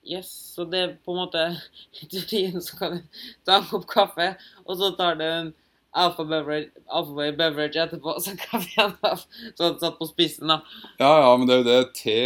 Yes, 0.08 0.28
så 0.54 0.64
det 0.68 0.78
er 0.80 0.92
på 1.04 1.12
en 1.12 1.18
måte 1.24 1.40
I 2.02 2.06
teorien 2.08 2.62
så 2.64 2.76
kan 2.78 2.94
du 2.98 3.22
ta 3.44 3.58
en 3.58 3.66
kopp 3.68 3.86
kaffe, 3.90 4.28
og 4.64 4.76
så 4.80 4.92
tar 4.96 5.16
du 5.20 5.24
en 5.26 5.50
alfa 5.92 6.24
beverage, 6.24 6.68
alpha 6.86 7.30
beverage 7.32 7.76
etterpå, 7.80 8.14
så 8.20 8.34
kan 8.38 8.60
vi 8.60 8.72
igjen 8.74 8.92
ha 9.02 9.12
sånn 9.56 9.78
satt 9.80 9.96
på 9.98 10.08
spissen, 10.10 10.48
da. 10.52 10.58
Ja, 11.00 11.12
ja, 11.24 11.30
men 11.36 11.48
det 11.48 11.54
er 11.56 11.62
jo 11.62 11.68
det 11.68 11.94
te 11.96 12.16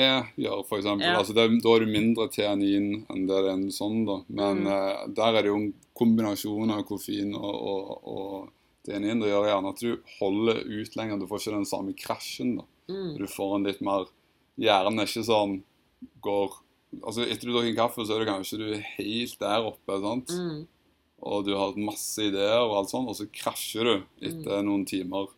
gjør, 0.42 0.64
eksempel. 0.78 1.06
Ja. 1.06 1.18
Altså, 1.20 1.34
det, 1.36 1.46
da 1.62 1.68
har 1.76 1.84
du 1.84 1.92
mindre 1.92 2.26
teanin 2.34 2.88
enn 3.12 3.26
det 3.28 3.38
er 3.38 3.50
en 3.52 3.68
sånn, 3.72 4.02
da. 4.08 4.18
Men 4.28 4.64
Mm. 4.64 4.72
eh, 4.72 5.04
der 5.14 5.38
er 5.38 5.42
det 5.42 5.52
jo 5.52 5.60
en 5.60 5.70
kombinasjon 5.94 6.70
av 6.74 6.82
koffein 6.88 7.34
og, 7.38 7.54
og, 7.54 8.08
og 8.08 8.50
teanin. 8.84 9.20
Det 9.22 9.30
gjør 9.30 9.46
gjerne 9.52 9.72
at 9.76 9.80
du 9.84 9.92
holder 10.18 10.62
ut 10.66 10.96
lenger. 10.98 11.18
Du 11.22 11.26
får 11.30 11.38
ikke 11.44 11.56
den 11.60 11.68
samme 11.70 11.94
krasjen, 11.94 12.56
da. 12.58 12.64
Mm. 12.90 13.16
Du 13.20 13.26
får 13.30 13.56
en 13.56 13.64
litt 13.70 13.80
mer 13.80 14.08
Hjernen 14.60 14.98
er 15.00 15.06
ikke 15.08 15.22
sånn 15.24 15.62
går 16.20 16.58
Altså, 17.06 17.22
etter 17.24 17.48
du 17.48 17.54
drikker 17.54 17.76
kaffe, 17.78 18.04
så 18.04 18.12
er 18.18 18.20
det 18.20 18.28
kanskje 18.28 18.58
du 18.60 18.64
er 18.74 18.82
helt 18.98 19.38
der 19.40 19.62
oppe, 19.64 19.94
sant? 20.02 20.28
Mm. 20.36 20.58
Og 21.22 21.44
du 21.46 21.52
har 21.56 21.76
masse 21.78 22.18
ideer 22.18 22.58
og 22.64 22.76
alt 22.80 22.90
sånt, 22.90 23.08
og 23.08 23.14
så 23.14 23.28
krasjer 23.30 23.84
du 23.84 23.94
etter 24.26 24.58
Mm. 24.62 24.66
noen 24.66 24.84
timer. 24.86 25.28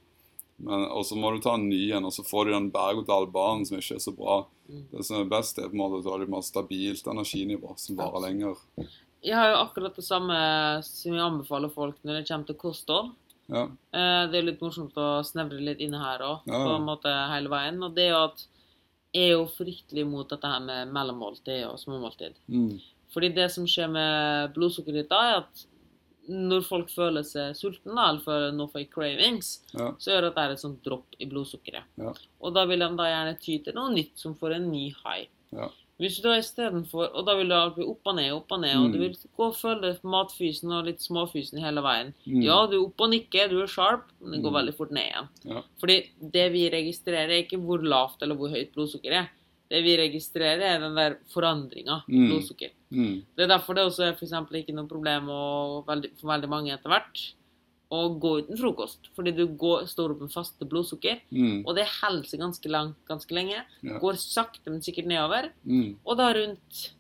Men, 0.59 0.85
og 0.88 1.05
så 1.05 1.16
må 1.18 1.33
du 1.35 1.40
ta 1.42 1.55
en 1.55 1.68
ny 1.68 1.90
en, 1.92 2.05
og 2.07 2.12
så 2.12 2.23
får 2.25 2.47
du 2.47 2.53
den 2.53 2.70
berg-og-dal-banen 2.70 3.66
som 3.66 3.77
ikke 3.77 3.97
er 3.97 4.05
så 4.05 4.14
bra. 4.16 4.47
Mm. 4.70 4.85
Det 4.92 5.05
som 5.05 5.16
er 5.20 5.25
best, 5.29 5.59
er 5.59 5.68
på 5.68 5.75
en 5.75 5.83
måte 5.83 5.99
at 5.99 6.05
du 6.05 6.11
har 6.11 6.18
litt 6.23 6.31
mer 6.33 6.40
stabilt 6.47 7.05
energinivå 7.11 7.75
som 7.77 7.97
varer 7.97 8.23
lenger. 8.31 8.57
Jeg 9.25 9.35
har 9.35 9.51
jo 9.51 9.57
akkurat 9.64 9.97
det 9.97 10.05
samme 10.05 10.38
som 10.85 11.12
jeg 11.12 11.20
anbefaler 11.25 11.70
folk 11.75 11.97
når 12.05 12.20
det 12.20 12.29
kommer 12.29 12.47
til 12.47 12.55
kosthold. 12.57 13.12
Ja, 13.51 13.66
Eh, 13.92 14.27
Det 14.31 14.38
er 14.38 14.42
litt 14.42 14.61
morsomt 14.61 14.94
å 14.97 15.20
snevre 15.23 15.61
litt 15.61 15.79
inne 15.81 15.99
her 16.01 16.18
òg, 16.20 16.40
Ja. 16.47 16.64
på 16.64 16.77
en 16.77 16.87
måte 16.87 17.12
hele 17.29 17.49
veien. 17.51 17.83
Og 17.85 17.94
det 17.94 18.05
er 18.09 18.11
jo 18.14 18.25
at 18.25 18.47
jeg 19.12 19.31
er 19.31 19.33
jo 19.37 19.44
fryktelig 19.47 20.01
imot 20.07 20.29
dette 20.31 20.44
her 20.49 20.61
med 20.61 20.88
mellommåltid 20.92 21.66
og 21.68 21.77
småmåltid. 21.79 22.35
mm. 22.49 22.81
Fordi 23.12 23.35
det 23.35 23.51
som 23.53 23.64
skjer 23.66 23.90
med 23.90 24.55
blodsukkeret 24.55 24.94
ditt 24.94 25.09
da, 25.11 25.20
er 25.20 25.37
at 25.44 25.66
når 26.29 26.65
folk 26.65 26.89
føler 26.91 27.23
seg 27.23 27.55
sultne, 27.57 27.93
eller 28.09 28.21
føler 28.25 28.53
noe 28.57 28.69
for 28.69 28.85
cravings, 28.85 29.61
Ja. 29.75 29.91
så 29.99 30.13
gjør 30.13 30.21
det 30.23 30.31
at 30.31 30.35
det 30.35 30.45
er 30.45 30.53
et 30.53 30.59
sånt 30.65 30.83
dropp 30.85 31.07
i 31.21 31.27
blodsukkeret. 31.27 31.83
Ja. 31.99 32.13
Og 32.41 32.55
da 32.55 32.65
vil 32.67 32.79
de 32.79 32.89
da 32.97 33.05
gjerne 33.11 33.39
ty 33.41 33.59
til 33.59 33.75
noe 33.75 33.93
nytt 33.95 34.17
som 34.19 34.35
får 34.35 34.55
en 34.57 34.71
ny 34.71 34.91
high. 35.05 35.27
Ja. 35.53 35.69
Hvis 36.01 36.17
du 36.21 36.23
da 36.29 36.39
istedenfor 36.41 37.15
Og 37.15 37.25
da 37.25 37.37
vil 37.37 37.47
du 37.49 37.55
alltid 37.55 37.85
opp 37.87 38.01
og 38.07 38.17
ned, 38.17 38.33
opp 38.33 38.51
og 38.51 38.61
ned, 38.63 38.75
og 38.77 38.93
du 38.93 38.99
Mm. 38.99 39.01
vil 39.05 39.17
gå 39.37 39.45
og 39.47 39.55
føle 39.55 39.99
matfysen 40.03 40.73
og 40.73 40.87
litt 40.87 40.99
småfysen 40.99 41.61
hele 41.61 41.81
veien. 41.83 42.13
Mm. 42.27 42.43
Ja, 42.43 42.67
du 42.67 42.75
er 42.83 42.87
opp 42.89 43.01
og 43.01 43.11
nikker, 43.11 43.49
du 43.49 43.63
er 43.63 43.67
sharp, 43.69 44.03
men 44.21 44.33
det 44.33 44.43
går 44.43 44.51
Mm. 44.51 44.67
veldig 44.67 44.75
fort 44.77 44.91
ned 44.91 45.05
igjen. 45.13 45.29
Ja. 45.45 45.63
Fordi 45.79 46.09
det 46.33 46.53
vi 46.53 46.69
registrerer, 46.71 47.31
er 47.31 47.43
ikke 47.45 47.61
hvor 47.65 47.79
lavt 47.81 48.23
eller 48.23 48.35
hvor 48.35 48.49
høyt 48.51 48.73
blodsukkeret 48.75 49.13
er. 49.13 49.29
Det 49.75 49.81
vi 49.83 49.97
registrerer, 49.99 50.63
er 50.63 50.83
den 50.85 50.95
der 50.95 51.17
forandringa 51.33 52.03
i 52.07 52.13
Mm. 52.15 52.29
blodsukker. 52.31 52.71
Mm. 52.93 53.25
Det 53.35 53.43
er 53.43 53.49
derfor 53.51 53.75
det 53.75 53.85
også 53.89 54.05
er 54.07 54.15
for 54.15 54.27
ikke 54.27 54.75
noe 54.75 54.87
problem 54.87 55.27
veldig, 55.27 56.11
for 56.21 56.29
veldig 56.31 56.49
mange 56.49 56.71
etter 56.73 56.93
hvert 56.93 57.23
å 57.91 58.19
gå 58.21 58.31
uten 58.43 58.57
frokost. 58.59 59.11
Fordi 59.17 59.33
du 59.35 59.47
går, 59.47 59.87
står 59.91 60.15
opp 60.15 60.21
med 60.21 60.33
faste 60.33 60.65
blodsukker, 60.69 61.21
Mm. 61.33 61.65
og 61.67 61.75
det 61.75 61.87
holder 62.01 62.25
seg 62.29 62.41
ganske, 62.41 62.69
langt, 62.71 62.97
ganske 63.09 63.35
lenge. 63.35 63.65
Ja. 63.83 63.99
Går 63.99 64.15
sakte, 64.15 64.71
men 64.71 64.81
sikkert 64.81 65.07
nedover. 65.07 65.51
Mm. 65.67 65.97
Og 66.07 66.17
da 66.17 66.33
rundt, 66.33 66.91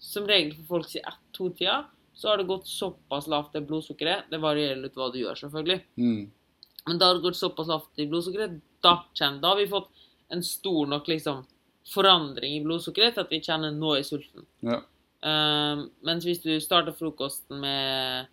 som 0.00 0.26
regel 0.26 0.54
for 0.54 0.80
folk 0.82 0.96
i 0.96 0.98
ett-to-tida, 0.98 1.86
så 2.14 2.28
har 2.28 2.36
det 2.38 2.46
gått 2.46 2.66
såpass 2.66 3.26
lavt 3.26 3.52
det 3.52 3.66
blodsukkeret. 3.66 4.28
Det 4.30 4.40
varierer 4.40 4.82
litt 4.82 4.94
hva 4.94 5.10
du 5.12 5.18
gjør, 5.18 5.34
selvfølgelig. 5.38 5.82
Mm. 5.98 6.30
Men 6.86 6.98
da 6.98 7.06
har 7.06 7.14
det 7.14 7.22
gått 7.22 7.36
såpass 7.40 7.66
lavt 7.68 7.98
i 7.98 8.06
blodsukkeret, 8.06 8.60
da 8.82 9.02
Da 9.40 9.48
har 9.48 9.56
vi 9.56 9.66
fått 9.66 9.88
en 10.30 10.42
stor 10.42 10.86
nok 10.86 11.06
liksom 11.06 11.46
forandring 11.92 12.56
i 12.56 12.62
blodsukkeret 12.64 13.14
til 13.16 13.24
at 13.24 13.32
vi 13.32 13.40
kjenner 13.44 13.74
nå 13.76 13.94
er 13.98 14.04
sulten. 14.06 14.46
Ja. 14.64 14.80
Um, 15.24 15.86
mens 16.04 16.24
hvis 16.24 16.42
du 16.44 16.52
starter 16.60 16.92
frokosten 16.96 17.60
med 17.60 18.26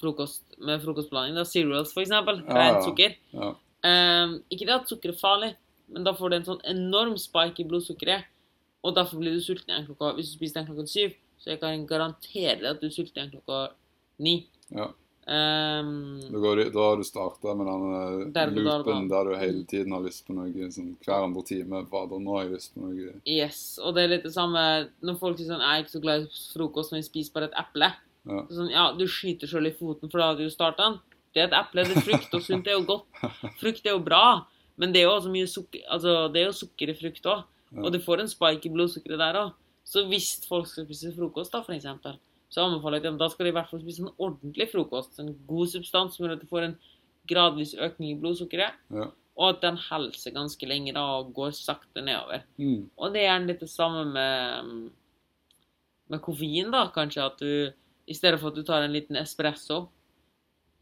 frokost, 0.00 0.42
med 0.60 0.82
frokostblanding, 0.82 1.36
da 1.36 1.44
cereals 1.48 1.94
eksempel, 1.96 2.42
Ja, 2.46 2.56
rent 2.56 2.84
sukker 2.84 3.16
Ja. 3.32 3.54
um, 3.84 4.34
Ikke 4.52 4.66
det 4.68 4.76
at 4.76 4.88
sukker 4.88 5.12
er 5.14 5.18
farlig, 5.20 5.54
men 5.88 6.04
da 6.04 6.12
får 6.12 6.30
du 6.30 6.36
en 6.36 6.44
sånn 6.44 6.60
enorm 6.64 7.16
spike 7.18 7.60
i 7.64 7.68
blodsukkeret. 7.68 8.24
Og 8.84 8.94
derfor 8.96 9.20
blir 9.20 9.34
du 9.36 9.40
sulten 9.44 9.68
igjen 9.74 9.86
klokka 9.88 10.14
Hvis 10.16 10.30
du 10.32 10.38
spiser 10.38 10.60
den 10.60 10.66
klokka 10.70 10.86
syv, 10.88 11.16
så 11.40 11.50
jeg 11.50 11.60
kan 11.60 11.86
garantere 11.88 12.56
deg 12.60 12.70
at 12.70 12.80
du 12.80 12.86
er 12.86 12.94
sulten 12.94 13.16
igjen 13.20 13.32
klokka 13.36 13.72
ni. 14.18 14.46
ja. 14.72 14.90
Um, 15.30 16.18
Da, 16.26 16.38
går 16.42 16.72
da 16.74 16.84
har 16.88 16.96
du 16.98 17.04
starta 17.06 17.52
med 17.54 17.68
den 17.68 18.32
Der 18.34 18.50
loopen 18.50 19.06
der 19.08 19.28
du 19.28 19.36
hele 19.38 19.64
tiden 19.64 19.92
har 19.94 20.02
lyst 20.02 20.24
på 20.26 20.34
noe 20.34 20.70
sånn 20.74 20.96
hver 21.04 21.26
andre 21.28 21.44
time. 21.46 21.84
Fader, 21.86 22.18
nå 22.18 22.34
har 22.34 22.48
jeg 22.48 22.56
lyst 22.56 22.72
på 22.74 22.82
noe 22.82 23.12
Yes, 23.22 23.60
og 23.78 23.94
det 23.94 24.02
er 24.02 24.10
litt 24.16 24.24
det 24.26 24.32
samme 24.34 24.62
når 25.06 25.20
folk 25.20 25.38
sier 25.38 25.52
sånn 25.52 25.62
Jeg 25.62 25.70
er 25.70 25.84
ikke 25.84 25.94
så 25.94 26.02
glad 26.02 26.24
i 26.24 26.40
frokost, 26.56 26.90
men 26.90 26.98
jeg 26.98 27.06
spiser 27.12 27.36
bare 27.36 27.50
et 27.52 27.60
eple. 27.62 27.92
Ja. 28.26 28.40
Sånn, 28.50 28.72
ja, 28.74 28.88
du 28.98 29.04
skyter 29.06 29.52
sjøl 29.52 29.70
i 29.70 29.74
foten, 29.76 30.10
for 30.10 30.18
da 30.18 30.32
hadde 30.32 30.48
du 30.48 30.50
starta 30.50 30.88
den. 30.88 30.98
Det 31.30 31.44
er 31.44 31.46
et 31.46 31.54
eple, 31.60 31.84
det 31.86 31.94
er 32.00 32.06
frukt, 32.08 32.34
og 32.34 32.42
sunt 32.42 32.66
er 32.66 32.74
jo 32.74 32.82
godt. 32.88 33.22
Frukt 33.62 33.86
er 33.86 33.94
jo 33.94 34.02
bra, 34.02 34.24
men 34.82 34.90
det 34.90 35.04
er 35.04 35.06
jo 35.06 35.12
også 35.14 35.30
mye 35.30 35.46
sukker 35.46 35.84
Altså, 35.86 36.16
det 36.34 36.42
er 36.42 36.48
jo 36.48 36.56
sukker 36.58 36.90
i 36.90 36.96
frukt 36.98 37.30
òg. 37.30 37.46
Ja. 37.70 37.84
Og 37.84 37.94
du 37.94 38.00
får 38.02 38.24
en 38.24 38.32
spike 38.34 38.66
i 38.66 38.74
blodsukkeret 38.74 39.22
der 39.22 39.38
òg. 39.44 39.54
Så 39.86 40.02
hvis 40.10 40.40
folk 40.50 40.66
skal 40.66 40.88
spise 40.88 41.14
frokost, 41.14 41.54
da, 41.54 41.62
for 41.62 41.76
eksempel, 41.78 42.18
så 42.50 42.64
anbefaler 42.66 42.98
jeg 42.98 43.06
dem 43.08 43.18
da 43.20 43.28
skal 43.30 43.46
de 43.46 43.52
i 43.52 43.56
hvert 43.56 43.70
fall 43.70 43.80
spise 43.84 44.02
en 44.02 44.12
ordentlig 44.18 44.66
frokost. 44.72 45.18
En 45.22 45.32
god 45.48 45.70
substans 45.70 46.16
som 46.16 46.26
gjør 46.26 46.36
at 46.36 46.42
du 46.42 46.48
får 46.50 46.66
en 46.66 46.76
gradvis 47.30 47.76
økning 47.78 48.10
i 48.16 48.18
blodsukkeret, 48.20 48.74
Ja. 48.90 49.06
og 49.38 49.48
at 49.54 49.60
den 49.62 49.76
holder 49.78 50.16
seg 50.18 50.34
ganske 50.34 50.66
lenge 50.66 50.92
da 50.96 51.04
og 51.20 51.32
går 51.36 51.52
sakte 51.54 52.02
nedover. 52.02 52.42
Mm. 52.58 52.88
Og 52.98 53.12
det 53.14 53.22
er 53.22 53.28
gjerne 53.30 53.46
litt 53.52 53.60
det 53.62 53.70
samme 53.70 54.02
med, 54.12 54.90
med 56.10 56.20
koffein, 56.26 56.72
da, 56.74 56.88
kanskje. 56.94 57.24
At 57.30 57.38
du 57.38 57.72
i 58.10 58.14
stedet 58.18 58.40
for 58.40 58.50
at 58.50 58.56
du 58.58 58.64
tar 58.66 58.82
en 58.82 58.92
liten 58.92 59.16
espresso 59.20 59.84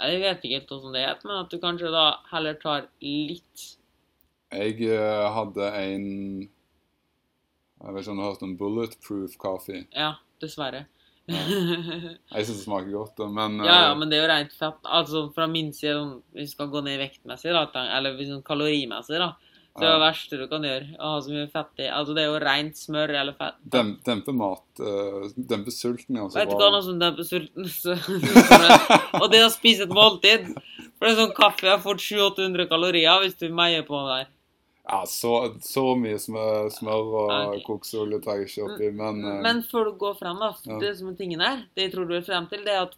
Jeg 0.00 0.20
vet 0.22 0.44
ikke 0.46 0.54
helt 0.60 0.68
hvordan 0.70 0.94
det 0.94 1.02
heter, 1.04 1.26
men 1.28 1.40
at 1.42 1.50
du 1.50 1.58
kanskje 1.60 1.90
da 1.92 2.04
heller 2.30 2.54
tar 2.62 2.86
litt 3.02 3.64
Jeg 4.54 4.78
eh, 4.88 5.26
hadde 5.34 5.66
en 5.82 6.06
Jeg 6.46 7.94
vet 7.94 8.00
ikke 8.06 8.12
om 8.14 8.16
du 8.16 8.22
har 8.22 8.30
hørt 8.32 8.46
om 8.46 8.56
bulletproof 8.56 9.36
coffee? 9.42 9.84
Ja, 9.92 10.14
dessverre. 10.40 10.86
Jeg 11.28 12.46
syns 12.46 12.54
det 12.54 12.62
smaker 12.62 12.92
godt, 12.94 13.14
da, 13.20 13.26
men 13.32 13.58
Ja, 13.60 13.74
ja, 13.74 13.90
eh, 13.90 13.98
men 14.00 14.08
det 14.08 14.18
er 14.18 14.24
jo 14.24 14.30
rent 14.30 14.54
fett. 14.56 14.80
Altså 14.84 15.26
fra 15.34 15.48
min 15.50 15.74
side, 15.76 15.98
om 15.98 16.14
vi 16.36 16.46
skal 16.48 16.70
gå 16.72 16.82
ned 16.86 17.00
vektmessig, 17.02 17.52
da, 17.54 17.66
eller 17.98 18.16
liksom 18.18 18.40
kalorimessig, 18.46 19.20
da. 19.20 19.34
Så 19.78 19.84
det 19.84 19.90
er 19.92 19.94
det 19.94 20.02
verste 20.02 20.38
du 20.40 20.46
kan 20.50 20.64
gjøre. 20.66 20.86
Å 20.98 21.10
ha 21.12 21.18
så 21.22 21.30
mye 21.30 21.48
fett 21.52 21.82
i. 21.84 21.86
Altså 21.86 22.14
det 22.16 22.24
er 22.24 22.32
jo 22.32 22.38
rent 22.42 22.80
smør 22.80 23.12
eller 23.20 23.36
fett. 23.38 23.58
dem, 23.62 23.92
dempe 24.06 24.34
mat 24.34 24.82
uh, 24.82 25.28
Dempe 25.36 25.70
sulten 25.70 26.18
Altså, 26.18 26.40
Vet 26.40 26.50
du 26.50 26.56
hva 26.58 26.70
noe 26.74 26.82
som 26.82 26.98
demper 26.98 27.28
sulten? 27.28 27.68
Og 29.22 29.28
det 29.30 29.44
å 29.44 29.52
spise 29.54 29.86
et 29.86 29.94
måltid. 29.94 30.48
For 30.98 31.06
det 31.06 31.12
er 31.12 31.20
sånn 31.20 31.36
kaffe 31.36 31.70
har 31.70 31.78
fort 31.84 32.02
700-800 32.02 32.66
kalorier 32.72 33.22
hvis 33.22 33.38
du 33.38 33.46
meier 33.54 33.86
på 33.86 34.02
der. 34.08 34.26
Ja, 34.88 35.02
så, 35.06 35.32
så 35.60 35.82
mye 36.00 36.16
smør, 36.16 36.70
smør 36.72 37.08
og 37.12 37.32
okay. 37.34 37.64
koksolje 37.66 38.20
tar 38.24 38.38
jeg 38.40 38.48
ikke 38.48 38.68
oppi, 38.70 38.90
men, 38.96 39.18
eh, 39.20 39.40
Men 39.44 39.60
før 39.68 39.90
du 39.90 39.98
går 40.00 40.14
frem, 40.16 40.40
da, 40.40 40.54
Ja. 40.64 40.78
det 40.80 40.94
som 40.96 41.10
er 41.10 41.18
tingen 41.18 41.44
her, 41.44 41.66
det 41.76 41.88
jeg 41.88 41.92
tror 41.92 42.08
du 42.08 42.14
vil 42.16 42.24
frem 42.24 42.46
til, 42.48 42.64
det 42.64 42.72
er 42.72 42.86
at 42.86 42.96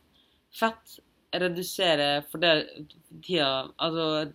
fett 0.54 1.00
reduserer 1.34 2.22
fordel 2.30 2.64
Altså 3.78 4.32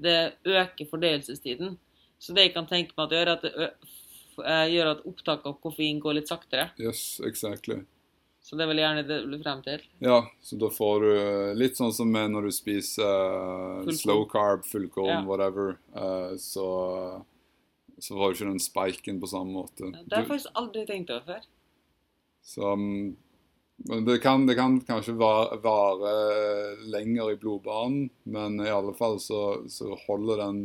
det 0.00 0.32
øker 0.44 0.88
fordøyelsestiden. 0.90 1.78
Så 2.20 2.34
det 2.36 2.48
jeg 2.48 2.54
kan 2.54 2.68
tenke 2.68 2.92
meg 2.96 3.06
at 3.06 3.10
det 3.10 3.18
gjør, 3.20 3.32
at 3.32 3.42
det 3.42 3.52
eh, 4.44 4.66
gjør 4.74 4.90
at 4.92 5.06
opptaket 5.08 5.48
av 5.48 5.56
koffein 5.64 6.00
går 6.00 6.18
litt 6.18 6.28
saktere. 6.28 6.70
Yes, 6.80 7.20
exactly. 7.24 7.80
Så 8.50 8.58
det 8.58 8.64
er 8.64 8.70
vel 8.72 8.80
gjerne 8.82 9.02
det 9.06 9.16
du 9.22 9.28
vil 9.30 9.42
frem 9.44 9.60
til. 9.62 9.82
Ja, 10.02 10.24
så 10.42 10.56
da 10.58 10.66
får 10.74 11.04
du 11.04 11.10
eh, 11.14 11.50
litt 11.54 11.78
sånn 11.78 11.92
som 11.94 12.10
når 12.10 12.48
du 12.48 12.54
spiser 12.54 13.06
uh, 13.06 13.90
slow 13.94 14.24
carb, 14.26 14.64
fullkorn, 14.66 15.20
Ja. 15.20 15.20
whatever, 15.22 15.76
uh, 15.94 16.34
så 16.34 16.66
så 18.00 18.16
får 18.16 18.30
du 18.30 18.36
ikke 18.36 18.48
den 18.48 18.62
spiken 18.62 19.20
på 19.20 19.28
samme 19.28 19.52
måte. 19.52 19.90
Det 19.92 20.14
har 20.14 20.24
jeg 20.24 20.30
faktisk 20.30 20.60
aldri 20.60 20.84
tenkt 20.88 21.10
over 21.12 21.26
før. 21.26 21.48
så, 22.40 22.72
mm, 22.74 23.16
det 24.06 24.18
kan, 24.24 24.46
det 24.46 24.56
kan 24.56 24.80
kanskje 24.80 25.14
vare, 25.20 25.58
vare 25.60 26.12
lenger 26.88 27.32
i 27.32 27.36
blodbanen, 27.40 28.10
men 28.24 28.60
i 28.64 28.72
alle 28.72 28.94
fall 28.96 29.20
så, 29.20 29.68
så 29.68 29.94
holder 30.06 30.40
den 30.40 30.62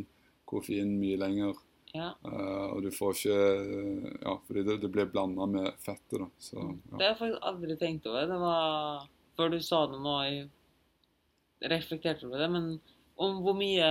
koffeinen 0.48 0.98
mye 1.00 1.20
lenger. 1.20 1.60
Ja. 1.96 2.10
eh, 2.28 2.66
og 2.76 2.82
du 2.84 2.90
får 2.92 3.16
ikke 3.16 3.40
Ja, 4.26 4.36
fordi 4.48 4.64
det, 4.68 4.78
det 4.84 4.92
blir 4.92 5.10
blanda 5.12 5.46
med 5.48 5.72
fettet, 5.86 6.20
da. 6.20 6.28
Så 6.40 6.60
Det 6.92 7.00
har 7.00 7.08
jeg 7.14 7.20
faktisk 7.24 7.48
aldri 7.52 7.78
tenkt 7.82 8.08
over. 8.12 8.28
Det 8.28 8.40
var 8.44 9.08
før 9.38 9.52
du 9.56 9.60
sa 9.64 9.86
det 9.92 10.00
nå, 10.04 10.16
jeg 10.30 10.50
reflekterte 11.72 12.28
over 12.28 12.44
det. 12.44 12.50
Men 12.52 12.68
om 13.18 13.38
hvor 13.46 13.56
mye 13.58 13.88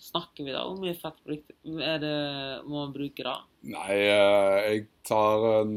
snakker 0.00 0.44
vi 0.44 0.52
da? 0.52 0.62
Hvor 0.68 0.80
mye 0.80 0.96
fett 0.96 1.20
er 1.84 2.00
det 2.02 2.14
må 2.68 2.82
man 2.86 2.92
bruke 2.94 3.24
da? 3.24 3.34
Nei, 3.66 3.96
eh, 3.96 4.56
jeg 4.70 4.82
tar 5.08 5.44
en 5.62 5.76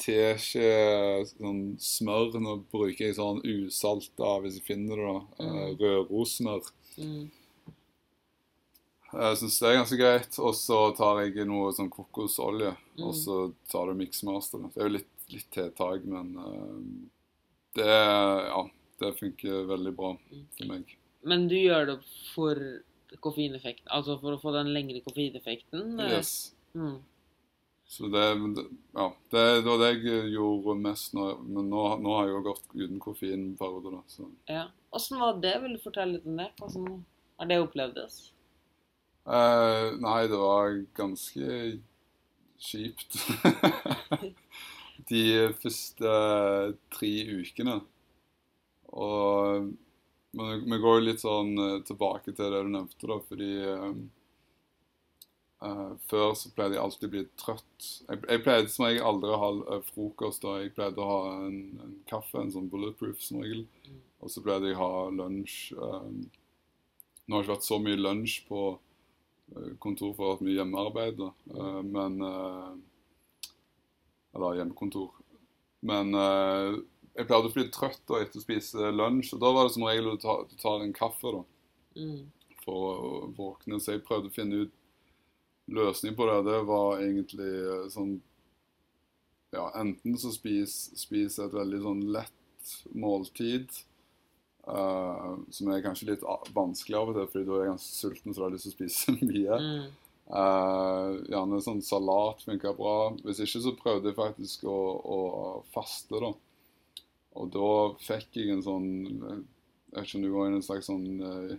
teskje 0.00 0.68
sånn 1.32 1.62
smør. 1.82 2.36
Nå 2.42 2.56
bruker 2.72 3.08
jeg 3.08 3.18
sånn 3.18 3.42
usalta, 3.46 4.36
hvis 4.44 4.58
jeg 4.60 4.66
finner 4.68 4.96
det, 5.02 5.08
da. 5.10 5.18
eh, 5.44 5.46
Mm. 5.46 5.78
Rørosmør. 5.82 6.70
Mm. 6.98 7.24
Jeg 9.16 9.36
syns 9.40 9.58
det 9.60 9.68
er 9.70 9.78
ganske 9.80 9.98
greit. 10.00 10.38
Og 10.38 10.54
så 10.58 10.78
tar 10.96 11.22
jeg 11.24 11.46
noe 11.48 11.72
sånn 11.72 11.90
kokosolje, 11.92 12.74
Mm. 12.96 13.04
og 13.08 13.14
så 13.14 13.52
tar 13.70 13.86
du 13.86 13.94
miksmaster. 13.94 14.58
Det 14.72 14.80
er 14.80 14.88
jo 14.88 14.94
litt, 14.96 15.10
litt 15.32 15.50
tiltak, 15.52 16.04
men 16.04 16.36
uh, 16.38 16.78
det 17.76 17.86
Ja, 17.86 18.62
det 19.00 19.18
funker 19.18 19.66
veldig 19.68 19.92
bra 19.96 20.14
for 20.56 20.66
meg. 20.70 20.96
Men 21.24 21.48
du 21.48 21.56
gjør 21.56 21.86
det 21.86 21.98
for 22.34 22.54
koffeineffekten? 23.20 23.88
Altså 23.90 24.18
for 24.20 24.32
å 24.36 24.40
få 24.40 24.52
den 24.54 24.72
lengre 24.72 25.02
koffeineffekten? 25.04 25.98
Yes. 26.00 26.54
Mm. 26.74 27.02
Så 27.88 28.08
det- 28.10 28.66
ja, 28.94 29.12
det, 29.30 29.42
det 29.62 29.64
var 29.64 29.78
det 29.78 30.02
jeg 30.02 30.32
gjorde 30.32 30.76
mest 30.80 31.12
nå. 31.14 31.26
Men 31.46 31.68
nå, 31.70 31.82
nå 32.02 32.16
har 32.16 32.26
jeg 32.26 32.34
jo 32.34 32.42
gått 32.42 32.64
uten 32.74 32.98
koffein 33.00 33.32
en 33.52 33.56
periode, 33.56 33.92
da. 33.92 34.02
Så. 34.08 34.30
Ja. 34.48 34.64
Åssen 34.92 35.18
var 35.20 35.38
det? 35.40 35.60
Vil 35.62 35.76
du 35.76 35.78
fortelle 35.84 36.12
litt 36.16 36.26
om 36.26 36.36
det? 36.36 36.48
Hvordan 36.58 37.04
har 37.38 37.46
det 37.46 37.60
opplevdes? 37.62 38.32
Eh, 39.26 39.86
nei, 40.02 40.20
det 40.30 40.38
var 40.38 40.78
ganske 40.96 41.60
kjipt. 42.62 43.18
De 45.10 45.24
første 45.62 46.12
tre 46.94 47.12
ukene. 47.42 47.80
Og 48.96 49.74
men 50.36 50.70
vi 50.70 50.78
går 50.78 51.00
litt 51.00 51.22
sånn 51.22 51.56
eh, 51.56 51.78
tilbake 51.88 52.34
til 52.34 52.52
det 52.52 52.60
du 52.66 52.68
nevnte, 52.68 53.08
da, 53.08 53.16
fordi 53.24 53.52
um, 53.72 54.00
uh, 55.64 55.92
Før 56.10 56.34
så 56.36 56.50
pleide 56.52 56.76
jeg 56.76 56.82
alltid 56.82 57.08
å 57.08 57.12
bli 57.14 57.22
trøtt. 57.40 57.86
Jeg, 58.10 58.20
jeg 58.20 58.42
pleide 58.44 58.72
som 58.72 58.84
jeg 58.84 59.00
aldri 59.00 59.32
å 59.32 59.38
ha 59.40 59.78
frokost. 59.88 60.44
da. 60.44 60.58
Jeg 60.60 60.74
pleide 60.76 61.00
å 61.00 61.08
ha 61.08 61.22
en, 61.46 61.62
en 61.86 61.94
kaffe, 62.10 62.42
en 62.42 62.52
sånn 62.52 62.68
bulletproof 62.72 63.22
som 63.24 63.40
regel. 63.40 63.64
Mm. 63.86 64.02
Og 64.20 64.34
så 64.34 64.44
pleide 64.44 64.68
jeg 64.68 64.76
å 64.76 64.82
ha 64.82 65.06
lunsj. 65.22 65.56
Um, 65.72 66.26
nå 67.24 67.32
har 67.32 67.40
det 67.40 67.46
ikke 67.46 67.56
vært 67.56 67.70
så 67.70 67.80
mye 67.82 68.02
lunsj 68.02 68.36
på 68.50 68.66
kontor 69.80 70.12
for 70.16 70.26
å 70.26 70.34
ha 70.36 70.44
mye 70.44 70.56
hjemmearbeid, 70.58 71.16
da. 71.20 71.30
Eh, 71.54 71.82
men 71.86 72.20
eh, 72.22 72.72
Eller 74.36 74.58
hjemmekontor. 74.58 75.10
Men 75.86 76.10
eh, 76.14 76.72
jeg 77.16 77.28
pleide 77.28 77.48
å 77.48 77.52
bli 77.54 77.66
trøtt 77.72 78.02
da, 78.10 78.18
etter 78.20 78.40
å 78.40 78.44
spise 78.44 78.90
lunsj, 78.92 79.32
og 79.36 79.40
da 79.40 79.52
var 79.56 79.68
det 79.68 79.74
som 79.76 79.86
regel 79.88 80.10
at 80.12 80.24
du 80.50 80.56
tar, 80.60 80.82
en 80.84 80.92
kaffe 80.96 81.32
da, 81.38 81.44
Mm. 81.96 82.26
for 82.60 82.98
å 83.00 83.28
våkne. 83.32 83.78
Så 83.80 83.94
jeg 83.94 84.02
prøvde 84.04 84.28
å 84.28 84.34
finne 84.34 84.66
ut 84.66 84.72
løsning 85.72 86.12
på 86.18 86.26
det. 86.28 86.34
Det 86.50 86.58
var 86.68 86.98
egentlig 87.00 87.52
eh, 87.62 87.86
sånn 87.94 88.18
Ja, 89.54 89.70
enten 89.80 90.18
så 90.20 90.28
spis, 90.34 90.90
spis 90.98 91.38
et 91.40 91.52
veldig 91.54 91.78
sånn 91.80 92.02
lett 92.12 92.72
måltid. 92.92 93.70
Eh, 94.72 95.28
som 95.58 95.70
er 95.72 95.84
kanskje 95.84 96.10
litt 96.12 96.24
vanskelig 96.56 96.98
av 96.98 97.12
og 97.12 97.20
til, 97.20 97.30
fordi 97.32 97.48
da 97.48 97.60
er 97.60 97.70
ganske 97.72 98.00
sulten 98.00 98.34
så 98.34 98.42
da 98.42 98.48
har 98.48 98.56
lyst 98.56 98.68
til 98.68 98.74
å 98.74 98.78
spise 98.78 99.16
mye. 99.30 99.60
Mm. 99.62 99.86
Uh, 100.26 101.20
gjerne 101.30 101.60
sånn 101.62 101.84
salat 101.86 102.40
funka 102.42 102.72
bra. 102.74 102.96
Hvis 103.22 103.44
ikke 103.44 103.62
så 103.62 103.72
prøvde 103.78 104.10
jeg 104.10 104.18
faktisk 104.18 104.64
å, 104.66 104.78
å 104.98 105.18
faste, 105.74 106.18
da. 106.18 106.32
Og 107.36 107.52
da 107.54 107.70
fikk 108.00 108.40
jeg 108.40 108.54
en 108.54 108.62
sånn 108.64 108.86
Jeg 109.20 109.92
vet 109.92 110.06
ikke 110.08 110.18
om 110.18 110.24
det 110.24 110.32
var 110.32 110.48
en 110.50 110.64
slags 110.64 110.88
sånn 110.88 111.06
uh, 111.20 111.52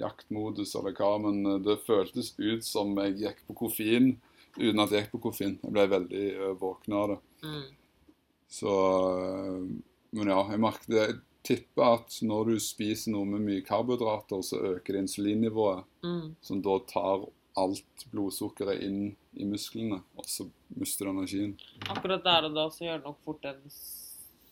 jaktmodus 0.00 0.74
eller 0.76 0.94
hva, 0.96 1.16
men 1.22 1.42
eh, 1.46 1.60
det 1.64 1.82
føltes 1.86 2.34
ut 2.38 2.64
som 2.66 2.94
jeg 3.00 3.16
gikk 3.22 3.42
på 3.48 3.56
koffein 3.64 4.14
uten 4.56 4.80
at 4.82 4.92
jeg 4.92 5.04
gikk 5.04 5.14
på 5.16 5.22
koffein. 5.28 5.58
Jeg 5.62 5.72
ble 5.72 5.86
veldig 5.92 6.26
våken 6.60 6.96
av 6.96 7.12
det. 7.12 7.18
Mm. 7.44 7.62
Så 8.56 8.74
eh, 9.12 9.62
Men 10.16 10.30
ja, 10.32 10.38
jeg 10.52 10.62
merket 10.62 11.24
tipper 11.46 11.94
at 11.94 12.18
når 12.26 12.50
du 12.52 12.56
spiser 12.62 13.14
noe 13.14 13.24
med 13.30 13.44
mye 13.46 13.64
karbohydrater, 13.66 14.42
så 14.44 14.58
øker 14.74 14.96
det 14.96 15.04
insulinnivået 15.06 15.84
Mm. 16.06 16.34
som 16.42 16.60
da 16.62 16.78
tar 16.90 17.24
alt 17.56 18.04
blodsukkeret 18.12 18.82
inn 18.84 19.16
i 19.34 19.44
musklene, 19.48 20.02
og 20.18 20.26
så 20.28 20.44
mister 20.76 21.06
du 21.06 21.10
energien. 21.14 21.54
Akkurat 21.88 22.22
der 22.24 22.44
og 22.50 22.54
da 22.54 22.66
så 22.70 22.84
gjør 22.84 22.98
det 23.00 23.06
nok 23.08 23.22
fort 23.24 23.44
en 23.48 23.62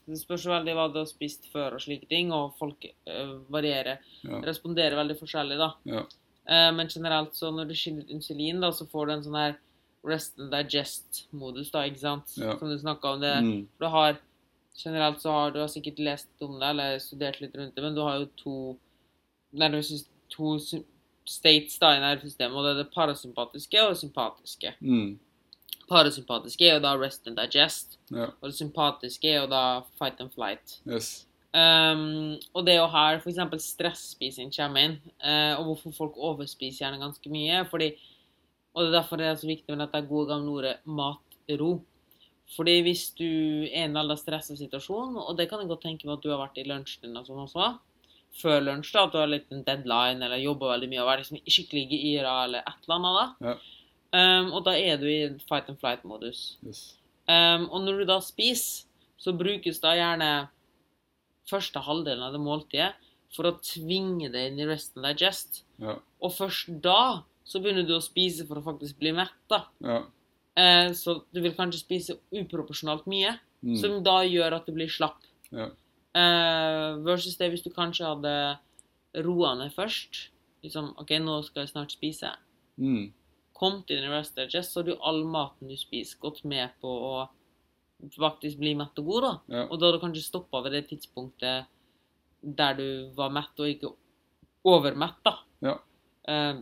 Det 0.06 0.18
spørs 0.20 0.42
veldig 0.44 0.72
hva 0.76 0.82
du 0.92 0.98
har 0.98 1.06
spist 1.08 1.46
før 1.52 1.74
og 1.78 1.80
slike 1.80 2.04
ting, 2.10 2.28
og 2.32 2.50
folk 2.58 2.84
øh, 3.08 3.38
varierer. 3.48 4.02
Ja. 4.22 4.40
Responderer 4.44 4.98
veldig 4.98 5.14
forskjellig, 5.16 5.56
da. 5.56 5.70
Ja. 5.88 6.02
Uh, 6.44 6.72
men 6.76 6.88
generelt 6.92 7.32
så 7.32 7.48
når 7.50 7.70
du 7.70 7.74
skinner 7.74 8.04
ut 8.04 8.10
insulin, 8.12 8.60
da, 8.60 8.68
så 8.70 8.84
får 8.84 9.06
du 9.06 9.12
en 9.14 9.22
sånn 9.24 9.38
her 9.40 9.54
rest 10.04 10.36
and 10.38 10.52
digest-modus, 10.52 11.70
da, 11.72 11.86
ikke 11.88 12.02
sant? 12.02 12.34
Ja. 12.36 12.52
Som 12.60 12.68
du 12.68 12.76
snakka 12.82 13.14
om. 13.14 13.20
det. 13.24 13.32
Mm. 13.46 13.62
Du 13.80 13.86
har 13.88 14.18
Generelt 14.76 15.20
så 15.22 15.30
har 15.30 15.50
du 15.54 15.60
har 15.60 15.68
sikkert 15.70 15.98
lest 16.02 16.42
om 16.42 16.56
det, 16.58 16.66
eller 16.72 16.98
studert 16.98 17.40
litt 17.40 17.54
rundt 17.56 17.74
det, 17.76 17.82
men 17.84 17.94
du 17.94 18.00
har 18.02 18.16
jo 18.18 18.26
to 18.36 18.54
nervesys- 19.54 20.08
to 20.34 20.56
states 21.24 21.78
da 21.78 21.92
i 21.94 22.00
nervesystemet, 22.02 22.56
og 22.56 22.64
det 22.66 22.72
er 22.74 22.80
det 22.82 22.92
parasympatiske 22.94 23.82
og 23.84 23.92
det 23.94 24.00
sympatiske. 24.02 24.72
Mm. 24.82 25.18
Parasympatiske 25.88 26.66
er 26.66 26.74
jo 26.78 26.82
da 26.84 26.94
rest 26.98 27.26
and 27.28 27.36
digest, 27.38 27.98
Ja. 28.10 28.26
og 28.40 28.50
det 28.50 28.54
sympatiske 28.58 29.28
er 29.30 29.40
jo 29.42 29.46
da 29.46 29.80
fight 29.98 30.20
and 30.20 30.32
flight. 30.34 30.80
Yes. 30.88 31.26
Um, 31.54 32.34
og 32.52 32.66
det 32.66 32.74
er 32.74 32.80
jo 32.80 32.88
her 32.90 33.20
f.eks. 33.20 33.62
stresspising 33.62 34.50
kommer 34.56 34.80
inn, 34.88 34.96
uh, 35.22 35.54
og 35.60 35.64
hvorfor 35.68 35.92
folk 35.94 36.16
overspiser 36.16 36.84
gjerne 36.84 36.98
ganske 37.00 37.30
mye. 37.30 37.64
fordi, 37.70 37.92
Og 38.74 38.82
det 38.82 38.88
er 38.88 39.00
derfor 39.02 39.16
det 39.16 39.26
er 39.26 39.34
så 39.36 39.46
viktig 39.46 39.68
med 39.68 39.78
dette 39.86 40.08
gode 40.08 40.26
gamle 40.26 40.50
ordet 40.50 40.76
matro. 40.84 41.84
Fordi 42.52 42.76
hvis 42.84 43.08
du 43.16 43.24
er 43.24 43.70
i 43.70 43.84
en 43.86 43.96
veldig 43.96 44.16
stressa 44.20 44.56
situasjon, 44.58 45.16
og 45.16 45.36
det 45.38 45.48
kan 45.50 45.62
jeg 45.62 45.70
godt 45.70 45.84
tenke 45.86 46.06
meg 46.06 46.18
at 46.18 46.24
du 46.24 46.30
har 46.30 46.42
vært 46.42 46.60
i 46.60 46.66
lunsjen 46.68 47.06
din 47.06 47.16
og 47.18 47.26
sånn 47.26 47.44
også, 47.46 47.70
før 48.40 48.64
lunsj, 48.66 48.90
da, 48.92 49.04
at 49.06 49.14
du 49.14 49.20
har 49.20 49.30
litt 49.30 49.54
en 49.54 49.64
deadline 49.66 50.26
eller 50.26 50.42
jobber 50.42 50.74
veldig 50.74 50.90
mye 50.90 51.02
og 51.04 51.12
er 51.12 51.22
liksom 51.22 51.40
skikkelig 51.40 51.84
gira 51.92 52.34
eller 52.44 52.66
et 52.66 52.86
eller 52.86 52.96
annet, 52.98 53.20
da. 53.20 53.48
Ja. 53.48 53.54
Um, 54.14 54.50
og 54.54 54.66
da 54.66 54.74
er 54.78 54.98
du 55.00 55.08
i 55.10 55.20
fight 55.48 55.70
and 55.70 55.80
flight-modus. 55.80 56.42
yes. 56.66 56.82
Um, 57.24 57.70
og 57.72 57.86
når 57.86 58.02
du 58.02 58.04
da 58.10 58.18
spiser, 58.22 58.84
så 59.18 59.32
brukes 59.32 59.80
da 59.80 59.94
gjerne 59.96 60.30
første 61.48 61.80
halvdelen 61.86 62.26
av 62.26 62.34
det 62.34 62.42
måltidet 62.42 62.90
for 63.34 63.48
å 63.48 63.56
tvinge 63.64 64.28
det 64.32 64.48
inn 64.50 64.60
i 64.60 64.66
rest 64.68 64.98
and 64.98 65.06
digest. 65.08 65.62
Ja. 65.82 65.96
Og 66.20 66.34
først 66.36 66.70
da 66.84 67.24
så 67.44 67.60
begynner 67.60 67.86
du 67.88 67.94
å 67.96 68.04
spise 68.04 68.46
for 68.48 68.60
å 68.60 68.64
faktisk 68.64 68.98
bli 69.00 69.14
mett. 69.16 69.34
da. 69.50 69.64
Ja. 69.84 70.02
Eh, 70.56 70.92
så 70.94 71.18
du 71.34 71.40
vil 71.42 71.56
kanskje 71.56 71.82
spise 71.82 72.18
uproporsjonalt 72.32 73.08
mye. 73.10 73.34
Mm. 73.64 73.76
som 73.80 74.00
da 74.04 74.18
gjør 74.28 74.58
at 74.58 74.66
du 74.68 74.74
blir 74.76 74.90
slapp. 74.92 75.24
Ja. 75.54 75.70
Eh, 76.14 76.90
versus 77.06 77.38
det 77.40 77.48
hvis 77.52 77.64
du 77.64 77.70
kanskje 77.72 78.06
hadde 78.06 78.34
roa 79.24 79.54
ned 79.58 79.72
først. 79.74 80.28
Liksom 80.64 80.92
OK, 81.00 81.14
nå 81.22 81.38
skal 81.46 81.64
jeg 81.64 81.72
snart 81.72 81.94
spise. 81.94 82.34
Mm. 82.80 83.08
Kom 83.56 83.80
til 83.86 84.02
din 84.02 84.12
rest 84.12 84.36
digest, 84.36 84.72
så 84.72 84.82
har 84.82 84.88
du 84.90 84.94
all 85.00 85.22
maten 85.30 85.70
du 85.70 85.76
spiser, 85.78 86.18
gått 86.20 86.42
med 86.44 86.74
på 86.82 86.90
å 86.90 87.14
faktisk 88.18 88.58
bli 88.60 88.74
mett 88.76 88.98
og 89.00 89.08
god, 89.08 89.24
da. 89.24 89.32
Ja. 89.54 89.64
Og 89.68 89.78
da 89.78 89.88
hadde 89.88 90.00
du 90.00 90.04
kanskje 90.04 90.26
stoppa 90.26 90.60
ved 90.64 90.74
det 90.76 90.86
tidspunktet 90.90 91.70
der 92.44 92.76
du 92.76 92.88
var 93.16 93.32
mett 93.32 93.62
og 93.62 93.70
ikke 93.70 93.94
overmett, 94.68 95.20
da. 95.24 95.38
Ja. 95.64 95.78
Eh, 96.28 96.60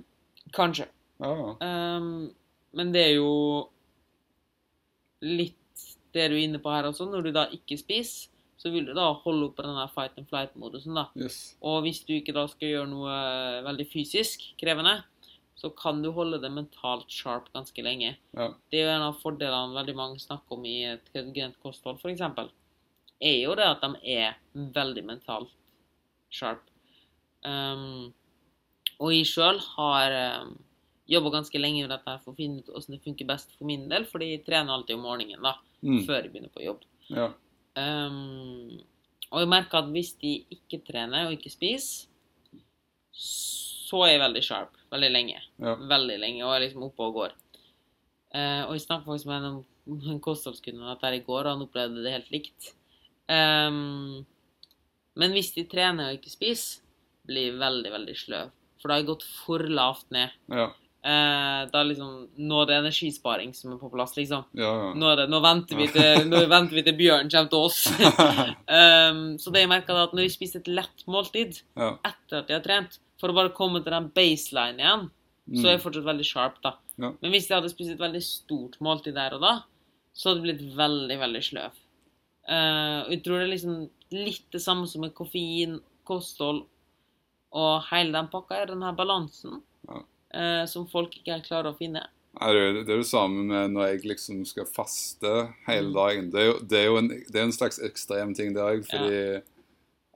kanskje. 0.54 0.86
Ja. 1.22 1.56
Ehm, 1.64 2.30
men 2.78 2.92
det 2.94 3.08
er 3.08 3.16
jo 3.16 3.32
litt 5.22 5.58
det 6.12 6.28
du 6.28 6.36
er 6.36 6.44
inne 6.44 6.60
på 6.62 6.72
her 6.72 6.88
også. 6.88 7.06
Når 7.08 7.26
du 7.26 7.32
da 7.34 7.46
ikke 7.54 7.78
spiser, 7.80 8.28
så 8.60 8.70
vil 8.70 8.84
du 8.86 8.92
da 8.94 9.08
holde 9.24 9.48
opp 9.48 9.56
på 9.58 9.64
den 9.66 9.74
der 9.74 9.90
fight 9.90 10.18
and 10.20 10.28
flight-modusen, 10.30 10.94
da. 10.94 11.08
Yes. 11.18 11.56
Og 11.66 11.80
hvis 11.86 12.02
du 12.06 12.12
ikke 12.14 12.34
da 12.36 12.44
skal 12.50 12.70
gjøre 12.76 12.90
noe 12.90 13.14
eh, 13.14 13.62
veldig 13.66 13.86
fysisk 13.90 14.44
krevende, 14.60 15.00
så 15.58 15.70
kan 15.78 16.00
du 16.02 16.10
holde 16.14 16.40
det 16.42 16.50
mentalt 16.50 17.10
sharp 17.10 17.48
ganske 17.54 17.84
lenge. 17.84 18.16
Ja. 18.34 18.48
Det 18.70 18.80
er 18.80 18.86
jo 18.86 18.94
en 18.96 19.06
av 19.08 19.18
fordelene 19.22 19.76
veldig 19.76 19.94
mange 19.98 20.22
snakker 20.22 20.58
om 20.58 20.66
i 20.66 20.76
et 20.92 21.10
ketogent 21.14 21.58
kosthold, 21.62 21.98
f.eks. 22.02 22.22
Er 23.22 23.36
jo 23.38 23.54
det 23.58 23.68
at 23.68 23.82
de 23.84 24.14
er 24.14 24.38
veldig 24.54 25.04
mentalt 25.06 25.52
sharp. 26.34 26.64
Um, 27.46 28.12
og 29.02 29.14
jeg 29.14 29.26
sjøl 29.30 29.58
har 29.74 30.16
um, 30.42 30.56
jobba 31.08 31.30
ganske 31.30 31.58
lenge 31.58 31.82
med 31.86 31.90
dette 31.90 32.18
for 32.24 32.32
å 32.32 32.36
finne 32.36 32.60
ut 32.62 32.66
hvordan 32.70 32.94
det 32.96 33.02
funker 33.04 33.26
best 33.26 33.52
for 33.58 33.66
min 33.66 33.88
del, 33.90 34.04
fordi 34.06 34.30
jeg 34.36 34.44
trener 34.46 34.72
alltid 34.72 34.96
om 34.96 35.02
morgenen 35.02 35.42
da, 35.42 35.56
Mm. 35.82 36.04
før 36.06 36.22
jeg 36.22 36.30
begynner 36.32 36.52
på 36.54 36.62
jobb. 36.62 36.80
Ja. 37.10 37.32
Um, 37.76 38.78
og 39.32 39.40
jeg 39.40 39.48
merker 39.48 39.78
at 39.78 39.88
hvis 39.90 40.12
de 40.20 40.44
ikke 40.50 40.78
trener 40.86 41.26
og 41.26 41.32
ikke 41.32 41.50
spiser, 41.50 42.06
så 43.12 44.04
er 44.06 44.12
jeg 44.14 44.20
veldig 44.22 44.42
sharp 44.46 44.76
veldig 44.92 45.10
lenge. 45.12 45.40
Ja. 45.62 45.74
Veldig 45.76 46.18
lenge, 46.20 46.44
og 46.46 46.54
er 46.54 46.66
liksom 46.66 46.84
oppe 46.86 47.06
og 47.08 47.14
går. 47.16 47.32
Eh, 48.34 48.62
og 48.66 48.74
jeg 48.76 48.84
snakket 48.86 49.08
faktisk 49.08 49.28
med 49.30 49.46
en, 49.48 49.58
en 50.12 50.20
kostholdskunde 50.24 50.84
om 50.84 50.90
dette 50.92 51.14
i 51.16 51.24
går, 51.24 51.46
og 51.48 51.52
han 51.56 51.64
opplevde 51.66 52.04
det 52.04 52.12
helt 52.14 52.30
likt. 52.32 52.70
Um, 53.28 54.24
men 55.16 55.32
hvis 55.36 55.52
de 55.56 55.64
trener 55.68 56.10
og 56.10 56.18
ikke 56.18 56.32
spiser, 56.32 56.80
blir 57.28 57.56
veldig, 57.60 57.92
veldig 57.94 58.16
sløv. 58.18 58.50
For 58.80 58.88
da 58.90 58.96
har 58.96 59.02
jeg 59.04 59.10
gått 59.12 59.26
for 59.44 59.62
lavt 59.70 60.08
ned. 60.14 60.32
Ja. 60.50 60.70
Eh, 61.02 61.62
da 61.72 61.80
liksom, 61.82 62.10
Nå 62.38 62.58
er 62.62 62.68
det 62.68 62.76
energisparing 62.76 63.50
som 63.58 63.72
er 63.74 63.78
på 63.80 63.90
plass, 63.90 64.14
liksom. 64.14 64.44
Ja, 64.54 64.70
ja. 64.70 64.90
Nå, 64.94 65.14
det, 65.18 65.24
nå, 65.32 65.40
venter 65.42 65.80
vi 65.80 65.88
til, 65.90 66.28
venter 66.30 66.78
vi 66.78 66.84
til 66.86 66.94
Bjørn 67.00 67.32
kommer 67.32 67.50
til 67.50 67.64
oss. 67.66 67.80
um, 69.10 69.24
så 69.42 69.50
det 69.54 69.64
jeg 69.64 69.72
merka, 69.72 69.96
at 69.98 70.14
når 70.14 70.28
vi 70.28 70.34
spiser 70.36 70.62
et 70.62 70.70
lett 70.70 71.02
måltid 71.10 71.58
ja. 71.74 71.96
etter 72.06 72.38
at 72.38 72.52
jeg 72.52 72.60
har 72.60 72.66
trent, 72.66 73.00
for 73.18 73.32
å 73.32 73.36
bare 73.36 73.54
komme 73.56 73.82
til 73.82 73.94
den 73.94 74.08
baseline 74.14 74.82
igjen, 74.82 75.04
så 75.58 75.66
er 75.66 75.74
jeg 75.74 75.82
fortsatt 75.82 76.06
veldig 76.06 76.26
sharp, 76.26 76.62
da. 76.62 76.76
Mm. 76.94 77.02
Ja. 77.02 77.10
Men 77.18 77.34
hvis 77.34 77.48
jeg 77.50 77.56
hadde 77.56 77.72
spist 77.72 77.94
et 77.96 78.02
veldig 78.02 78.22
stort 78.22 78.78
måltid 78.84 79.18
der 79.18 79.34
og 79.34 79.42
da, 79.42 79.52
så 80.14 80.30
hadde 80.30 80.42
det 80.42 80.46
blitt 80.46 80.76
veldig, 80.78 81.18
veldig 81.24 81.42
sløv. 81.48 81.82
Uh, 82.46 83.10
jeg 83.10 83.22
tror 83.24 83.40
det 83.40 83.48
er 83.48 83.52
liksom 83.56 83.76
litt 84.14 84.46
det 84.54 84.62
samme 84.62 84.86
som 84.90 85.02
med 85.02 85.16
koffein, 85.18 85.80
kosthold 86.06 86.64
og 87.58 87.90
hele 87.90 88.14
den 88.14 88.30
pakka, 88.30 88.62
er 88.62 88.70
den 88.70 88.86
her 88.86 88.94
balansen 88.96 89.60
Ja. 89.88 90.04
Eh, 90.34 90.64
som 90.66 90.86
folk 90.88 91.14
ikke 91.18 91.32
helt 91.36 91.46
klarer 91.48 91.72
å 91.72 91.78
finne. 91.78 92.02
Det, 92.32 92.48
er 92.48 92.54
jo- 92.72 92.82
det 92.84 92.94
er 92.96 93.02
samme 93.04 93.42
med 93.44 93.70
når 93.74 93.88
jeg 93.90 94.04
liksom 94.08 94.44
skal 94.48 94.64
faste 94.64 95.32
hele 95.66 95.88
Mm. 95.90 95.94
dagen. 95.94 96.30
Det 96.30 96.40
er 96.40 96.46
jo, 96.52 96.58
det 96.60 96.78
er 96.78 96.84
jo 96.86 96.96
en, 96.96 97.08
det 97.08 97.36
er 97.36 97.44
en 97.44 97.52
slags 97.52 97.78
ekstrem 97.78 98.34
ting 98.34 98.54
det 98.54 98.62
òg, 98.62 98.86
fordi 98.88 99.42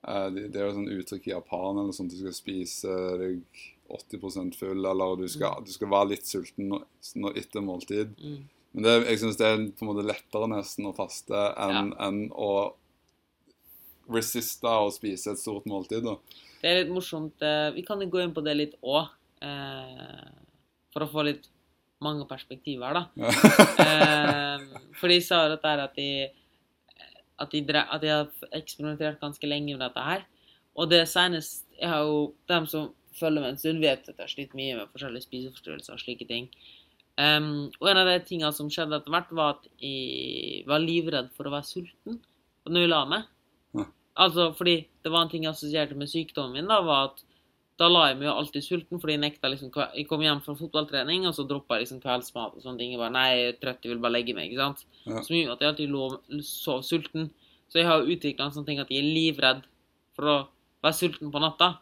eh, 0.09 0.31
det, 0.31 0.53
det 0.53 0.57
er 0.61 0.69
jo 0.71 0.77
sånn 0.79 0.89
uttrykk 0.97 1.27
i 1.29 1.35
Japan 1.35 1.79
eller 1.83 1.93
sånt, 1.93 2.11
du 2.11 2.17
skal 2.17 2.33
spise 2.33 2.97
deg 3.19 3.43
80% 3.91 4.55
full, 4.57 4.85
eller 4.87 5.17
du 5.21 5.29
skal, 5.29 5.63
du 5.65 5.71
skal 5.71 5.89
være 5.93 6.09
litt 6.15 6.25
sulten 6.27 6.69
når, 6.73 6.87
når 7.17 7.37
etter 7.39 7.61
måltid. 7.63 8.17
Mm. 8.19 8.41
Men 8.73 8.83
det, 8.83 8.95
jeg 9.09 9.19
syns 9.21 9.37
det 9.39 9.47
er 9.47 9.61
på 9.77 9.85
en 9.87 9.93
måte 9.95 10.07
lettere 10.07 10.49
nesten 10.51 10.87
å 10.89 10.95
faste 10.97 11.33
enn 11.57 11.93
enn 12.01 12.31
å 12.33 12.73
resiste 14.13 14.69
å 14.71 14.91
spise 14.95 15.33
et 15.33 15.41
stort 15.41 15.65
måltid. 15.67 16.05
da. 16.07 16.17
Det 16.63 16.71
er 16.71 16.85
litt 16.85 16.93
morsomt. 16.95 17.41
eh, 17.43 17.71
Vi 17.75 17.83
kan 17.83 17.99
gå 17.99 18.23
inn 18.23 18.35
på 18.35 18.43
det 18.45 18.57
litt 18.57 18.75
òg, 18.83 19.09
for 19.41 21.05
å 21.05 21.11
få 21.13 21.27
litt 21.27 21.51
mange 22.05 22.27
perspektiver, 22.29 22.97
da. 22.97 23.05
Eh, 23.87 24.63
for 24.97 25.13
de 25.13 25.21
sa 25.25 25.43
dette 25.53 25.69
her 25.69 25.83
at 25.85 25.97
de, 25.97 26.09
at 27.41 27.53
de, 27.53 27.61
at 27.83 28.03
de 28.03 28.11
har 28.11 28.49
eksperimentert 28.57 29.21
ganske 29.21 29.49
lenge 29.49 29.75
med 29.75 29.85
dette 29.85 30.05
her. 30.05 30.25
Og 30.77 30.91
det 30.91 31.07
senest 31.09 31.65
Jeg 31.77 31.89
har 31.89 32.05
jo 32.05 32.35
Dem 32.49 32.67
som 32.69 32.91
følger 33.17 33.43
med 33.43 33.55
en 33.55 33.61
stund, 33.61 33.81
vet 33.81 34.09
at 34.09 34.15
jeg 34.15 34.25
har 34.25 34.33
slitt 34.33 34.57
mye 34.57 34.77
med 34.77 34.91
forskjellige 34.93 35.25
spiseforstyrrelser 35.25 35.97
og 35.97 36.03
slike 36.03 36.27
ting. 36.29 36.51
Um, 37.17 37.71
og 37.81 37.89
en 37.89 38.01
av 38.03 38.11
de 38.11 38.19
tingene 38.29 38.53
som 38.53 38.69
skjedde 38.69 38.99
etter 38.99 39.13
hvert, 39.13 39.31
var 39.33 39.55
at 39.55 39.69
jeg 39.81 40.67
var 40.69 40.83
livredd 40.85 41.31
for 41.37 41.49
å 41.49 41.55
være 41.55 41.69
sulten 41.69 42.19
når 42.69 42.85
jeg 42.85 42.93
la 42.93 43.01
meg. 43.09 43.31
Altså 44.17 44.51
fordi 44.57 44.77
det 45.05 45.13
var 45.13 45.25
en 45.25 45.33
ting 45.33 45.45
jeg 45.45 45.53
assosierte 45.53 45.97
med 45.97 46.11
sykdommen 46.13 46.57
min, 46.57 46.69
da, 46.69 46.81
var 46.85 47.11
at 47.11 47.25
da 47.77 47.89
la 47.93 48.07
jeg 48.09 48.17
meg 48.17 48.29
jo 48.31 48.35
alltid 48.41 48.65
sulten, 48.65 49.01
fordi 49.01 49.17
jeg 49.17 49.23
nekta 49.23 49.51
liksom 49.53 49.73
Jeg 49.75 50.07
kom 50.09 50.23
hjem 50.25 50.41
fra 50.45 50.55
fotballtrening, 50.57 51.27
og 51.29 51.35
så 51.37 51.45
droppa 51.49 51.77
jeg 51.77 51.85
liksom 51.85 52.01
kveldsmat 52.01 52.57
og 52.57 52.63
sånne 52.65 52.81
ting. 52.81 52.95
Jeg 52.95 53.01
bare 53.03 53.13
Nei, 53.13 53.27
jeg 53.35 53.49
er 53.51 53.59
trøtt, 53.61 53.83
jeg 53.85 53.93
vil 53.93 54.03
bare 54.05 54.17
legge 54.17 54.37
meg, 54.37 54.49
ikke 54.49 54.63
sant. 54.63 54.87
Ja. 55.05 55.21
Som 55.21 55.37
gjorde 55.37 55.57
at 55.57 55.65
jeg 55.65 55.73
alltid 55.73 55.93
lå, 55.93 56.07
sov 56.47 56.85
sulten. 56.87 57.31
Så 57.69 57.83
jeg 57.83 57.89
har 57.89 58.01
jo 58.01 58.15
utvikla 58.17 58.47
en 58.47 58.55
sånn 58.55 58.69
ting 58.69 58.81
at 58.81 58.93
jeg 58.93 59.03
er 59.03 59.11
livredd 59.13 59.65
for 60.17 60.33
å 60.33 60.37
være 60.87 60.97
sulten 60.97 61.33
på 61.35 61.43
natta. 61.43 61.75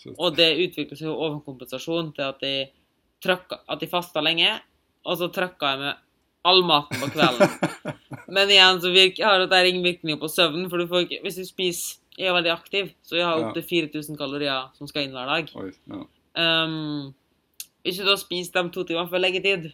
Shit. 0.00 0.14
Og 0.16 0.38
det 0.38 0.48
utvikla 0.64 0.96
seg 0.96 1.10
jo 1.10 1.18
overkompensasjon 1.18 2.14
til 2.16 2.30
at 2.30 2.40
jeg 2.46 2.70
trøkka 3.22 3.60
At 3.70 3.82
jeg 3.84 3.92
fasta 3.92 4.22
lenge, 4.24 4.54
og 5.04 5.18
så 5.20 5.28
trøkka 5.30 5.74
jeg 5.74 5.82
med 5.84 6.00
all 6.48 6.64
maten 6.66 7.02
på 7.02 7.10
kvelden. 7.12 7.52
Men 8.34 8.50
igjen 8.50 8.80
så 8.82 8.90
virker, 8.94 9.28
har 9.28 9.44
dette 9.44 9.82
virkning 9.84 10.18
på 10.18 10.30
søvnen, 10.32 10.70
for 10.72 10.80
du 10.80 10.88
får 10.90 11.04
ikke 11.04 11.20
Hvis 11.26 11.42
du 11.42 11.44
spiser 11.46 12.01
Jeg 12.18 12.28
er 12.28 12.34
veldig 12.36 12.52
aktiv, 12.52 12.90
så 13.02 13.16
jeg 13.16 13.24
har 13.24 13.40
opptil 13.40 13.62
4000 13.64 14.18
kalorier 14.20 14.66
som 14.76 14.86
skal 14.90 15.06
inn 15.06 15.14
hver 15.16 15.26
dag. 15.30 15.52
Oi, 15.56 15.70
ja. 15.88 16.02
Um, 16.36 17.14
hvis 17.84 17.96
du 17.98 18.04
da 18.04 18.16
spiser 18.20 18.52
dem 18.58 18.70
to 18.74 18.84
timer 18.88 19.08
før 19.10 19.22
leggetid, 19.24 19.70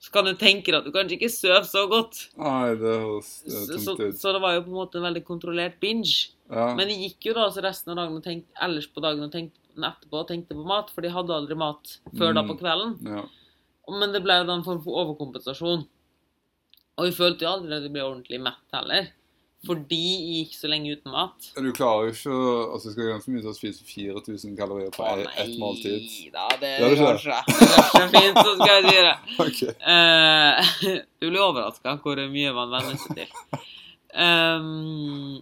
så 0.00 0.12
kan 0.14 0.24
du 0.24 0.32
tenke 0.38 0.70
deg 0.72 0.78
at 0.80 0.86
du 0.86 0.92
kanskje 0.94 1.18
ikke 1.18 1.28
sover 1.28 1.66
så 1.68 1.82
godt. 1.90 2.20
Nei, 2.40 2.70
det 2.80 2.94
høres 3.02 3.32
eh, 3.44 3.50
Så, 3.66 3.78
så, 3.84 3.96
ut. 3.98 4.14
så 4.16 4.32
det 4.32 4.40
var 4.40 4.54
jo 4.56 4.62
på 4.64 4.70
en 4.72 4.78
måte 4.78 4.96
en 4.96 5.04
veldig 5.04 5.24
kontrollert 5.28 5.76
binge. 5.82 6.30
Ja. 6.48 6.70
Men 6.78 6.88
jeg 6.88 7.02
gikk 7.10 7.28
jo 7.30 7.34
da 7.36 7.50
så 7.52 7.60
resten 7.66 7.92
av 7.92 8.00
dagen 8.00 8.16
og 8.16 8.24
tenkte 8.24 8.48
ellers 8.64 8.86
på 8.88 9.02
dagen 9.04 9.26
og 9.26 9.32
tenkte 9.34 9.58
etterpå 9.76 10.22
og 10.22 10.28
tenkte 10.30 10.56
på 10.56 10.64
mat, 10.66 10.88
for 10.94 11.04
de 11.04 11.12
hadde 11.12 11.32
aldri 11.36 11.56
mat 11.56 11.98
før 12.16 12.32
da 12.34 12.42
Mm. 12.42 12.48
på 12.48 12.58
kvelden. 12.62 12.96
ja. 13.06 13.26
Men 13.90 14.12
det 14.14 14.22
ble 14.22 14.34
jo 14.38 14.44
da 14.46 14.54
en 14.54 14.62
form 14.64 14.80
for 14.84 15.00
overkompensasjon. 15.02 15.80
Og 17.00 17.06
jeg 17.08 17.14
følte 17.16 17.42
jo 17.44 17.50
aldri 17.50 17.74
at 17.76 17.82
jeg 17.82 17.92
ble 17.92 18.02
ordentlig 18.06 18.40
mett 18.44 18.74
heller. 18.76 19.08
Fordi 19.68 19.96
jeg 20.00 20.36
gikk 20.38 20.54
så 20.56 20.68
lenge 20.72 20.94
uten 20.96 21.12
mat. 21.12 21.50
Du 21.52 21.68
klarer 21.76 22.08
jo 22.08 22.12
ikke 22.14 22.36
altså, 22.72 22.92
skal 22.94 23.10
ganske 23.10 23.32
mye 23.34 23.42
til 23.44 23.50
å 23.50 23.56
spise 23.58 23.84
4000 23.84 24.54
kalorier 24.56 24.94
på 24.94 25.04
ett 25.36 25.52
måltid. 25.60 26.06
da, 26.32 26.46
det 26.62 26.70
Gjør 26.80 26.94
du 26.94 26.96
ikke 26.96 27.10
det? 27.10 27.40
ikke. 27.52 27.82
Så 27.92 28.06
fint, 28.14 28.40
så 28.40 28.54
skal 28.56 28.72
jeg 28.72 28.86
si 28.86 29.02
det. 29.08 29.16
Ok. 29.44 29.60
Uh, 29.84 30.70
du 31.20 31.26
blir 31.28 31.44
overraska 31.44 31.98
hvor 32.00 32.22
mye 32.32 32.54
man 32.56 32.72
venner 32.72 32.96
seg 33.02 33.20
til. 33.20 33.34
Um, 34.16 35.36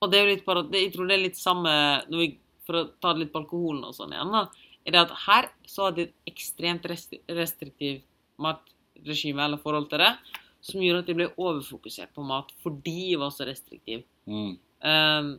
og 0.00 0.12
det 0.12 0.20
er 0.20 0.24
jo 0.24 0.30
litt 0.30 0.46
bare, 0.46 0.62
det, 0.70 0.84
Jeg 0.86 0.92
tror 0.94 1.10
det 1.10 1.16
er 1.16 1.24
litt 1.26 1.36
samme 1.36 1.72
vi, 2.08 2.30
For 2.64 2.78
å 2.78 2.86
ta 3.02 3.12
det 3.12 3.26
litt 3.26 3.32
på 3.34 3.42
alkoholen 3.42 3.82
og 3.90 3.96
sånn 3.96 4.14
igjen, 4.14 4.30
da, 4.32 4.46
er 4.86 4.94
det 4.94 5.02
at 5.02 5.16
her 5.26 5.50
så 5.68 5.88
hadde 5.88 6.04
de 6.04 6.06
et 6.06 6.30
ekstremt 6.32 6.86
rest, 6.88 7.18
restriktivt 7.28 8.06
matregime 8.40 9.44
eller 9.44 9.60
forhold 9.60 9.90
til 9.90 10.00
det, 10.06 10.14
som 10.60 10.80
gjorde 10.82 11.02
at 11.04 11.08
jeg 11.08 11.16
ble 11.16 11.28
overfokusert 11.40 12.12
på 12.16 12.24
mat 12.26 12.50
fordi 12.64 13.12
jeg 13.12 13.20
var 13.22 13.30
så 13.32 13.46
restriktiv. 13.48 14.02
Mm. 14.28 14.58
Um, 14.84 15.30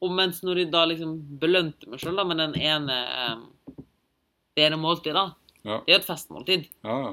og 0.00 0.12
mens 0.16 0.40
når 0.44 0.62
jeg 0.62 0.70
da 0.72 0.84
liksom 0.88 1.16
belønte 1.40 1.88
meg 1.92 2.00
sjøl 2.00 2.20
med 2.26 2.38
den 2.40 2.54
ene 2.60 2.96
um, 3.36 3.42
det 4.56 4.64
ene 4.68 4.78
måltidet, 4.80 5.14
da, 5.16 5.34
Ja. 5.64 5.76
det 5.84 5.92
er 5.92 5.98
jo 5.98 6.00
et 6.00 6.06
festmåltid, 6.08 6.62
Ja, 6.84 6.94
ja. 7.04 7.10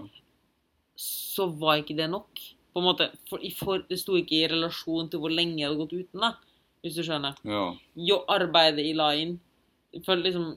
så 0.95 1.47
var 1.59 1.82
ikke 1.82 1.97
det 1.97 2.09
nok. 2.09 2.39
På 2.74 2.80
en 2.80 2.86
måte, 2.88 3.09
for, 3.30 3.41
for 3.59 3.84
Det 3.89 3.97
sto 3.99 4.15
ikke 4.15 4.38
i 4.38 4.47
relasjon 4.47 5.09
til 5.11 5.20
hvor 5.20 5.34
lenge 5.34 5.57
jeg 5.59 5.68
hadde 5.68 5.82
gått 5.82 5.93
uten, 5.97 6.22
da, 6.24 6.32
hvis 6.84 6.95
du 6.95 7.03
skjønner. 7.03 7.36
ja. 7.43 7.65
Jo, 7.95 8.22
arbeidet 8.32 8.86
jeg 8.86 8.95
la 8.95 9.11
inn 9.20 9.39
jeg 9.93 10.03
følte 10.05 10.28
liksom, 10.30 10.47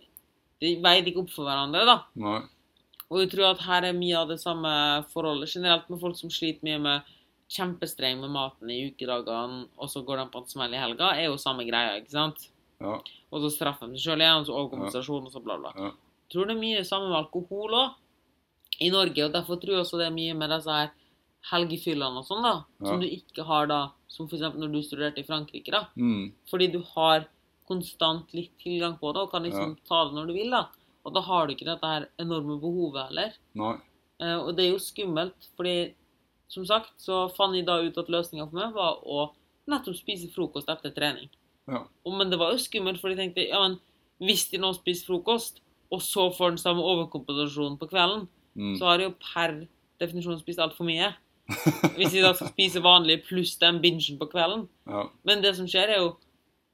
De 0.60 0.74
veide 0.82 1.08
ikke 1.10 1.22
opp 1.22 1.30
for 1.32 1.46
hverandre, 1.48 1.84
da. 1.88 1.98
Nei. 2.20 2.40
Og 3.10 3.20
jeg 3.24 3.30
tror 3.32 3.48
at 3.50 3.64
her 3.66 3.88
er 3.88 3.96
mye 3.96 4.16
av 4.20 4.28
det 4.30 4.38
samme 4.40 4.70
forholdet 5.10 5.50
generelt 5.50 5.88
med 5.90 5.98
folk 6.02 6.16
som 6.18 6.30
sliter 6.30 6.62
mye 6.66 6.78
med 6.82 7.08
kjempestreng 7.50 8.20
med 8.22 8.30
maten 8.30 8.70
i 8.70 8.84
ukedagene, 8.92 9.64
og 9.76 9.90
så 9.90 10.04
går 10.06 10.20
de 10.22 10.26
på 10.30 10.38
en 10.44 10.46
smell 10.52 10.74
i 10.76 10.78
helga, 10.78 11.08
er 11.18 11.26
jo 11.26 11.40
samme 11.42 11.64
greia, 11.66 11.96
ikke 11.98 12.14
sant? 12.14 12.44
Ja. 12.80 13.00
Og 13.34 13.42
så 13.42 13.50
straffer 13.56 13.90
de 13.90 13.98
seg 13.98 14.12
sjøl 14.12 14.22
igjen, 14.22 14.46
så 14.46 14.54
overkompensasjon, 14.54 15.26
og 15.26 15.34
så 15.34 15.42
bla, 15.42 15.56
bla. 15.58 15.72
Ja. 15.74 15.90
Tror 16.30 16.46
det 16.46 16.54
er 16.54 16.60
mye 16.62 16.84
samme 16.86 17.10
med 17.10 17.18
alkohol 17.24 17.74
òg, 17.74 17.98
i 18.80 18.92
Norge, 18.94 19.24
og 19.26 19.34
derfor 19.34 19.58
tror 19.60 19.74
jeg 19.74 19.82
også 19.82 19.98
det 19.98 20.06
er 20.06 20.14
mye 20.14 20.36
med 20.38 20.54
disse 20.54 20.70
her 20.78 20.92
helgefyllene 21.50 22.22
og 22.22 22.28
sånn, 22.28 22.46
da. 22.46 22.54
Som 22.78 23.00
Ja. 23.02 23.02
du 23.02 23.10
ikke 23.10 23.44
har 23.50 23.66
da, 23.66 23.80
som 24.08 24.28
f.eks. 24.28 24.54
når 24.54 24.72
du 24.72 24.82
studerte 24.86 25.18
i 25.18 25.26
Frankrike, 25.26 25.72
da. 25.74 25.88
Mm. 25.96 26.32
Fordi 26.48 26.70
du 26.72 26.80
har 26.94 27.26
konstant 27.66 28.32
litt 28.32 28.54
tilgang 28.62 28.96
på 28.98 29.12
det, 29.12 29.22
og 29.26 29.30
kan 29.32 29.42
liksom 29.42 29.76
ta 29.88 30.04
det 30.06 30.14
når 30.14 30.26
du 30.30 30.32
vil, 30.38 30.50
da. 30.50 30.68
Og 31.04 31.14
da 31.16 31.20
har 31.24 31.46
du 31.48 31.54
ikke 31.54 31.68
dette 31.68 31.86
her 31.86 32.08
enorme 32.20 32.58
behovet 32.60 33.06
heller. 33.08 33.36
Nei. 33.56 33.74
Eh, 34.20 34.36
og 34.36 34.50
det 34.56 34.66
er 34.66 34.72
jo 34.74 34.82
skummelt, 34.84 35.48
fordi 35.56 35.94
som 36.50 36.66
sagt 36.66 36.92
så 37.00 37.22
fant 37.36 37.54
jeg 37.56 37.64
da 37.68 37.78
ut 37.80 37.96
at 37.98 38.10
løsninga 38.12 38.48
for 38.50 38.58
meg 38.58 38.74
var 38.74 38.98
å 39.06 39.30
nettopp 39.70 39.96
spise 39.96 40.28
frokost 40.34 40.68
etter 40.72 40.92
trening. 40.92 41.30
Ja. 41.70 41.84
Og, 42.04 42.12
men 42.18 42.30
det 42.32 42.38
var 42.40 42.52
jo 42.52 42.60
skummelt, 42.60 43.00
for 43.00 43.12
jeg 43.12 43.20
tenkte 43.20 43.46
ja, 43.46 43.60
men 43.62 43.78
hvis 44.20 44.48
de 44.50 44.58
nå 44.60 44.72
spiser 44.76 45.06
frokost, 45.12 45.62
og 45.90 46.02
så 46.04 46.28
får 46.34 46.52
den 46.56 46.60
samme 46.62 46.84
overkompensasjonen 46.84 47.78
på 47.80 47.88
kvelden, 47.90 48.28
Mm. 48.58 48.72
så 48.76 48.88
har 48.88 48.98
de 48.98 49.04
jo 49.04 49.12
per 49.22 49.52
definisjon 50.02 50.40
spist 50.40 50.58
altfor 50.58 50.82
mye. 50.88 51.12
Hvis 51.96 52.10
de 52.16 52.22
da 52.24 52.32
skal 52.34 52.48
spise 52.50 52.80
vanlig 52.82 53.20
pluss 53.28 53.52
den 53.62 53.78
bingen 53.80 54.18
på 54.18 54.26
kvelden. 54.26 54.64
Ja. 54.90 55.04
Men 55.22 55.38
det 55.44 55.52
som 55.54 55.68
skjer, 55.70 55.86
er 55.94 56.00
jo 56.02 56.08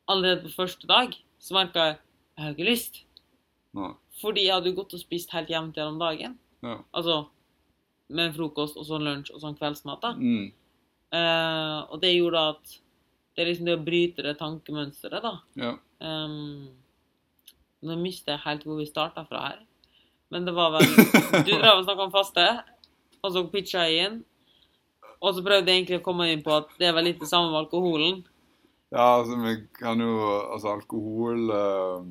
allerede 0.09 0.47
på 0.49 0.55
første 0.65 0.89
dag 0.89 1.13
så 1.39 1.53
merka 1.59 1.85
jeg 1.85 1.99
jeg 2.39 2.45
har 2.47 2.55
ikke 2.57 2.69
lyst. 2.71 2.99
Nei. 3.77 3.91
Fordi 4.21 4.47
jeg 4.47 4.55
hadde 4.55 4.73
jo 4.73 4.79
gått 4.81 4.95
og 4.97 5.03
spist 5.03 5.35
helt 5.37 5.51
jevnt 5.53 5.77
gjennom 5.77 5.99
dagen. 6.01 6.39
Ja. 6.65 6.79
Altså 6.97 7.27
med 8.17 8.35
frokost 8.37 8.79
og 8.79 8.87
sånn 8.87 9.05
lunsj 9.07 9.33
og 9.35 9.43
sånn 9.43 9.57
kveldsmat. 9.59 10.03
da. 10.03 10.13
Mm. 10.15 10.53
Eh, 11.17 11.79
og 11.91 12.01
det 12.03 12.15
gjorde 12.15 12.45
at 12.53 12.77
det 13.37 13.43
er 13.43 13.51
liksom 13.51 13.69
det 13.69 13.77
å 13.77 13.85
bryte 13.85 14.25
det 14.25 14.37
tankemønsteret, 14.41 15.25
da. 15.25 15.35
Ja. 15.61 15.75
Um, 16.01 16.71
nå 17.85 17.97
mister 18.01 18.35
jeg 18.35 18.45
helt 18.47 18.65
hvor 18.65 18.79
vi 18.81 18.87
starta 18.89 19.27
fra 19.29 19.43
her. 19.51 19.59
Men 20.33 20.47
det 20.49 20.55
var 20.57 20.73
vel 20.75 20.87
Du 20.89 21.53
drev 21.61 21.75
og 21.75 21.85
snakka 21.85 22.07
om 22.07 22.15
faste, 22.15 22.47
og 23.21 23.35
så 23.35 23.45
pitcha 23.53 23.85
jeg 23.87 24.07
inn. 24.07 24.17
Og 25.21 25.37
så 25.37 25.45
prøvde 25.45 25.69
jeg 25.69 25.83
egentlig 25.83 26.01
å 26.01 26.07
komme 26.07 26.31
inn 26.33 26.45
på 26.45 26.55
at 26.57 26.73
det 26.81 26.89
er 26.89 26.97
vel 26.97 27.11
litt 27.11 27.21
det 27.21 27.29
samme 27.29 27.53
med 27.53 27.61
alkoholen. 27.65 28.25
Ja, 28.95 29.19
altså, 29.19 29.37
vi 29.43 29.59
kan 29.77 30.01
jo 30.01 30.15
Altså, 30.25 30.73
alkohol 30.77 31.51
eh, 31.51 32.09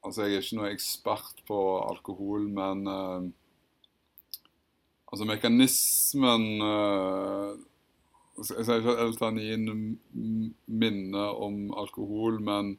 Altså, 0.00 0.24
jeg 0.24 0.38
er 0.38 0.44
ikke 0.44 0.56
noe 0.60 0.72
ekspert 0.72 1.42
på 1.48 1.58
alkohol, 1.90 2.46
men 2.48 2.86
uh, 2.88 3.28
Altså, 5.10 5.26
mekanismen 5.26 6.44
uh, 6.62 7.56
Jeg 8.38 8.64
skal 8.64 8.78
ikke 8.80 8.94
at 8.94 9.02
L-ternin 9.08 9.66
m- 10.14 10.52
om 11.34 11.56
alkohol, 11.76 12.38
men 12.40 12.78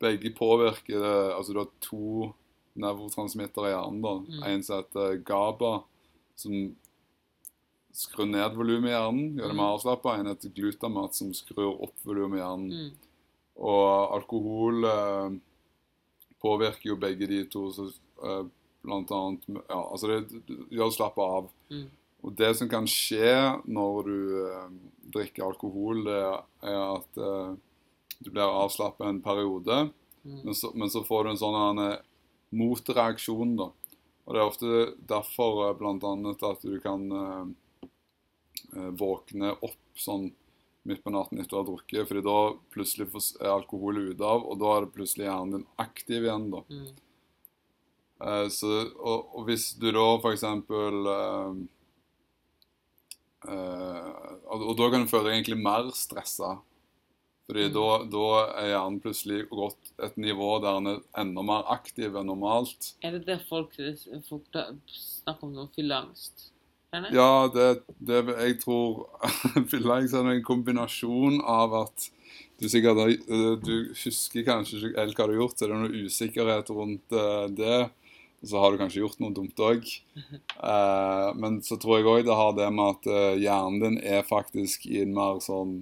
begge 0.00 0.32
påvirker 0.34 1.02
det 1.02 1.16
Altså, 1.34 1.52
du 1.52 1.58
har 1.58 1.72
to 1.84 2.32
nevrotransmittere 2.80 3.68
i 3.68 3.74
hjernen, 3.74 4.00
da. 4.00 4.14
Mm. 4.24 4.42
En 4.48 4.62
som 4.64 4.78
heter 4.80 5.18
GABA, 5.28 5.72
som 6.40 6.54
skrur 7.92 8.24
ned 8.30 8.54
volumet 8.56 8.88
i 8.88 8.94
hjernen, 8.94 9.26
gjør 9.36 9.52
det 9.52 9.58
mer 9.58 9.74
avslappa. 9.74 10.14
En 10.16 10.30
heter 10.30 10.54
glutamat, 10.56 11.18
som 11.18 11.34
skrur 11.36 11.74
opp 11.84 11.98
volumet 12.08 12.38
i 12.38 12.40
hjernen. 12.40 12.70
Mm. 12.72 13.11
Og 13.60 14.14
alkohol 14.16 14.86
eh, 14.88 15.34
påvirker 16.42 16.92
jo 16.92 17.00
begge 17.00 17.28
de 17.30 17.42
to, 17.52 17.66
så 17.74 17.88
eh, 18.24 18.44
blant 18.82 19.10
annet 19.14 19.44
Ja, 19.68 19.80
altså 19.80 20.10
det, 20.10 20.44
gjør 20.72 20.88
å 20.88 20.94
slappe 20.94 21.26
av. 21.36 21.50
Mm. 21.70 21.90
Og 22.22 22.34
det 22.38 22.52
som 22.58 22.70
kan 22.70 22.86
skje 22.90 23.34
når 23.66 24.08
du 24.08 24.18
eh, 24.46 24.72
drikker 25.14 25.46
alkohol, 25.48 26.04
det 26.06 26.20
er 26.22 26.80
at 26.80 27.18
eh, 27.18 27.52
du 28.22 28.30
blir 28.30 28.46
avslappet 28.46 29.08
en 29.08 29.24
periode, 29.24 29.88
Mm. 30.22 30.36
men 30.44 30.54
så, 30.54 30.68
men 30.78 30.86
så 30.86 31.00
får 31.02 31.24
du 31.24 31.28
en 31.32 31.38
sånn 31.40 31.78
eh, 31.82 32.02
motreaksjon, 32.54 33.56
da. 33.58 33.64
Og 34.22 34.36
det 34.36 34.38
er 34.38 34.46
ofte 34.46 34.82
derfor 35.10 35.64
eh, 35.64 35.72
blant 35.80 36.04
annet 36.06 36.44
at 36.46 36.62
du 36.62 36.76
kan 36.78 37.08
våkne 38.72 39.50
opp 39.66 39.98
sånn 39.98 40.28
midt 40.88 41.04
på 41.04 41.12
natten 41.14 41.40
etter 41.40 41.58
å 41.58 41.62
ha 41.62 41.68
drukket, 41.68 42.08
fordi 42.08 42.24
da 42.26 42.38
plutselig 42.74 43.08
er 43.38 43.52
alkoholet 43.52 44.12
ute 44.14 44.26
av, 44.26 44.42
og 44.42 44.58
da 44.62 44.74
er 44.76 44.86
det 44.86 44.94
plutselig 44.96 45.28
hjernen 45.28 45.56
din 45.58 45.68
aktiv 45.82 46.26
igjen, 46.26 46.48
da. 46.52 46.62
Mm. 46.72 46.88
Eh, 48.22 48.48
så, 48.54 48.72
og, 48.98 49.32
og 49.36 49.46
hvis 49.48 49.72
du 49.78 49.88
da 49.94 50.08
eksempel 50.32 51.08
eh, 51.12 51.54
eh, 53.50 54.10
og, 54.46 54.68
og 54.70 54.76
da 54.78 54.90
kan 54.92 55.06
du 55.06 55.10
føle 55.10 55.30
deg 55.30 55.40
egentlig 55.40 55.62
mer 55.62 55.90
stressa. 55.96 56.58
Fordi 57.50 57.64
Mm. 57.66 57.72
da, 57.74 57.86
da 58.12 58.26
er 58.62 58.68
hjernen 58.70 59.00
plutselig 59.02 59.40
gått 59.50 59.90
et 60.06 60.14
nivå 60.16 60.54
der 60.62 60.78
den 60.78 60.86
er 60.92 61.00
enda 61.20 61.42
mer 61.42 61.66
aktiv 61.74 62.14
enn 62.16 62.30
normalt. 62.30 62.92
Er 63.02 63.18
det 63.18 63.26
det 63.26 63.40
folk, 63.48 63.74
folk 64.28 64.46
snakker 64.86 65.48
om 65.48 65.54
som 65.58 65.72
fylleangst? 65.74 66.51
Ja, 66.92 67.48
det, 67.48 67.68
det 68.04 68.18
jeg 68.28 68.58
tror 68.60 69.06
Fylleangst 69.70 70.16
er 70.16 70.28
en 70.28 70.44
kombinasjon 70.44 71.40
av 71.40 71.72
at 71.86 72.10
du 72.60 72.68
sikkert 72.70 73.00
eh, 73.08 73.54
Du 73.64 73.74
husker 73.96 74.44
kanskje 74.46 74.78
ikke 74.78 75.00
helt 75.00 75.16
hva 75.18 75.26
du 75.26 75.32
har 75.32 75.40
gjort, 75.40 75.56
så 75.56 75.66
det 75.66 75.72
er 75.72 75.82
noe 75.82 76.02
usikkerhet 76.04 76.72
rundt 76.74 77.16
eh, 77.16 77.46
det. 77.56 77.78
Og 78.42 78.50
så 78.50 78.58
har 78.58 78.72
du 78.72 78.80
kanskje 78.80 79.02
gjort 79.04 79.22
noe 79.22 79.34
dumt 79.34 79.62
òg. 79.62 79.88
men 81.42 81.60
så 81.64 81.78
tror 81.80 81.98
jeg 81.98 82.10
òg 82.10 82.28
det 82.28 82.36
har 82.38 82.52
det 82.58 82.68
med 82.74 82.98
at 82.98 83.10
eh, 83.10 83.40
hjernen 83.46 83.80
din 83.82 83.98
er 84.02 84.28
faktisk 84.28 84.86
i 84.90 85.00
en 85.04 85.16
mer 85.16 85.40
sånn 85.42 85.80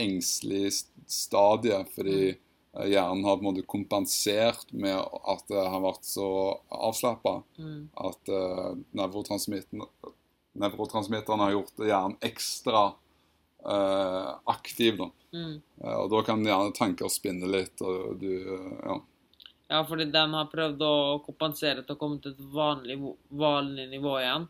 engstelig 0.00 0.72
stadie. 1.10 1.82
Fordi 1.96 2.18
eh, 2.30 2.88
hjernen 2.92 3.26
har 3.26 3.38
på 3.38 3.44
en 3.44 3.50
måte 3.50 3.66
kompensert 3.68 4.70
med 4.72 5.00
at 5.00 5.46
det 5.50 5.68
har 5.74 5.84
vært 5.84 6.06
så 6.08 6.28
avslappa 6.68 7.40
Mm. 7.58 7.88
at 8.08 8.30
uh, 8.32 8.72
nevrotransmitteren 10.58 11.40
har 11.40 11.54
gjort 11.54 11.78
hjernen 11.86 12.16
ekstra 12.20 12.82
eh, 13.66 14.30
aktiv. 14.52 14.98
Da. 14.98 15.10
Mm. 15.32 15.54
Eh, 15.84 15.94
og 15.96 16.10
da 16.12 16.22
kan 16.26 16.44
gjerne 16.44 16.74
tanker 16.76 17.08
spinne 17.12 17.48
litt, 17.50 17.80
og 17.84 18.18
du 18.20 18.30
eh, 18.36 18.76
Ja. 18.84 19.00
Ja, 19.72 19.78
fordi 19.88 20.04
den 20.12 20.34
har 20.36 20.50
prøvd 20.52 20.82
å 20.84 20.94
kompensere 21.24 21.80
til 21.86 21.94
å 21.94 21.98
komme 22.00 22.18
til 22.20 22.34
et 22.34 22.40
vanlig, 22.52 22.98
vanlig 23.32 23.86
nivå 23.88 24.18
igjen. 24.20 24.42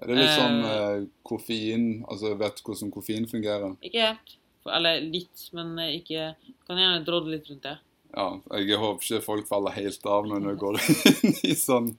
Er 0.00 0.08
det 0.08 0.14
litt 0.16 0.30
Eh. 0.30 0.38
sånn 0.38 0.64
eh, 0.64 1.02
koffein 1.22 1.84
Altså, 2.08 2.30
vet 2.40 2.56
du 2.56 2.62
hvordan 2.70 2.90
koffein 2.94 3.26
fungerer? 3.28 3.74
Ikke 3.84 4.06
helt. 4.08 4.32
Eller 4.72 5.02
litt, 5.04 5.50
men 5.52 5.74
eh, 5.78 5.98
ikke 5.98 6.30
Kan 6.66 6.80
gjerne 6.80 7.04
drodle 7.04 7.34
litt 7.36 7.50
rundt 7.50 7.62
det. 7.66 7.74
Ja, 8.16 8.24
jeg 8.56 8.78
håper 8.80 9.04
ikke 9.04 9.20
folk 9.26 9.46
faller 9.50 9.74
helt 9.76 10.06
av 10.08 10.26
når 10.30 10.48
vi 10.48 10.56
går 10.64 10.80
inn 11.12 11.36
i 11.50 11.54
sånn 11.58 11.92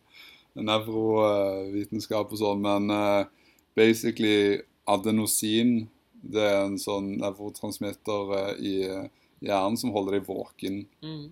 nevrovitenskap 0.55 2.31
og 2.33 2.39
sånn, 2.39 2.61
men 2.65 2.89
eh, 2.95 3.25
basically 3.75 4.61
adenosin 4.87 5.87
det 6.25 6.41
er 6.41 6.63
en 6.65 6.77
sånn 6.81 7.11
nevrotransmitter 7.21 8.31
eh, 8.39 8.53
i 8.65 8.75
eh, 8.89 9.09
hjernen 9.45 9.77
som 9.77 9.91
holder 9.93 10.17
deg 10.17 10.25
våken. 10.25 10.79
Mm. 11.05 11.27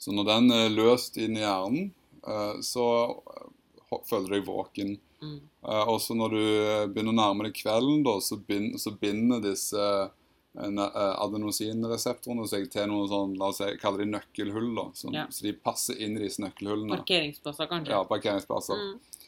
Så 0.00 0.12
når 0.16 0.24
den 0.30 0.50
er 0.56 0.70
løst 0.72 1.18
inn 1.20 1.36
i 1.36 1.42
hjernen, 1.44 1.90
eh, 2.26 2.54
så 2.64 2.86
eh, 3.12 3.98
føler 4.08 4.24
du 4.30 4.34
deg 4.38 4.46
våken. 4.48 4.94
Mm. 5.20 5.36
Eh, 5.68 5.84
Og 5.92 6.00
så 6.00 6.16
når 6.16 6.32
du 6.32 6.40
eh, 6.40 6.86
begynner 6.88 7.12
å 7.12 7.18
nærme 7.20 7.46
deg 7.50 7.58
kvelden, 7.60 8.04
så, 8.24 8.38
bind, 8.40 8.78
så 8.80 8.94
binder 9.00 9.44
disse 9.44 9.84
eh, 9.84 10.70
ne- 10.72 10.88
eh, 10.88 11.14
adenosinreseptorene 11.26 12.48
seg 12.48 12.70
til 12.72 12.88
noen 12.88 13.08
sånn, 13.12 13.36
la 13.40 13.50
oss 13.52 13.60
si, 13.60 13.68
kaller 13.82 14.04
de 14.06 14.10
nøkkelhull. 14.14 14.72
da. 14.80 14.86
Så 14.96 15.12
de 15.44 15.52
passer 15.60 16.00
inn 16.00 16.16
i 16.16 16.24
disse 16.24 16.40
nøkkelhullene. 16.44 16.96
Parkeringsplasser, 17.02 17.68
kanskje. 17.68 17.92
Ja, 17.96 18.00
parkeringsplasser. 18.08 18.80
Mm. 18.80 19.23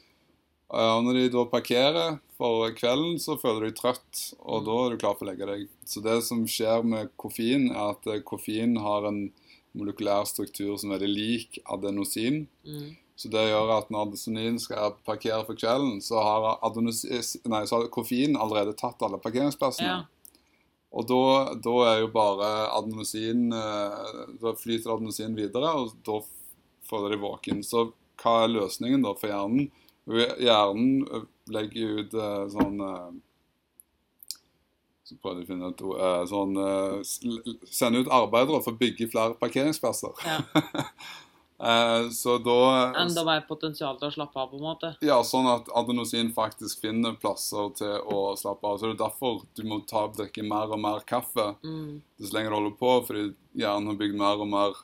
Og 0.67 1.05
når 1.07 1.19
de 1.21 1.27
da 1.31 1.45
parkerer 1.47 2.19
for 2.37 2.73
kvelden, 2.77 3.21
så 3.23 3.37
føler 3.39 3.63
du 3.63 3.69
deg 3.69 3.79
trøtt, 3.79 4.23
og 4.43 4.67
da 4.67 4.77
er 4.83 4.93
du 4.93 5.01
klar 5.01 5.15
for 5.15 5.27
å 5.27 5.31
legge 5.31 5.47
deg. 5.49 5.67
Så 5.87 6.03
det 6.05 6.19
som 6.27 6.43
skjer 6.51 6.83
med 6.87 7.13
koffein, 7.21 7.69
er 7.71 7.93
at 7.95 8.09
eh, 8.11 8.23
koffein 8.27 8.75
har 8.83 9.07
en 9.09 9.29
molekylær 9.77 10.27
struktur 10.29 10.75
som 10.81 10.91
er 10.91 11.05
veldig 11.05 11.13
lik 11.15 11.61
adenosin. 11.71 12.45
Mm. 12.67 12.97
Så 13.17 13.31
det 13.33 13.47
gjør 13.47 13.73
at 13.77 13.93
når 13.93 14.09
adenosin 14.09 14.59
skal 14.61 14.99
parkere 15.07 15.45
for 15.47 15.57
kvelden, 15.57 16.03
så 16.05 16.21
har, 16.21 16.51
nei, 16.75 17.63
så 17.65 17.79
har 17.79 17.89
koffein 17.93 18.37
allerede 18.37 18.77
tatt 18.77 19.07
alle 19.07 19.23
parkeringsplassene. 19.23 19.89
Ja. 19.89 20.03
Og 20.97 21.07
da, 21.09 21.23
da 21.63 21.77
er 21.91 22.03
jo 22.03 22.13
bare 22.15 22.47
adenosin 22.73 23.51
eh, 23.53 24.21
Da 24.41 24.53
flyter 24.57 24.95
adenosin 24.95 25.35
videre, 25.37 25.73
og 25.77 25.97
da 26.07 26.21
føler 26.89 27.15
de 27.15 27.23
våken. 27.23 27.65
Så 27.67 27.91
hva 28.21 28.43
er 28.45 28.55
løsningen 28.55 29.05
da 29.05 29.15
for 29.17 29.31
hjernen? 29.31 29.71
Hjernen 30.07 31.25
legger 31.51 32.01
ut 32.01 32.15
eh, 32.15 32.43
sånn 32.53 32.81
eh, 32.87 33.09
Så 35.07 35.17
prøvde 35.23 35.43
jeg 35.43 35.47
å 35.47 35.51
finne 35.51 35.71
et 35.73 35.83
ord 35.87 36.01
eh, 36.03 36.23
Sånn 36.31 36.57
Sende 37.71 38.03
ut 38.05 38.11
arbeidere 38.15 38.61
for 38.63 38.75
å 38.75 38.79
bygge 38.81 39.09
flere 39.11 39.35
parkeringsplasser. 39.41 40.15
ja. 40.27 40.41
Så 42.13 42.35
da 42.45 42.55
Enda 43.01 43.23
mer 43.25 43.41
potensial 43.49 43.97
til 43.97 44.11
å 44.11 44.13
slappe 44.13 44.37
av, 44.43 44.51
på 44.51 44.59
en 44.59 44.65
måte. 44.67 44.91
Ja, 45.01 45.23
sånn 45.25 45.47
at 45.49 45.71
adenosin 45.73 46.29
faktisk 46.37 46.83
finner 46.85 47.15
plasser 47.17 47.71
til 47.79 47.95
å 48.13 48.35
slappe 48.37 48.69
av. 48.69 48.77
Så 48.77 48.91
det 48.91 48.99
er 48.99 48.99
derfor 49.07 49.39
du 49.57 49.63
må 49.65 49.79
ta 49.89 50.03
drikke 50.13 50.45
mer 50.45 50.69
og 50.77 50.83
mer 50.85 51.01
kaffe 51.09 51.47
Mm. 51.65 52.03
lenger 52.35 52.51
du 52.53 52.57
holder 52.59 52.75
på, 52.77 52.91
fordi 53.09 53.23
hjernen 53.57 53.89
har 53.89 53.97
bygd 54.03 54.19
mer 54.21 54.45
og 54.45 54.51
mer 54.53 54.77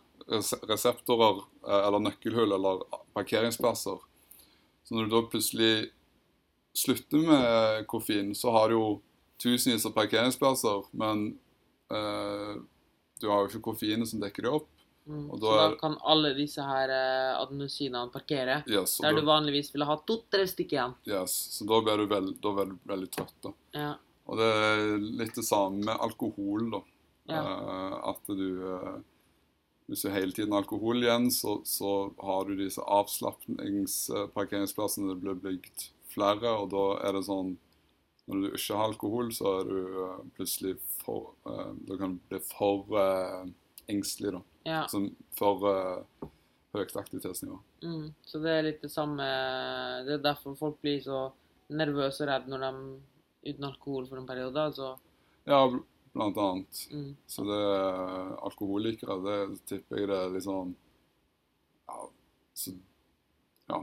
reseptorer, 0.70 1.42
eller 1.68 2.00
nøkkelhull, 2.08 2.56
eller 2.56 2.80
parkeringsplasser. 3.12 4.00
Så 4.82 4.96
når 4.96 5.08
du 5.08 5.14
da 5.14 5.22
plutselig 5.30 5.72
slutter 6.76 7.24
med 7.28 7.86
koffein, 7.90 8.34
så 8.34 8.52
har 8.54 8.70
du 8.72 8.76
jo 8.78 8.86
tusenvis 9.42 9.86
av 9.88 9.94
parkeringsplasser, 9.96 10.86
men 10.98 11.26
eh, 11.92 12.54
du 13.20 13.28
har 13.28 13.42
jo 13.42 13.50
ikke 13.50 13.66
koffeinet 13.72 14.08
som 14.10 14.22
dekker 14.22 14.46
det 14.48 14.54
opp. 14.60 14.70
Mm. 15.02 15.24
Og 15.34 15.40
så 15.40 15.50
da 15.50 15.62
da 15.72 15.78
kan 15.80 15.96
alle 16.06 16.30
disse 16.36 16.62
her 16.62 16.90
eh, 16.94 17.32
adenosinene 17.40 18.10
parkere. 18.14 18.60
Yes, 18.70 19.00
Der 19.02 19.16
du 19.16 19.22
da, 19.22 19.28
vanligvis 19.32 19.72
ville 19.74 19.88
ha 19.88 19.96
to-tre 20.06 20.46
stykker 20.46 20.78
igjen. 20.78 20.96
yes, 21.10 21.34
så 21.56 21.66
da 21.66 21.80
blir 21.82 22.02
du 22.02 22.06
veld, 22.10 22.34
da 22.42 22.54
blir 22.56 22.70
du 22.70 22.76
veldig 22.92 23.10
trøtt. 23.16 23.36
da. 23.42 23.54
Ja. 23.74 23.92
Og 24.30 24.38
det 24.38 24.50
er 24.54 24.82
litt 25.22 25.34
det 25.34 25.44
samme 25.44 25.82
med 25.88 25.98
alkohol, 26.06 26.68
da. 26.76 26.82
Ja. 27.30 27.40
Eh, 27.42 27.96
at 28.12 28.30
du 28.30 28.46
eh, 28.74 29.00
Hvis 29.92 30.06
du 30.06 30.08
hele 30.08 30.32
tiden 30.32 30.54
har 30.54 30.62
alkohol 30.62 31.02
igjen, 31.04 31.26
så, 31.28 31.58
så 31.68 32.08
har 32.24 32.46
du 32.48 32.56
disse 32.56 32.80
avslapningsparkeringsplassene. 32.80 35.12
Det 35.12 35.20
blir 35.20 35.36
bygd 35.42 35.82
flere, 36.14 36.48
og 36.62 36.70
da 36.72 36.84
er 37.04 37.12
det 37.18 37.28
sånn 37.28 37.50
Når 38.30 38.36
du 38.38 38.46
ikke 38.54 38.78
har 38.78 38.86
alkohol, 38.88 39.26
så 39.36 39.44
er 39.58 39.64
du 39.68 39.80
eh, 40.06 40.22
plutselig 40.38 40.74
for 41.02 41.20
eh, 41.44 41.72
Da 41.90 41.92
kan 42.00 42.10
du 42.14 42.18
bli 42.30 42.40
for 42.46 42.78
uh, 42.96 43.44
engstelig, 43.92 44.30
da. 44.38 44.42
ja. 44.70 44.82
Som 44.88 45.02
for 45.36 45.54
uh, 45.68 46.00
høyt 46.72 46.96
aktivitetsnivå. 46.96 47.60
Mm. 47.84 48.16
Så 48.24 48.40
det 48.40 48.52
er 48.54 48.64
litt 48.70 48.80
det 48.80 48.94
samme 48.94 49.26
Det 50.06 50.12
er 50.16 50.24
derfor 50.24 50.56
folk 50.56 50.80
blir 50.80 51.04
så 51.04 51.28
nervøse 51.68 52.24
og 52.24 52.28
redde 52.32 52.48
når 52.54 52.60
de 52.64 52.72
uten 53.50 53.68
alkohol 53.68 54.08
for 54.08 54.16
en 54.22 54.30
periode. 54.32 54.58
Altså. 54.70 54.96
Ja, 55.44 55.68
blant 56.14 56.36
annet. 56.38 56.80
Mm. 56.92 57.16
Så 57.26 57.44
det 57.48 57.58
er 57.58 58.32
alkoholikere, 58.44 59.16
det 59.24 59.60
tipper 59.70 59.98
jeg 60.02 60.08
det 60.12 60.18
er 60.18 60.34
liksom 60.36 60.74
Ja, 61.88 62.08
så 62.54 62.74
Ja. 63.70 63.80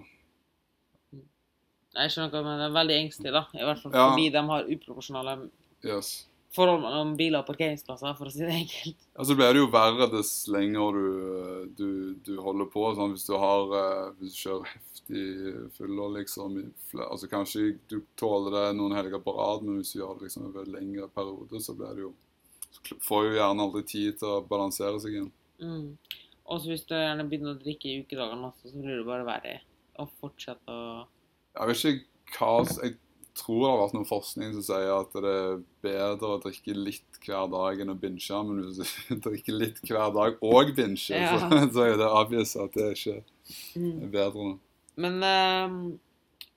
Jeg 2.00 2.12
skjønner 2.14 2.30
hva 2.32 2.40
du 2.44 2.46
mener. 2.46 2.66
Er 2.70 2.76
veldig 2.76 2.98
engstelig, 3.04 3.32
da. 3.34 3.42
I 3.58 3.64
hvert 3.66 3.82
fall 3.82 3.92
Ja. 3.96 4.10
fordi 4.12 4.30
de 4.32 4.44
har 4.52 4.68
uproporsjonale 4.76 5.50
Yes. 5.84 6.28
Forhold 6.56 6.82
mellom 6.82 7.16
biler 7.20 7.44
og 7.44 7.50
parkeringsplasser, 7.50 8.16
for 8.18 8.30
å 8.30 8.34
si 8.34 8.42
det 8.42 8.56
enkelt. 8.56 9.04
Ja, 9.16 9.26
så 9.28 9.36
blir 9.38 9.52
det 9.54 9.62
jo 9.62 9.72
verre 9.74 10.08
dess 10.14 10.32
lenger 10.52 10.98
du, 10.98 11.10
du, 11.78 11.90
du 12.26 12.32
holder 12.42 12.70
på. 12.74 12.86
Sånn, 12.98 13.14
hvis 13.16 13.28
du 13.28 13.36
har 13.38 13.76
eh, 13.80 14.08
Hvis 14.20 14.38
du 14.38 14.42
kjører 14.48 14.72
heftig 14.72 15.26
fyller, 15.78 16.16
liksom 16.20 16.58
altså 17.06 17.30
Kanskje 17.32 17.68
du 17.92 18.00
tåler 18.20 18.56
det 18.58 18.66
noen 18.80 18.98
helger 18.98 19.22
på 19.24 19.36
rad, 19.38 19.68
men 19.68 19.82
hvis 19.82 19.94
du 19.94 20.02
gjør 20.02 20.18
det 20.18 20.30
liksom 20.30 20.50
over 20.50 20.66
en 20.66 20.74
lengre 20.78 21.10
periode, 21.14 21.62
så 21.64 21.78
blir 21.78 21.94
det 21.98 22.08
jo 22.08 22.16
så 22.70 22.96
får 23.02 23.26
jo 23.26 23.38
gjerne 23.38 23.66
aldri 23.66 23.82
tid 23.88 24.18
til 24.20 24.30
å 24.30 24.42
balansere 24.46 25.00
seg 25.02 25.16
igjen. 25.16 25.32
Mm. 25.60 25.88
Og 26.50 26.62
så 26.62 26.72
hvis 26.72 26.86
du 26.88 26.96
gjerne 26.96 27.26
begynner 27.30 27.56
å 27.56 27.62
drikke 27.62 27.90
i 27.90 28.00
ukedagene 28.04 28.50
også, 28.50 28.72
så 28.72 28.82
blir 28.82 29.00
det 29.00 29.08
bare 29.08 29.28
verre 29.28 29.56
å 30.00 30.08
fortsette 30.22 30.74
å 30.74 31.06
Jeg 31.58 31.70
vet 31.70 31.86
ikke 31.90 32.38
hva 32.38 32.52
Jeg 32.86 32.96
tror 33.40 33.62
det 33.62 33.70
har 33.70 33.80
vært 33.82 33.96
noe 33.98 34.08
forskning 34.08 34.52
som 34.58 34.66
sier 34.66 34.92
at 34.94 35.16
det 35.16 35.32
er 35.36 35.62
bedre 35.86 36.34
å 36.36 36.42
drikke 36.44 36.76
litt 36.78 37.20
hver 37.26 37.48
dag 37.52 37.82
enn 37.82 37.94
å 37.94 37.98
binge, 38.00 38.42
men 38.48 38.62
hvis 38.66 38.94
du 39.10 39.16
drikker 39.28 39.58
litt 39.58 39.82
hver 39.88 40.14
dag 40.16 40.38
og 40.46 40.76
binge, 40.78 41.16
Ja. 41.16 41.34
så, 41.40 41.64
så 41.76 41.88
er 41.88 41.98
det 42.00 42.12
obvious 42.22 42.56
at 42.60 42.78
det 42.78 42.92
ikke 42.98 43.18
mm. 43.76 44.06
er 44.06 44.14
bedre. 44.14 44.54
Men 45.00 45.20
um, 45.24 45.82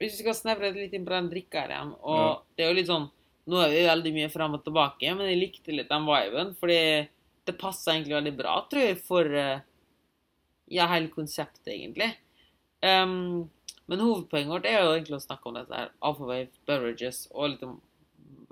hvis 0.02 0.18
vi 0.18 0.24
skal 0.24 0.38
snevre 0.38 0.72
det 0.72 0.86
litt 0.86 0.94
inn 0.98 1.06
på 1.06 1.14
den 1.14 1.30
drikka 1.30 1.62
her 1.62 1.74
igjen 1.76 1.90
Og 2.00 2.16
Ja. 2.18 2.30
det 2.56 2.64
er 2.64 2.72
jo 2.72 2.78
litt 2.80 2.88
sånn 2.90 3.04
Nå 3.52 3.58
er 3.62 3.70
vi 3.70 3.82
veldig 3.86 4.12
mye 4.16 4.30
frem 4.30 4.54
og 4.54 4.62
tilbake, 4.66 5.14
men 5.18 5.26
jeg 5.30 5.38
likte 5.40 5.74
litt 5.74 5.90
den 5.90 6.04
viben, 6.06 6.52
fordi 6.60 6.78
det 7.42 7.54
passer 7.58 7.96
egentlig 7.96 8.14
veldig 8.14 8.32
bra, 8.38 8.52
tror 8.70 8.84
jeg, 8.86 8.98
for 9.02 9.26
eh, 9.34 9.64
ja, 10.70 10.86
hele 10.92 11.10
konseptet, 11.10 11.72
egentlig. 11.72 12.06
Ehm, 12.86 13.48
men 13.90 14.00
hovedpoenget 14.04 14.52
vårt 14.54 14.68
er 14.70 14.78
jo 14.82 14.92
egentlig 14.94 15.18
å 15.18 15.24
snakke 15.24 15.48
om 15.50 15.56
dette 15.58 15.74
her, 15.74 15.90
Alphawave 16.04 16.48
Beverages, 16.68 17.24
og 17.32 17.50
litt 17.52 17.64
om 17.66 17.80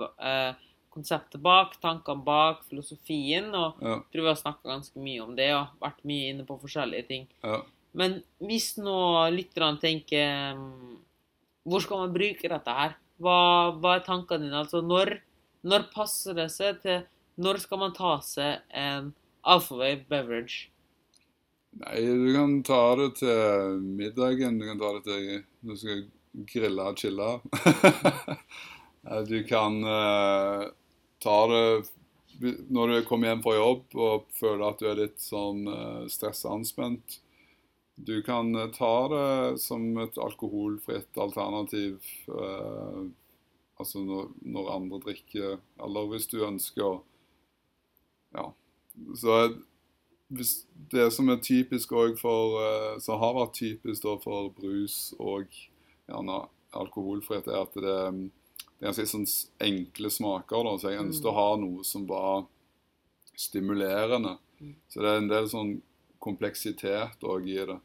uh, 0.01 0.53
konseptet 0.91 1.41
bak, 1.45 1.77
tankene 1.83 2.25
bak, 2.27 2.65
filosofien, 2.69 3.51
og 3.55 3.79
Ja, 3.85 4.01
tror 4.11 4.25
vi 4.27 4.33
har 4.33 4.41
snakka 4.41 4.73
ganske 4.73 5.03
mye 5.03 5.23
om 5.23 5.37
det, 5.39 5.51
og 5.55 5.77
vært 5.85 6.03
mye 6.09 6.33
inne 6.33 6.47
på 6.49 6.59
forskjellige 6.63 7.07
ting. 7.13 7.29
ja. 7.47 7.61
Men 7.93 8.21
hvis 8.39 8.77
nå 8.79 8.93
lytterne 9.35 9.81
tenker 9.83 10.55
mm, 10.55 10.99
Hvor 11.67 11.83
skal 11.83 12.05
man 12.05 12.13
bruke 12.15 12.47
dette 12.49 12.75
her? 12.77 12.93
Hva, 13.19 13.73
hva 13.75 13.97
er 13.97 14.05
tankene 14.07 14.45
dine? 14.47 14.61
Altså, 14.61 14.79
når, 14.79 15.17
når 15.67 15.89
passer 15.91 16.39
det 16.39 16.47
seg 16.55 16.79
til 16.85 17.01
Når 17.43 17.59
skal 17.65 17.81
man 17.83 17.97
ta 17.97 18.13
seg 18.23 18.63
en 18.71 19.09
Alphawave 19.43 20.05
beverage? 20.07 20.69
Nei, 21.71 22.01
du 22.03 22.33
kan 22.35 22.57
ta 22.67 22.83
det 22.99 23.13
til 23.21 23.79
middagen. 23.85 24.59
Du 24.59 24.67
kan 24.67 24.81
ta 24.81 24.91
det 24.97 25.05
til 25.07 25.29
når 25.63 25.77
du 25.77 25.81
skal 25.85 26.03
grille 26.55 26.91
og 26.91 27.01
chille. 27.01 27.33
Eh, 29.01 29.23
du 29.25 29.39
kan 29.49 29.79
uh, 29.81 30.67
ta 31.25 31.37
det 31.49 31.63
når 32.69 32.91
du 32.91 32.97
kommer 33.09 33.31
hjem 33.31 33.41
fra 33.41 33.55
jobb 33.57 33.95
og 33.97 34.27
føler 34.37 34.65
at 34.67 34.83
du 34.83 34.89
er 34.91 34.99
litt 34.99 35.23
sånn 35.25 35.63
uh, 35.65 36.03
stressa 36.13 36.53
anspent. 36.53 37.17
Du 37.97 38.21
kan 38.21 38.53
eh, 38.57 38.69
ta 38.77 38.93
det 39.09 39.63
som 39.65 39.87
et 40.05 40.21
alkoholfritt 40.21 41.17
alternativ. 41.17 42.05
uh, 42.29 43.09
altså 43.81 44.05
når, 44.05 44.29
når 44.45 44.71
andre 44.75 45.01
drikker, 45.09 45.59
eller 45.81 46.13
hvis 46.13 46.29
du 46.29 46.43
ønsker 46.45 46.85
å 46.85 46.95
Ja. 48.37 48.51
Så 49.17 49.37
det 50.31 51.09
som 51.13 51.29
er 51.29 51.43
typisk 51.43 51.93
også 51.93 52.21
for 52.21 52.61
eh, 52.63 52.99
Som 53.03 53.19
har 53.19 53.35
vært 53.35 53.57
typisk 53.59 54.07
for 54.23 54.53
brus 54.55 55.13
og 55.19 55.51
gjerne 56.07 56.45
alkoholfrihet, 56.71 57.49
er 57.51 57.65
at 57.65 57.75
det, 57.75 57.99
det 58.79 58.87
er 58.87 58.91
ganske 58.91 59.07
sånn 59.11 59.27
enkle 59.67 60.11
smaker. 60.11 60.65
da, 60.67 60.77
Så 60.79 60.93
jeg 60.93 61.03
ønsket 61.03 61.31
å 61.31 61.37
ha 61.37 61.49
noe 61.59 61.85
som 61.87 62.07
var 62.07 62.45
stimulerende. 63.39 64.37
Mm. 64.61 64.75
Så 64.89 65.03
det 65.03 65.11
er 65.11 65.23
en 65.23 65.31
del 65.31 65.49
sånn 65.51 65.73
kompleksitet 66.23 67.25
òg 67.27 67.49
i 67.49 67.59
det. 67.73 67.79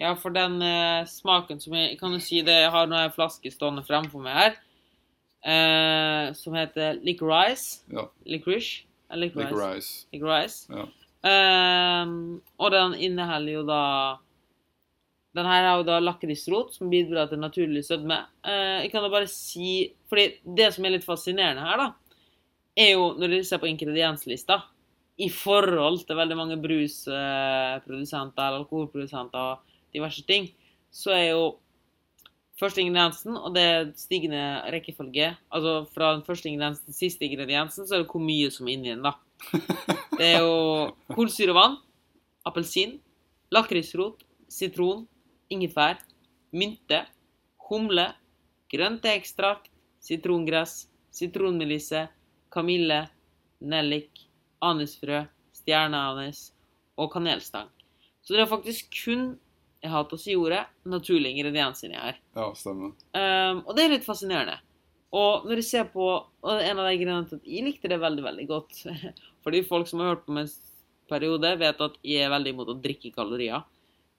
Ja, 0.00 0.14
for 0.16 0.32
den 0.32 0.60
eh, 0.64 1.02
smaken 1.08 1.60
som 1.60 1.74
jeg 1.76 1.98
kan 2.00 2.14
jo 2.14 2.20
si 2.22 2.40
det, 2.46 2.54
Jeg 2.62 2.72
har 2.72 2.86
nå 2.88 2.96
en 2.96 3.12
flaske 3.12 3.50
stående 3.52 3.84
fremfor 3.84 4.22
meg 4.24 4.38
her, 4.38 4.54
eh, 5.44 6.30
som 6.38 6.56
heter 6.56 7.02
Licorice. 7.04 7.82
Ja. 7.92 8.06
Licorice? 8.24 8.86
Licorice? 9.10 9.50
Licorice. 9.50 10.06
Licorice. 10.14 10.72
Ja. 10.72 10.86
Ehm, 11.26 12.40
og 12.56 12.72
den 12.72 12.94
inneholder 12.96 13.52
jo 13.52 13.62
da 13.68 13.82
Den 15.36 15.46
her 15.46 15.66
har 15.68 15.76
jo 15.78 15.84
da 15.86 16.00
lakrisrot, 16.00 16.72
som 16.74 16.90
bidrar 16.90 17.28
til 17.30 17.38
naturlig 17.38 17.84
sødme. 17.86 18.16
Uh, 18.42 18.82
jeg 18.82 18.88
kan 18.90 19.04
da 19.04 19.10
bare 19.12 19.28
si 19.30 19.92
fordi 20.10 20.40
det 20.58 20.72
som 20.74 20.84
er 20.84 20.96
litt 20.96 21.06
fascinerende 21.06 21.62
her, 21.62 21.78
da, 21.78 22.16
er 22.74 22.88
jo 22.96 23.12
når 23.14 23.36
dere 23.36 23.46
ser 23.46 23.60
på 23.62 23.68
ingredienslista, 23.70 24.56
i 25.22 25.28
forhold 25.30 26.00
til 26.08 26.18
veldig 26.18 26.34
mange 26.34 26.56
brusprodusenter 26.58 28.42
eller 28.42 28.64
alkoholprodusenter 28.64 29.52
og 29.52 29.76
diverse 29.94 30.24
ting, 30.26 30.48
så 30.90 31.14
er 31.14 31.26
jo 31.28 31.44
første 32.58 32.82
ingrediensen, 32.82 33.36
og 33.36 33.54
det 33.54 33.64
er 33.64 33.90
stigende 33.96 34.42
rekkefølge 34.72 35.34
Altså 35.52 35.84
fra 35.94 36.14
den 36.16 36.24
første 36.26 36.50
ingrediensen 36.50 36.90
til 36.90 36.98
siste 37.04 37.24
ingrediensen, 37.28 37.86
så 37.86 37.94
er 37.94 38.02
det 38.02 38.10
hvor 38.10 38.24
mye 38.24 38.50
som 38.50 38.66
er 38.66 38.74
inni 38.74 38.90
den, 38.96 39.04
da. 39.06 39.14
Det 40.18 40.26
er 40.26 40.44
jo 40.44 40.90
kullsyrevann, 41.14 41.78
appelsin, 42.46 42.98
lakrisrot, 43.54 44.22
sitron, 44.50 45.06
ingefær, 45.50 45.98
mynte, 46.52 47.04
humle, 47.70 48.06
grønt 48.70 49.02
teekstrakt, 49.04 49.70
sitrongress, 50.02 50.86
sitronmelisse, 51.14 52.06
kamille, 52.52 53.04
nellik, 53.60 54.26
anisfrø, 54.64 55.24
stjerneanis 55.56 56.50
og 57.00 57.12
kanelstang. 57.14 57.70
Så 58.22 58.34
det 58.34 58.44
er 58.44 58.50
faktisk 58.50 58.92
kun 59.04 59.30
jeg 59.80 59.92
hater 59.94 60.18
å 60.18 60.20
si 60.20 60.34
ordet 60.36 60.66
naturlige 60.88 61.32
ingredienser 61.38 61.88
inni 61.88 62.00
her. 62.00 62.18
Ja, 62.36 62.50
stemmer. 62.56 62.92
Um, 63.16 63.62
og 63.64 63.72
det 63.76 63.86
er 63.86 63.94
litt 63.94 64.04
fascinerende. 64.04 64.58
Og 65.16 65.46
når 65.48 65.62
jeg 65.62 65.66
ser 65.66 65.86
på 65.90 66.04
og 66.06 66.60
En 66.62 66.78
av 66.78 66.86
de 66.86 66.98
grunnene 67.00 67.26
til 67.26 67.40
at 67.40 67.48
jeg 67.50 67.64
likte 67.66 67.88
det 67.90 67.98
veldig 67.98 68.22
veldig 68.22 68.44
godt 68.48 68.76
Fordi 69.44 69.62
folk 69.66 69.88
som 69.88 70.02
har 70.02 70.14
hørt 70.14 70.26
på 70.26 70.36
meg 70.36 70.50
periode, 71.10 71.52
vet 71.58 71.84
at 71.86 71.98
jeg 72.06 72.24
er 72.24 72.32
veldig 72.32 72.54
imot 72.54 72.72
å 72.72 72.80
drikke 72.80 73.12
kalorier. 73.14 73.64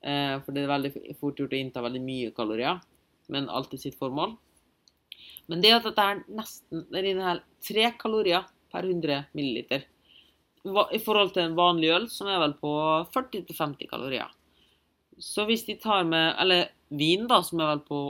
Eh, 0.01 0.37
for 0.41 0.55
det 0.55 0.63
er 0.63 0.71
veldig 0.71 0.91
fort 1.19 1.39
gjort 1.39 1.53
å 1.53 1.59
innta 1.59 1.83
veldig 1.85 2.01
mye 2.03 2.31
kalorier, 2.35 2.81
men 3.31 3.49
alltid 3.49 3.83
sitt 3.83 3.99
formål. 3.99 4.35
Men 5.51 5.61
det 5.63 5.73
at 5.75 5.85
dette 5.87 6.03
er 6.05 6.19
nesten 6.31 6.85
Det 6.91 7.01
inneholder 7.01 7.43
tre 7.65 7.87
kalorier 7.99 8.45
per 8.71 8.85
100 8.87 9.25
milliliter. 9.37 9.85
I 10.63 10.99
forhold 11.01 11.33
til 11.33 11.47
en 11.47 11.57
vanlig 11.57 11.89
øl, 11.91 12.05
som 12.09 12.29
er 12.29 12.39
vel 12.43 12.53
på 12.61 12.71
40-50 13.13 13.89
kalorier. 13.89 14.29
Så 15.17 15.45
hvis 15.49 15.65
de 15.65 15.75
tar 15.81 16.05
med 16.05 16.35
Eller 16.39 16.69
vin, 16.89 17.27
da, 17.27 17.41
som 17.41 17.59
er 17.61 17.73
vel 17.73 17.83
på 17.87 18.01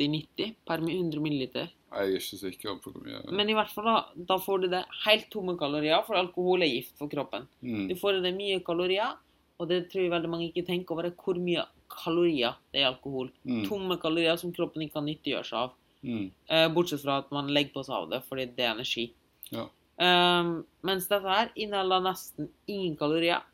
80-90 0.00 0.56
per 0.66 0.82
100 0.82 1.22
milliliter. 1.22 1.70
Jeg 1.92 2.08
er 2.08 2.16
ikke 2.16 2.38
sikker 2.40 2.78
på 2.80 2.92
hvor 2.92 3.04
mye 3.04 3.20
Men 3.36 3.50
i 3.52 3.56
hvert 3.56 3.72
fall 3.72 3.84
da, 3.88 3.96
da 4.30 4.38
får 4.40 4.64
du 4.64 4.70
det 4.72 4.82
helt 5.04 5.28
tomme 5.32 5.54
kalorier, 5.60 6.00
for 6.06 6.16
alkohol 6.16 6.64
er 6.64 6.72
gift 6.72 6.96
for 6.98 7.12
kroppen. 7.12 7.46
mm. 7.60 7.86
Du 7.90 7.94
får 8.00 8.18
i 8.18 8.24
deg 8.24 8.38
mye 8.38 8.62
kalorier, 8.64 9.18
og 9.60 9.68
det 9.68 9.84
tror 9.92 10.06
jeg 10.06 10.14
veldig 10.14 10.30
mange 10.32 10.48
ikke 10.48 10.66
tenker 10.66 10.96
over, 10.96 11.10
er 11.10 11.16
hvor 11.18 11.38
mye 11.38 11.66
kalorier 11.92 12.56
det 12.72 12.80
er 12.80 12.86
i 12.86 12.90
alkohol. 12.90 13.30
Mm. 13.44 13.62
Tomme 13.68 13.98
kalorier 14.00 14.40
som 14.40 14.54
kroppen 14.56 14.86
ikke 14.86 14.96
kan 14.98 15.08
nyttiggjøre 15.10 15.48
seg 15.48 15.60
av. 15.66 15.76
Mm. 16.02 16.24
Eh, 16.48 16.66
bortsett 16.74 17.04
fra 17.04 17.20
at 17.22 17.30
man 17.34 17.52
legger 17.52 17.76
på 17.76 17.84
seg 17.86 17.94
av 18.00 18.08
det 18.10 18.22
fordi 18.26 18.48
det 18.56 18.66
er 18.66 18.74
energi. 18.74 19.06
Ja. 19.52 19.68
Um, 20.02 20.62
mens 20.82 21.06
dette 21.10 21.28
her 21.28 21.52
inneholder 21.54 22.02
nesten 22.08 22.48
ingen 22.66 22.96
kalorier. 22.98 23.44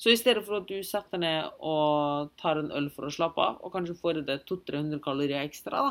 Så 0.00 0.12
i 0.12 0.16
stedet 0.16 0.44
for 0.46 0.60
at 0.60 0.68
du 0.68 0.78
setter 0.86 1.20
ned 1.20 1.56
og 1.60 2.30
tar 2.40 2.60
en 2.60 2.70
øl 2.72 2.86
for 2.94 3.08
å 3.08 3.12
slappe 3.12 3.42
av, 3.44 3.58
og 3.60 3.74
kanskje 3.74 3.98
får 3.98 4.20
i 4.20 4.26
deg 4.28 4.46
200-300 4.48 5.02
kalorier 5.04 5.42
ekstra, 5.42 5.82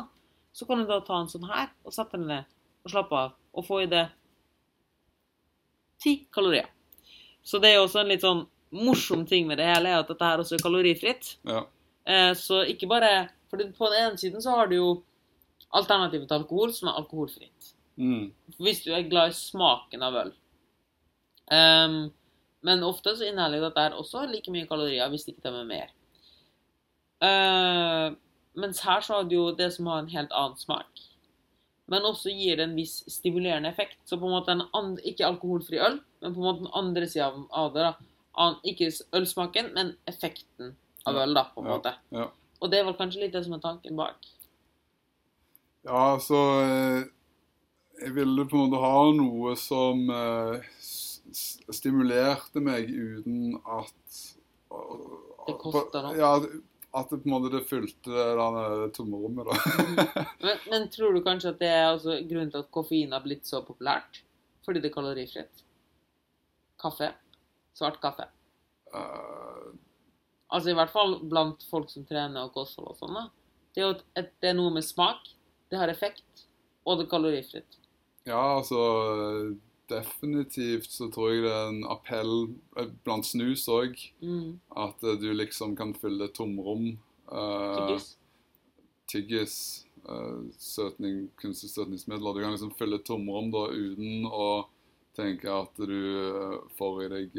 så 0.52 0.66
kan 0.66 0.82
du 0.82 0.88
da 0.88 1.00
ta 1.04 1.20
en 1.20 1.30
sånn 1.30 1.48
her 1.48 1.70
og 1.84 1.94
sette 1.94 2.18
den 2.18 2.28
ned 2.30 2.48
og 2.84 2.92
slappe 2.92 3.16
av, 3.16 3.34
og 3.52 3.66
få 3.66 3.82
i 3.84 3.90
det 3.90 4.06
ti 6.00 6.14
kalorier. 6.32 6.70
Så 7.42 7.60
det 7.60 7.70
er 7.70 7.78
jo 7.78 7.84
også 7.86 8.00
en 8.02 8.10
litt 8.10 8.24
sånn 8.24 8.46
morsom 8.70 9.26
ting 9.28 9.48
med 9.48 9.58
det 9.60 9.68
hele, 9.68 9.90
er 9.90 10.00
at 10.00 10.08
dette 10.08 10.26
her 10.26 10.40
også 10.40 10.56
er 10.56 10.64
kalorifritt. 10.64 11.34
Ja. 11.48 11.64
Eh, 12.08 12.32
så 12.38 12.62
ikke 12.68 12.88
bare 12.88 13.28
For 13.50 13.58
på 13.58 13.88
den 13.90 14.04
ene 14.06 14.18
siden 14.18 14.42
så 14.42 14.54
har 14.54 14.68
du 14.70 14.76
jo 14.76 14.90
alternativet 15.74 16.28
til 16.30 16.38
alkohol, 16.38 16.70
som 16.70 16.88
er 16.88 17.00
alkoholfritt. 17.00 17.72
Mm. 17.98 18.30
Hvis 18.62 18.84
du 18.84 18.92
er 18.94 19.08
glad 19.10 19.32
i 19.32 19.34
smaken 19.34 20.04
av 20.06 20.18
øl. 20.20 20.30
Um, 21.50 21.96
men 22.62 22.84
ofte 22.86 23.16
så 23.18 23.26
inneholder 23.26 23.64
dette 23.64 23.82
her 23.82 23.96
også 23.98 24.22
like 24.30 24.54
mye 24.54 24.68
kalorier, 24.70 25.10
hvis 25.10 25.26
ikke 25.32 25.42
det 25.42 25.50
er 25.50 25.66
mer. 25.66 25.90
Eh, 27.26 28.06
mens 28.58 28.82
her 28.86 29.00
så 29.04 29.20
har 29.20 29.28
du 29.28 29.36
jo 29.36 29.46
det 29.56 29.70
som 29.74 29.88
har 29.90 30.02
en 30.02 30.12
helt 30.12 30.32
annen 30.36 30.58
smak. 30.58 31.06
Men 31.90 32.06
også 32.06 32.30
gir 32.30 32.58
det 32.58 32.68
en 32.68 32.76
viss 32.78 33.00
stimulerende 33.10 33.70
effekt. 33.70 33.98
Så 34.06 34.18
på 34.18 34.28
en 34.28 34.36
måte 34.36 34.54
en 34.54 34.66
andre, 34.76 35.02
ikke 35.10 35.26
alkoholfri 35.26 35.80
øl, 35.82 35.98
men 36.22 36.34
på 36.34 36.40
en 36.42 36.46
måte 36.46 36.64
den 36.64 36.74
andre 36.78 37.08
sida 37.10 37.30
av, 37.50 37.72
det. 37.74 37.88
da. 37.88 38.50
Ikke 38.70 38.90
ølsmaken, 39.16 39.72
men 39.74 39.96
effekten 40.10 40.76
av 41.08 41.18
øl, 41.18 41.34
da, 41.34 41.48
på 41.54 41.64
en 41.64 41.70
ja, 41.70 41.78
måte. 41.78 41.94
ja. 42.14 42.28
Og 42.60 42.70
det 42.70 42.78
er 42.78 42.86
vel 42.86 42.98
kanskje 42.98 43.24
litt 43.24 43.34
det 43.34 43.42
som 43.46 43.56
er 43.56 43.62
tanken 43.64 43.96
bak. 43.98 44.28
Ja, 45.88 46.18
så 46.20 46.40
eh, 46.60 47.06
Jeg 48.02 48.14
ville 48.16 48.44
på 48.48 48.56
en 48.56 48.68
måte 48.68 48.80
ha 48.84 49.04
noe 49.16 49.54
som 49.58 50.06
eh, 50.12 50.66
stimulerte 51.32 52.60
meg 52.64 52.90
uten 52.90 53.56
at 53.64 54.20
Det 55.46 55.56
koster 55.60 56.04
noe. 56.04 56.18
Ja, 56.20 56.34
at 56.96 57.10
det 57.10 57.20
på 57.22 57.28
en 57.28 57.34
måte 57.36 57.52
det 57.52 57.62
fylte 57.68 58.10
det 58.10 58.88
tomrommet, 58.96 59.46
da. 59.46 60.24
Men, 60.44 60.56
men 60.70 60.88
tror 60.90 61.14
du 61.14 61.20
kanskje 61.22 61.52
at 61.52 61.60
det 61.60 61.68
er 61.70 61.84
altså 61.92 62.16
grunnen 62.26 62.50
til 62.50 62.64
at 62.64 62.70
koffein 62.74 63.12
har 63.14 63.22
blitt 63.22 63.46
så 63.46 63.60
populært? 63.62 64.22
Fordi 64.66 64.82
det 64.82 64.90
er 64.90 64.94
kalorifritt? 64.94 65.62
Kaffe? 66.80 67.12
Svart 67.76 68.00
kaffe? 68.02 68.26
Uh... 68.94 69.70
Altså 70.50 70.72
i 70.72 70.74
hvert 70.74 70.90
fall 70.90 71.20
blant 71.30 71.62
folk 71.70 71.92
som 71.92 72.06
trener 72.08 72.48
og 72.48 72.54
kosthold 72.56 72.90
og 72.90 72.98
sånn. 72.98 73.14
da. 73.14 73.28
Det 73.76 73.84
er 73.84 74.00
et, 74.18 74.32
det 74.42 74.50
er 74.50 74.56
noe 74.58 74.72
med 74.74 74.82
smak, 74.82 75.28
det 75.70 75.78
har 75.78 75.92
effekt, 75.92 76.48
og 76.82 76.98
det 76.98 77.06
er 77.06 77.12
kalorifritt. 77.12 77.78
ja, 78.26 78.40
altså 78.56 78.80
Definitivt 79.90 80.90
så 80.92 81.10
tror 81.12 81.32
jeg 81.32 81.44
det 81.44 81.52
er 81.52 81.68
en 81.72 81.84
appell 81.90 82.34
eh, 82.78 82.90
blant 83.04 83.26
snus 83.26 83.66
òg. 83.70 83.98
Mm. 84.22 84.60
At 84.78 85.02
eh, 85.04 85.18
du 85.20 85.30
liksom 85.34 85.76
kan 85.78 85.94
fylle 85.98 86.30
tomrom. 86.36 86.92
Uh, 87.30 87.76
Tyggis. 87.76 88.06
tyggis, 89.10 89.54
søtning, 90.58 91.28
kunstig 91.38 91.70
søtningsmidler. 91.70 92.34
Du 92.34 92.42
kan 92.42 92.54
liksom 92.56 92.72
fylle 92.78 92.98
tomrom 93.06 93.52
da 93.54 93.68
uten 93.70 94.26
å 94.26 94.48
tenke 95.14 95.52
at 95.52 95.78
du 95.78 96.70
får 96.78 97.04
i 97.04 97.10
deg 97.12 97.38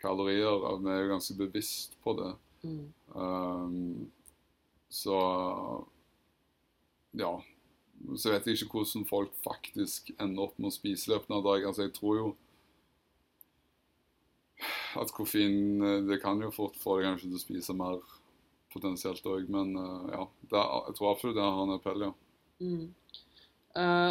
kalorier. 0.00 0.64
Vi 0.80 0.92
er 0.92 1.02
jo 1.04 1.12
ganske 1.12 1.36
bevisst 1.36 1.98
på 2.04 2.14
det. 2.20 2.30
Mm. 2.64 2.86
Um, 3.12 4.10
så 4.88 5.18
ja. 7.12 7.32
Så 8.16 8.32
vet 8.32 8.46
jeg 8.46 8.56
ikke 8.56 8.80
hvordan 8.80 9.08
folk 9.08 9.34
faktisk 9.44 10.12
ender 10.16 10.46
opp 10.46 10.56
med 10.58 10.70
å 10.70 10.74
spise 10.74 11.08
i 11.08 11.12
løpet 11.12 11.34
av 11.36 11.44
dagen. 11.44 11.68
Altså, 11.68 11.86
jeg 11.86 11.94
tror 11.96 12.16
jo 12.16 12.30
at 15.00 15.12
koffein 15.16 15.82
eh, 15.84 16.00
Det 16.08 16.18
kan 16.22 16.40
jo 16.42 16.50
fort 16.52 16.74
få 16.80 16.98
deg 16.98 17.06
kanskje 17.08 17.30
til 17.30 17.38
å 17.38 17.42
spise 17.42 17.76
mer 17.76 18.00
potensielt 18.72 19.26
òg, 19.26 19.48
men 19.52 19.74
eh, 19.78 20.14
ja. 20.16 20.24
Er, 20.50 20.72
jeg 20.88 20.96
tror 20.98 21.12
absolutt 21.12 21.38
det 21.38 21.44
har 21.46 21.60
en 21.64 21.76
appell, 21.76 22.08
ja. 22.08 22.14
Mm. 22.60 22.88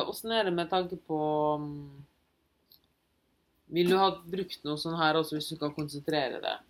Åssen 0.10 0.32
er 0.32 0.48
det 0.48 0.54
med 0.56 0.70
tanke 0.72 0.96
på 1.06 1.18
um, 1.60 1.90
Vil 3.76 3.92
du 3.92 3.98
ha 4.00 4.08
brukt 4.24 4.64
noe 4.64 4.80
sånn 4.80 4.96
her 4.98 5.20
også 5.20 5.36
hvis 5.36 5.50
du 5.52 5.58
kan 5.60 5.74
konsentrere 5.76 6.40
deg? 6.40 6.64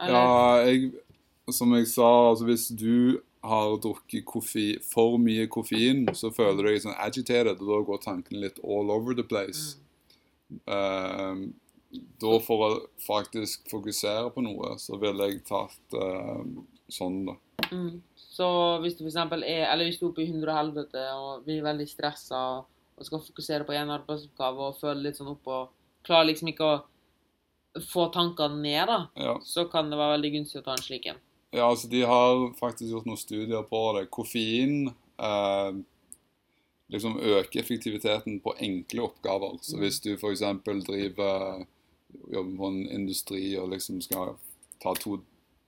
Eller? 0.00 0.16
Ja, 0.16 0.64
jeg, 0.64 0.88
som 1.52 1.74
jeg 1.76 1.86
sa, 1.92 2.08
altså 2.30 2.48
hvis 2.48 2.66
du 2.72 3.20
har 3.48 3.76
drukket 3.82 4.26
koffi, 4.28 4.66
for 4.84 5.18
mye 5.22 5.46
koffein, 5.52 6.06
så 6.14 6.32
føler 6.34 6.60
du 6.60 6.70
deg 6.70 6.82
sånn 6.84 6.98
agitated, 7.02 7.60
og 7.62 7.70
da 7.72 7.80
går 7.90 8.02
tankene 8.04 8.42
litt 8.46 8.60
all 8.64 8.92
over 8.94 9.16
the 9.16 9.26
place. 9.26 9.76
Mm. 10.50 10.60
Uh, 10.70 12.00
da 12.20 12.38
for 12.44 12.64
å 12.66 12.70
faktisk 13.06 13.68
fokusere 13.70 14.30
på 14.34 14.44
noe, 14.44 14.74
så 14.82 14.98
ville 15.00 15.30
jeg 15.30 15.44
tatt 15.48 15.96
uh, 15.96 16.42
sånn, 16.92 17.22
da. 17.28 17.36
Mm. 17.72 18.00
Så 18.14 18.46
hvis 18.82 18.94
du 18.98 19.06
eksempel 19.06 19.42
er 19.42 19.64
Eller 19.72 19.88
hvis 19.88 19.96
du 19.98 20.04
er 20.04 20.10
oppe 20.12 20.22
i 20.22 20.28
hundre 20.28 20.52
og 20.52 20.58
helvete 20.60 21.04
og 21.16 21.46
blir 21.46 21.64
veldig 21.64 21.86
stressa 21.90 22.42
og 22.60 23.06
skal 23.08 23.22
fokusere 23.24 23.66
på 23.66 23.74
en 23.74 23.90
arbeidsoppgave 23.94 24.68
og 24.68 24.76
føler 24.80 25.08
litt 25.08 25.18
sånn 25.18 25.32
opp 25.32 25.48
og 25.50 25.72
klarer 26.06 26.30
liksom 26.30 26.52
ikke 26.52 26.68
å 26.68 26.76
få 27.84 28.06
tankene 28.14 28.60
ned, 28.62 28.88
da, 28.88 28.98
Ja. 29.20 29.34
så 29.44 29.66
kan 29.68 29.90
det 29.90 29.98
være 29.98 30.16
veldig 30.16 30.32
gunstig 30.38 30.62
å 30.62 30.64
ta 30.64 30.76
en 30.76 30.84
slik 30.84 31.06
en. 31.10 31.18
Ja, 31.56 31.66
altså 31.70 31.88
de 31.90 32.02
har 32.06 32.46
faktisk 32.58 32.90
gjort 32.92 33.06
noen 33.08 33.20
studier 33.20 33.62
på 33.66 33.80
det. 33.96 34.06
Koffein 34.14 34.90
eh, 35.18 35.78
liksom 36.92 37.16
øker 37.18 37.60
effektiviteten 37.62 38.40
på 38.44 38.54
enkle 38.62 39.02
oppgaver. 39.08 39.56
Så 39.62 39.76
Mm. 39.76 39.80
hvis 39.82 40.00
du 40.04 40.12
f.eks. 40.16 40.42
driver 40.86 41.64
jobber 42.32 42.56
på 42.56 42.66
en 42.72 42.82
industri 42.88 43.56
og 43.58 43.70
liksom 43.72 44.00
skal 44.00 44.36
ta 44.82 44.94
to 44.94 45.18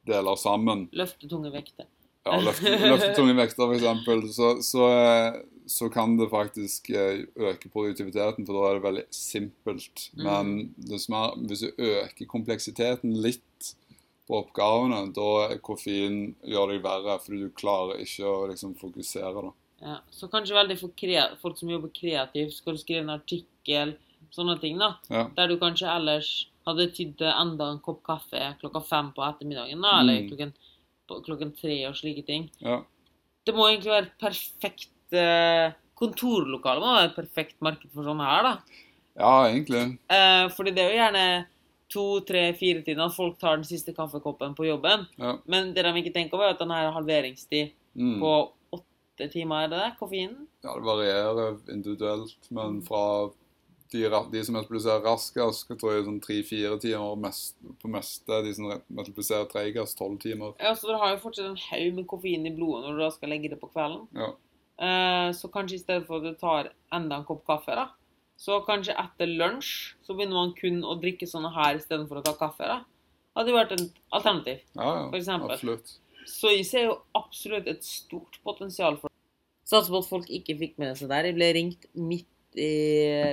deler 0.07 0.37
sammen 0.41 0.89
Løfte 0.93 1.29
tunge 1.29 1.51
vekter. 1.53 1.87
ja, 2.27 2.39
løfte, 2.41 2.71
løfte 2.89 3.15
tunge 3.17 3.35
vekter 3.37 3.73
f.eks., 3.73 4.35
så, 4.37 4.53
så, 4.63 4.87
eh, 4.95 5.41
så 5.69 5.89
kan 5.93 6.17
det 6.17 6.31
faktisk 6.31 6.91
eh, 6.91 7.25
øke 7.37 7.69
produktiviteten, 7.69 8.47
for 8.47 8.55
da 8.57 8.69
er 8.71 8.79
det 8.79 8.83
veldig 8.87 9.05
simpelt. 9.11 10.11
Mm. 10.17 10.25
Men 10.25 10.75
det 10.79 11.01
som 11.03 11.15
er, 11.19 11.37
hvis 11.49 11.61
du 11.67 11.73
øker 11.77 12.27
kompleksiteten 12.31 13.19
litt 13.23 13.75
på 14.29 14.43
oppgavene, 14.43 14.99
da 15.17 15.57
koffein 15.65 16.35
gjør 16.45 16.75
deg 16.75 16.83
verre, 16.85 17.15
fordi 17.25 17.39
du 17.47 17.51
klarer 17.57 18.03
ikke 18.05 18.27
å 18.29 18.47
liksom 18.51 18.75
fokusere. 18.77 19.33
da. 19.49 19.53
Ja. 19.81 19.97
Så 20.13 20.29
kanskje 20.29 20.57
veldig 20.59 20.77
for 20.81 20.93
folk 21.41 21.57
som 21.59 21.71
jobber 21.73 21.89
kreativt, 21.97 22.53
skal 22.59 22.75
du 22.77 22.83
skrive 22.83 23.01
en 23.07 23.15
artikkel, 23.17 23.97
sånne 24.35 24.59
ting, 24.61 24.77
da. 24.79 24.97
Ja. 25.09 25.25
Der 25.37 25.49
du 25.49 25.57
kanskje 25.57 25.89
ellers 25.89 26.31
hadde 26.67 26.91
tydd 26.93 27.23
enda 27.25 27.71
en 27.73 27.79
kopp 27.81 28.03
kaffe 28.05 28.43
klokka 28.61 28.83
fem 28.85 29.13
på 29.17 29.25
ettermiddagen, 29.25 29.81
da, 29.81 30.01
eller 30.03 30.21
Mm. 30.21 30.29
klokken, 30.29 30.53
klokken 31.25 31.53
tre 31.57 31.87
og 31.89 31.95
slike 31.97 32.27
ting. 32.27 32.51
Ja. 32.61 32.83
Det 33.47 33.55
må 33.57 33.69
egentlig 33.71 33.95
være 33.95 34.07
et 34.11 34.19
perfekt 34.21 34.91
eh, 35.17 35.73
Kontorlokale 35.99 36.79
må 36.79 36.93
være 36.95 37.09
et 37.09 37.17
perfekt 37.17 37.57
marked 37.65 37.89
for 37.95 38.05
sånne 38.07 38.23
her, 38.29 38.43
da. 38.43 38.53
ja, 39.19 39.49
egentlig. 39.49 39.99
Eh, 40.11 40.49
fordi 40.55 40.71
det 40.77 40.85
er 40.85 40.91
jo 40.93 40.99
gjerne 41.01 41.47
to, 41.89 42.21
tre, 42.29 42.53
fire 42.55 42.83
timer, 42.85 43.07
at 43.09 43.17
folk 43.17 43.39
tar 43.41 43.57
den 43.57 43.65
siste 43.65 43.95
kaffekoppen 43.97 44.55
på 44.55 44.67
jobben. 44.69 45.07
Ja. 45.19 45.39
Men 45.47 45.73
det 45.75 45.85
de 45.87 45.93
ikke 46.03 46.13
tenker 46.15 46.37
over, 46.37 46.51
er 46.51 46.57
at 46.57 46.63
den 46.63 46.71
har 46.75 46.93
halveringstid 46.93 47.71
Mm. 47.99 48.21
på 48.21 48.31
åtte 48.77 49.27
timer, 49.33 49.65
er 49.65 49.69
det 49.73 49.79
det? 49.81 49.93
Koffeinen? 49.99 50.47
ja, 50.63 50.75
det 50.77 50.85
varierer 50.85 51.57
individuelt, 51.73 52.37
men 52.51 52.83
fra 52.87 53.31
de, 53.91 54.03
de 54.31 54.43
som 54.45 54.55
multipliserer 54.55 55.01
raskest, 55.03 55.67
tror 55.81 55.95
jeg 55.97 56.05
sånn 56.05 56.21
tre-fire 56.23 56.77
timer 56.79 57.17
mest, 57.17 57.57
på 57.83 57.89
meste. 57.91 58.43
De 58.45 58.53
som 58.55 58.69
multipliserer 58.93 59.49
tregest, 59.51 59.97
tolv 59.99 60.19
timer. 60.23 60.53
Ja, 60.61 60.75
så 60.77 60.87
dere 60.91 60.99
har 61.01 61.15
jo 61.17 61.23
fortsatt 61.25 61.49
en 61.49 61.57
haug 61.71 61.95
med 61.97 62.07
koffein 62.07 62.47
i 62.47 62.53
blodet 62.55 62.85
når 62.85 62.95
du 62.99 63.03
da 63.07 63.11
skal 63.17 63.33
legge 63.33 63.49
det 63.51 63.59
på 63.63 63.71
kvelden. 63.73 64.05
Ja. 64.15 64.29
Eh, 64.79 65.33
så 65.35 65.49
kanskje 65.51 65.75
i 65.81 65.83
stedet 65.83 66.07
for 66.07 66.21
at 66.21 66.29
du 66.29 66.39
tar 66.39 66.69
enda 66.95 67.17
en 67.19 67.25
kopp 67.27 67.43
kaffe, 67.49 67.75
da, 67.75 67.89
så 68.39 68.61
kanskje 68.67 68.95
etter 69.03 69.31
lunsj 69.41 69.73
så 70.07 70.15
begynner 70.15 70.39
man 70.39 70.55
kun 70.59 70.81
å 70.87 70.95
drikke 71.03 71.27
sånne 71.27 71.51
her 71.57 71.79
istedenfor 71.81 72.21
å 72.21 72.25
ta 72.27 72.37
kaffe. 72.39 72.69
da. 72.71 72.81
Hadde 73.37 73.53
jo 73.53 73.59
vært 73.59 73.75
et 73.75 74.01
alternativ. 74.15 74.63
Ja, 74.75 74.87
For 75.11 75.17
ja, 75.17 75.21
eksempel. 75.21 75.55
absolutt. 75.57 75.95
Så 76.29 76.53
jeg 76.53 76.67
ser 76.69 76.89
jo 76.89 76.97
absolutt 77.19 77.69
et 77.71 77.85
stort 77.87 78.39
potensial 78.45 78.99
for 79.01 79.11
Satser 79.69 79.93
på 79.93 79.99
at 80.01 80.09
folk 80.09 80.29
ikke 80.33 80.55
fikk 80.57 80.79
med 80.81 80.95
seg 80.97 81.11
der. 81.11 81.27
Jeg 81.29 81.37
ble 81.37 81.47
ringt 81.53 81.83
midt 81.93 82.57
i 82.57 82.69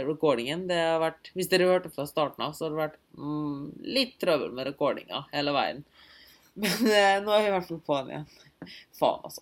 recordingen. 0.03 0.65
Det 0.67 0.75
har 0.75 0.99
vært, 0.99 1.29
Hvis 1.31 1.47
dere 1.47 1.69
hørte 1.69 1.91
fra 1.93 2.03
starten 2.09 2.43
av, 2.43 2.51
så 2.57 2.65
har 2.65 2.73
det 2.73 2.81
vært 2.81 2.97
mm, 3.15 3.61
litt 3.95 4.17
trøbbel 4.19 4.51
med 4.51 4.67
recordinga 4.67 5.21
hele 5.31 5.53
veien. 5.55 5.79
Men 6.59 6.89
eh, 6.91 7.21
nå 7.23 7.31
er 7.31 7.45
vi 7.45 7.47
i 7.47 7.53
hvert 7.55 7.69
fall 7.69 7.79
på 7.87 7.99
den 8.01 8.11
igjen. 8.11 8.27
Faen, 8.99 9.23
altså. 9.29 9.41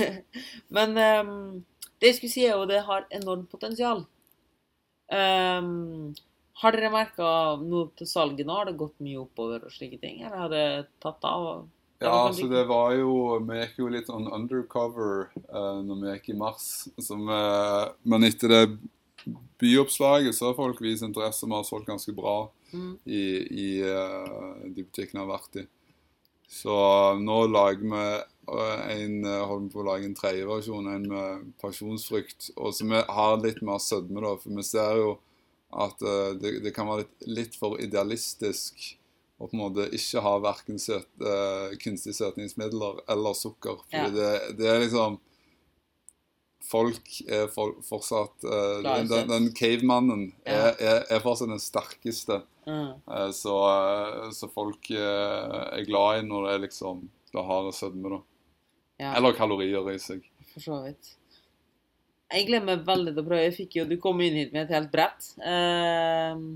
Men 0.76 0.96
eh, 1.00 1.32
det 2.00 2.12
jeg 2.12 2.18
skulle 2.18 2.34
si, 2.34 2.44
er 2.44 2.58
jo 2.58 2.68
det 2.68 2.82
har 2.84 3.08
enormt 3.16 3.48
potensial. 3.52 4.04
Ehm, 5.10 6.14
har 6.60 6.76
dere 6.76 6.92
merka 6.92 7.28
noe 7.62 7.90
til 7.98 8.08
salget 8.08 8.46
nå? 8.46 8.54
Har 8.54 8.70
det 8.70 8.78
gått 8.80 8.96
mye 9.02 9.20
oppover 9.22 9.64
og 9.66 9.74
slike 9.74 10.00
ting? 10.02 10.20
Eller 10.22 10.44
har 10.44 10.52
det 10.52 10.66
tatt 11.02 11.24
av? 11.26 11.66
Ja, 12.00 12.14
altså 12.28 12.46
det 12.48 12.62
var 12.64 12.94
jo 12.96 13.10
Vi 13.44 13.58
gikk 13.58 13.74
jo 13.82 13.90
litt 13.92 14.06
on 14.08 14.30
undercover 14.32 15.26
uh, 15.52 15.80
når 15.84 15.98
vi 16.00 16.14
gikk 16.14 16.30
i 16.32 16.38
mars. 16.40 16.70
Altså, 16.96 17.18
vi, 17.20 17.40
men 18.08 18.24
etter 18.28 18.54
det 18.54 18.62
byoppslaget 19.60 20.36
så 20.36 20.48
har 20.48 20.56
folk 20.56 20.80
vist 20.80 21.04
interesse. 21.04 21.44
Vi 21.44 21.56
har 21.56 21.66
solgt 21.68 21.90
ganske 21.90 22.16
bra 22.16 22.38
Mm. 22.70 22.98
i, 23.04 23.22
i 23.50 23.82
uh, 23.82 24.62
de 24.62 24.84
butikkene 24.84 25.24
vi 25.24 25.24
har 25.24 25.32
vært 25.32 25.56
i. 25.58 25.66
Så 26.50 26.74
nå 27.18 27.38
lager 27.50 27.82
vi 27.82 27.98
eh, 27.98 28.22
en 28.58 29.24
holdt 29.24 29.48
holder 29.50 29.72
på 29.72 29.80
å 29.82 29.86
lage 29.86 30.06
en 30.08 30.14
tredje 30.18 30.46
versjon, 30.48 30.88
en 30.90 31.08
med 31.10 31.50
pasjonsfrykt 31.62 32.50
Og 32.56 32.74
så 32.74 32.86
vi 32.88 33.02
har 33.06 33.36
litt 33.44 33.60
mer 33.62 33.78
sødme, 33.78 34.22
da. 34.24 34.36
For 34.42 34.56
vi 34.56 34.64
ser 34.66 34.96
jo 35.00 35.10
at 35.70 36.02
eh, 36.02 36.32
det, 36.40 36.56
det 36.64 36.72
kan 36.74 36.88
være 36.90 37.04
litt, 37.04 37.26
litt 37.30 37.58
for 37.60 37.78
idealistisk 37.78 38.96
å 39.40 39.46
på 39.46 39.54
en 39.56 39.62
måte 39.62 39.86
ikke 39.96 40.20
ha 40.20 40.34
verken 40.42 40.76
søt, 40.82 41.06
uh, 41.24 41.70
kunstige 41.80 42.12
søtningsmidler 42.18 42.98
eller 43.08 43.32
sukker. 43.38 43.78
For 43.88 43.96
Ja. 43.96 44.10
det, 44.12 44.56
det 44.58 44.66
er 44.68 44.82
liksom 44.82 45.20
Folk 46.70 47.08
er 47.26 47.48
for, 47.50 47.78
fortsatt 47.82 48.44
uh, 48.44 48.82
den, 48.84 49.08
den, 49.08 49.30
den 49.30 49.46
cavemannen 49.56 50.26
Ja. 50.44 50.68
er, 50.68 50.76
er, 50.76 51.00
er 51.16 51.22
fortsatt 51.24 51.48
den 51.50 51.62
sterkeste. 51.62 52.42
Mm. 52.66 53.00
Eh, 53.10 53.30
Så, 53.30 53.54
eh, 53.70 54.30
så 54.30 54.48
folk 54.48 54.90
eh, 54.90 55.78
er 55.78 55.86
glad 55.88 56.20
i 56.20 56.26
når 56.28 56.46
det 56.46 56.52
er 56.54 56.64
liksom 56.66 57.08
det 57.32 57.44
har 57.46 57.70
sødme, 57.72 58.10
da. 58.10 58.20
Ja. 59.00 59.14
Eller 59.16 59.36
kalorier 59.36 59.86
i 59.94 59.98
seg. 60.02 60.26
For 60.52 60.64
så 60.64 60.80
vidt. 60.84 61.14
Jeg 62.30 62.46
glemmer 62.46 62.82
veldig 62.86 63.14
til 63.14 63.22
å 63.22 63.26
prøve. 63.26 63.44
Jeg 63.46 63.56
fikk 63.56 63.78
jo, 63.80 63.86
Du 63.88 63.96
kom 64.02 64.20
inn 64.22 64.36
hit 64.38 64.52
med 64.54 64.66
et 64.66 64.74
helt 64.76 64.90
brett. 64.92 65.32
Ehm, 65.42 66.52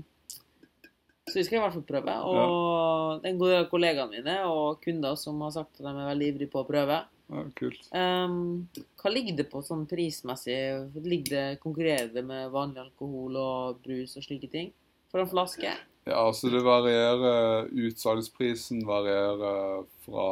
så 1.25 1.39
vi 1.39 1.43
skal 1.47 1.57
i 1.57 1.63
hvert 1.63 1.73
fall 1.73 1.87
prøve. 1.89 2.15
Og 2.29 3.23
det 3.23 3.27
er 3.27 3.33
en 3.33 3.41
god 3.41 3.51
del 3.51 3.63
av 3.63 3.71
kollegaene 3.71 4.13
mine 4.13 4.37
og 4.47 4.79
kunder 4.83 5.17
som 5.19 5.41
har 5.43 5.51
sagt 5.57 5.81
at 5.81 5.83
de 5.87 5.91
er 5.91 6.11
veldig 6.13 6.29
ivrige 6.31 6.53
på 6.53 6.61
å 6.61 6.69
prøve. 6.69 7.01
Ja, 7.33 7.41
kult. 7.57 7.87
Um, 7.89 8.67
hva 9.01 9.09
ligger 9.09 9.39
det 9.39 9.47
på 9.49 9.63
sånn 9.65 9.87
prismessig? 9.89 10.59
Ligger 11.01 11.33
det, 11.33 11.45
konkurrerer 11.63 12.13
det 12.13 12.23
med 12.27 12.53
vanlig 12.53 12.83
alkohol 12.85 13.39
og 13.41 13.81
brus 13.83 14.13
og 14.19 14.27
slike 14.27 14.51
ting? 14.53 14.69
For 15.09 15.23
en 15.23 15.31
flaske? 15.31 15.73
Ja, 16.05 16.19
altså 16.27 16.51
det 16.53 16.59
varierer 16.61 17.65
Utsalgsprisen 17.73 18.83
varierer 18.85 19.85
fra 20.05 20.25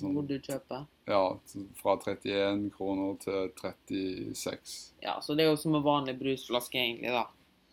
sånn 0.00 0.14
Hvor 0.16 0.24
du 0.30 0.38
kjøper? 0.40 0.86
Ja, 1.10 1.20
fra 1.76 1.96
31 2.00 2.70
kroner 2.72 3.18
til 3.20 3.50
36. 3.60 4.78
Ja, 5.04 5.18
så 5.20 5.36
det 5.36 5.44
er 5.44 5.50
jo 5.50 5.58
som 5.60 5.74
en 5.76 5.84
vanlig 5.84 6.14
brusflaske, 6.22 6.78
egentlig, 6.80 7.12
da. 7.12 7.26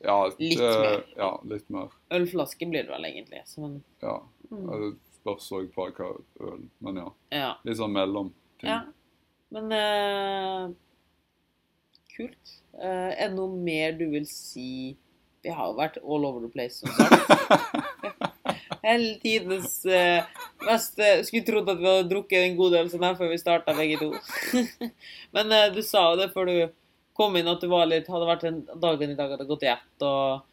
Ja, 0.03 0.17
Litt 0.39 0.57
det- 0.59 0.81
mer. 0.81 1.05
Ja, 1.17 1.29
litt 1.47 1.69
mer. 1.73 1.87
Ølflaske 2.11 2.67
blir 2.69 2.83
det 2.83 2.91
vel 2.91 3.05
egentlig. 3.05 3.41
Så 3.47 3.63
en, 3.65 3.83
Ja. 4.01 4.17
mm, 4.51 4.67
Det 4.67 4.97
spørs 5.21 5.51
òg 5.51 5.71
på 5.73 5.87
hva 5.95 6.09
øl, 6.41 6.67
men 6.81 6.95
ja. 6.97 7.09
ja. 7.31 7.53
Litt 7.63 7.77
sånn 7.77 7.91
mellom. 7.95 8.33
ting. 8.59 8.69
Ja, 8.69 8.83
men 9.51 9.71
uh, 9.71 10.73
Kult. 12.15 12.53
Uh, 12.73 13.13
er 13.15 13.29
det 13.29 13.35
noe 13.37 13.55
mer 13.55 13.91
du 13.97 14.09
vil 14.09 14.25
si 14.25 14.97
Vi 15.47 15.53
har 15.55 15.69
jo 15.69 15.77
vært 15.77 16.01
all 16.03 16.25
over 16.27 16.43
the 16.43 16.51
place, 16.51 16.81
som 16.81 16.91
sagt. 16.91 17.23
Hele 18.87 19.13
tidens 19.21 19.79
uh, 19.87 20.25
mest 20.67 20.99
eh, 20.99 21.21
Skulle 21.27 21.47
trodd 21.47 21.71
at 21.71 21.79
vi 21.79 21.87
hadde 21.87 22.09
drukket 22.11 22.43
en 22.43 22.57
god 22.59 22.75
del 22.75 22.91
sånn 22.91 23.05
her 23.07 23.15
før 23.19 23.31
vi 23.31 23.39
starta, 23.39 23.75
begge 23.77 23.99
to. 24.01 24.11
men 25.35 25.55
eh, 25.55 25.69
du 25.75 25.79
sa 25.87 26.09
jo 26.11 26.19
det 26.19 26.29
før 26.35 26.51
du 26.51 26.57
kom 27.17 27.35
inn, 27.39 27.47
at 27.47 27.63
du 27.63 27.71
var 27.71 27.87
litt, 27.89 28.11
hadde 28.11 28.29
vært 28.29 28.45
en 28.47 28.61
dagen 28.75 29.11
i 29.11 29.17
dag 29.17 29.33
hadde 29.33 29.47
gått 29.49 29.65
i 29.65 29.71
ett. 29.71 30.05
og 30.05 30.45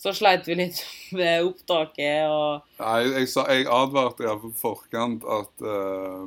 så 0.00 0.14
sleit 0.16 0.48
vi 0.48 0.56
litt 0.56 0.80
med 1.20 1.44
opptaket 1.44 2.24
og 2.32 2.64
Nei, 2.80 3.00
jeg, 3.20 3.30
sa, 3.34 3.44
jeg 3.52 3.68
advarte 3.68 4.24
ja, 4.24 4.38
på 4.40 4.54
forkant 4.56 5.26
at 5.28 5.66
uh, 5.68 6.24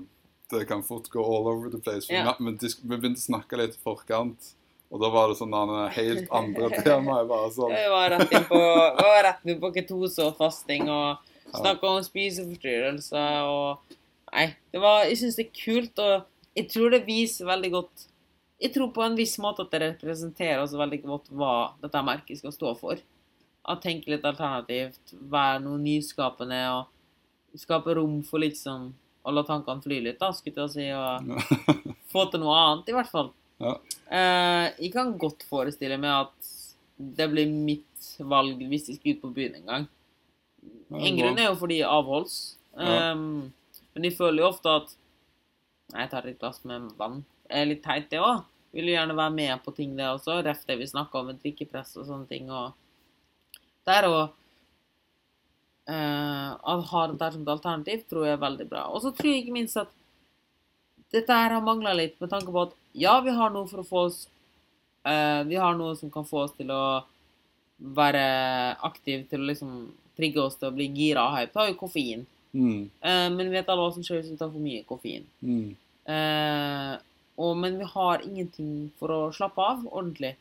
det 0.53 0.67
kan 0.69 0.85
fort 0.85 1.09
gå 1.09 1.21
all 1.21 1.49
over 1.49 1.73
the 1.73 1.81
place. 1.81 2.05
Ja. 2.13 2.35
vi, 2.37 2.53
vi 2.61 2.93
begynte 2.93 3.17
å 3.17 3.29
snakke 3.31 3.57
litt 3.57 3.79
i 3.79 3.81
forkant, 3.81 4.53
og 4.93 5.01
da 5.01 5.09
var 5.09 5.31
det 5.31 5.39
sånn 5.39 5.53
helt 5.95 6.33
andre 6.37 6.69
temaer. 6.85 7.25
Bare 7.29 7.49
sånn. 7.55 7.73
Vi 7.73 7.85
var 7.89 8.11
rett 8.13 8.33
inn 8.37 8.45
på, 8.45 8.59
var 8.59 9.23
rett 9.25 9.47
inn 9.49 9.61
på 9.61 9.71
ketose 9.73 10.27
og 10.27 10.37
fasting 10.37 10.85
og 10.93 11.23
snakka 11.49 11.89
om 11.89 12.05
spiseforstyrrelser 12.05 13.49
og 13.49 13.99
Nei, 14.33 14.47
det 14.73 14.79
var 14.81 15.03
Jeg 15.05 15.19
syns 15.19 15.35
det 15.37 15.43
er 15.45 15.57
kult, 15.57 15.99
og 16.01 16.57
jeg 16.57 16.69
tror 16.73 16.93
det 16.93 17.03
viser 17.05 17.45
veldig 17.45 17.69
godt 17.75 18.05
Jeg 18.63 18.71
tror 18.73 18.89
på 18.95 19.03
en 19.05 19.17
viss 19.17 19.35
måte 19.41 19.61
at 19.65 19.73
det 19.73 19.81
representerer 19.83 20.63
også 20.63 20.79
veldig 20.79 20.99
godt 21.03 21.29
hva 21.37 21.51
dette 21.83 22.01
merket 22.05 22.39
skal 22.39 22.53
stå 22.55 22.71
for. 22.79 23.01
At 23.69 23.83
tenke 23.83 24.09
litt 24.11 24.25
alternativt, 24.25 25.13
være 25.29 25.61
noe 25.65 25.81
nyskapende 25.81 26.61
og 26.71 27.59
skape 27.59 27.93
rom 27.99 28.21
for 28.25 28.41
liksom 28.41 28.91
å 29.23 29.33
la 29.35 29.43
tankene 29.47 29.83
fly 29.83 29.99
litt, 30.03 30.19
da, 30.19 30.31
skulle 30.35 30.65
jeg 30.65 30.73
si, 30.73 30.87
og 30.95 31.29
få 32.13 32.25
til 32.31 32.41
noe 32.43 32.55
annet, 32.59 32.89
i 32.91 32.95
hvert 32.95 33.11
fall. 33.11 33.29
Ja. 33.63 33.73
Eh, 34.13 34.65
jeg 34.85 34.93
kan 34.93 35.15
godt 35.19 35.45
forestille 35.47 35.97
meg 36.01 36.27
at 36.27 36.53
det 37.17 37.27
blir 37.31 37.49
mitt 37.49 38.07
valg 38.19 38.59
hvis 38.69 38.89
jeg 38.91 38.99
skal 38.99 39.15
ut 39.15 39.23
på 39.23 39.33
byen 39.37 39.59
en 39.61 39.69
gang. 39.71 39.87
En 40.93 41.17
grunn 41.17 41.39
er 41.39 41.49
jo 41.49 41.59
fordi 41.59 41.79
jeg 41.81 41.89
avholds. 41.89 42.35
Ja. 42.77 43.13
Um, 43.13 43.53
men 43.93 44.07
jeg 44.07 44.17
føler 44.17 44.43
jo 44.43 44.51
ofte 44.51 44.75
at 44.81 44.93
Nei, 45.93 46.07
jeg 46.07 46.09
tar 46.09 46.25
et 46.25 46.39
glass 46.41 46.63
med 46.65 46.87
vann. 46.97 47.19
Det 47.45 47.59
er 47.59 47.67
litt 47.69 47.83
teit, 47.85 48.07
det 48.09 48.21
òg. 48.23 48.45
Vil 48.73 48.87
jo 48.89 48.95
gjerne 48.95 49.13
være 49.17 49.33
med 49.35 49.59
på 49.61 49.73
ting, 49.77 49.91
det 49.97 50.07
også. 50.09 50.39
Ref 50.41 50.63
det 50.65 50.79
vi 50.79 50.87
snakka 50.89 51.19
om 51.19 51.27
med 51.29 51.41
drikkepress 51.43 51.91
og 51.99 52.07
sånne 52.07 52.25
ting. 52.31 52.47
og 52.49 52.71
det 53.85 53.97
er 53.99 54.07
å 54.07 54.17
eh, 55.91 56.85
ha 56.89 57.03
det 57.11 57.19
der 57.19 57.35
som 57.35 57.43
et 57.43 57.51
alternativ, 57.53 58.05
tror 58.09 58.25
jeg 58.25 58.37
er 58.37 58.45
veldig 58.45 58.67
bra. 58.71 58.87
Og 58.89 59.03
så 59.03 59.11
tror 59.13 59.29
jeg 59.29 59.43
ikke 59.43 59.57
minst 59.57 59.79
at 59.81 59.91
dette 61.13 61.37
her 61.37 61.53
har 61.57 61.65
mangla 61.65 61.93
litt, 61.97 62.15
med 62.23 62.31
tanke 62.31 62.49
på 62.49 62.63
at 62.63 62.73
ja, 62.93 63.17
vi 63.25 63.33
har 63.33 63.53
noe 63.53 63.67
for 63.69 63.81
å 63.81 63.87
få 63.87 64.05
oss 64.07 64.19
uh, 65.07 65.41
Vi 65.49 65.57
har 65.59 65.75
noe 65.77 65.95
som 65.99 66.11
kan 66.13 66.25
få 66.27 66.45
oss 66.45 66.55
til 66.57 66.71
å 66.73 66.83
være 67.83 68.25
aktiv, 68.85 69.25
til 69.27 69.41
å 69.41 69.49
liksom 69.49 69.71
trigge 70.17 70.43
oss 70.43 70.55
til 70.59 70.69
å 70.69 70.75
bli 70.75 70.85
gira 70.93 71.25
og 71.25 71.35
hype. 71.35 71.51
Det 71.51 71.61
har 71.61 71.71
jo 71.71 71.79
koffein. 71.79 72.27
Mm, 72.53 72.83
Uh, 73.01 73.29
men 73.33 73.47
vi 73.47 73.55
vet 73.57 73.69
alle 73.69 73.81
hva 73.81 73.93
som 73.95 74.03
skjer 74.05 74.19
hvis 74.21 74.29
vi 74.29 74.37
tar 74.37 74.51
for 74.53 74.61
mye 74.61 74.85
koffein. 74.89 75.25
mm, 75.41 75.71
Uh, 76.03 76.99
og, 77.39 77.53
men 77.57 77.77
vi 77.79 77.85
har 77.87 78.23
ingenting 78.27 78.89
for 78.99 79.13
å 79.13 79.19
slappe 79.33 79.63
av 79.63 79.85
ordentlig. 79.87 80.33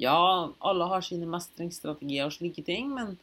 Ja, 0.00 0.48
alle 0.64 0.86
har 0.88 1.02
sine 1.04 1.26
mestringsstrategier 1.28 2.28
og 2.28 2.36
slike 2.36 2.62
ting, 2.64 2.92
men 2.94 3.16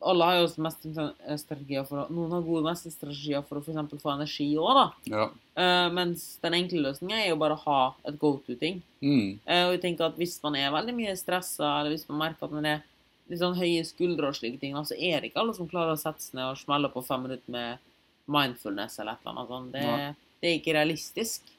alle 0.00 0.24
har 0.24 0.38
jo 0.38 0.46
også 0.46 1.08
strategier 1.40 1.84
for 1.88 2.02
å, 2.02 2.06
Noen 2.12 2.32
har 2.36 2.44
gode 2.46 2.64
mest 2.66 2.88
strategier 2.90 3.42
for 3.46 3.60
å 3.60 3.64
for 3.64 4.00
få 4.00 4.12
energi 4.14 4.46
òg, 4.58 4.72
da. 4.78 4.86
ja. 5.12 5.26
Uh, 5.52 5.88
mens 5.92 6.38
den 6.42 6.56
enkle 6.56 6.80
løsninga 6.86 7.18
er 7.18 7.28
jo 7.28 7.40
bare 7.40 7.58
å 7.58 7.62
ha 7.66 7.80
et 8.08 8.16
go 8.20 8.34
to-ting. 8.46 8.80
Mm, 9.04 9.38
Uh, 9.44 9.66
og 9.66 9.74
jeg 9.74 9.82
tenker 9.82 10.08
at 10.08 10.18
hvis 10.20 10.38
man 10.44 10.56
er 10.56 10.72
veldig 10.72 10.94
mye 10.96 11.14
stressa, 11.18 11.74
eller 11.80 11.92
hvis 11.92 12.08
man 12.08 12.22
merker 12.24 12.48
at 12.48 12.56
man 12.56 12.68
er 12.70 12.82
litt 13.30 13.40
sånn 13.42 13.58
høye 13.58 13.84
skuldre 13.86 14.30
og 14.30 14.38
slike 14.38 14.60
ting, 14.62 14.76
så 14.86 14.96
er 14.96 15.20
det 15.20 15.30
ikke 15.30 15.42
alle 15.42 15.56
som 15.56 15.68
klarer 15.70 15.94
å 15.94 16.00
sette 16.00 16.24
seg 16.24 16.38
ned 16.38 16.50
og 16.50 16.60
smelle 16.60 16.90
på 16.92 17.04
fem 17.06 17.26
minutter 17.26 17.54
med 17.54 17.88
mindfulness 18.32 18.98
eller 19.00 19.16
et 19.16 19.24
eller 19.24 19.34
annet 19.34 19.52
sånt. 19.52 19.72
Det, 19.74 20.36
det 20.42 20.50
er 20.50 20.58
ikke 20.58 20.76
realistisk. 20.76 21.52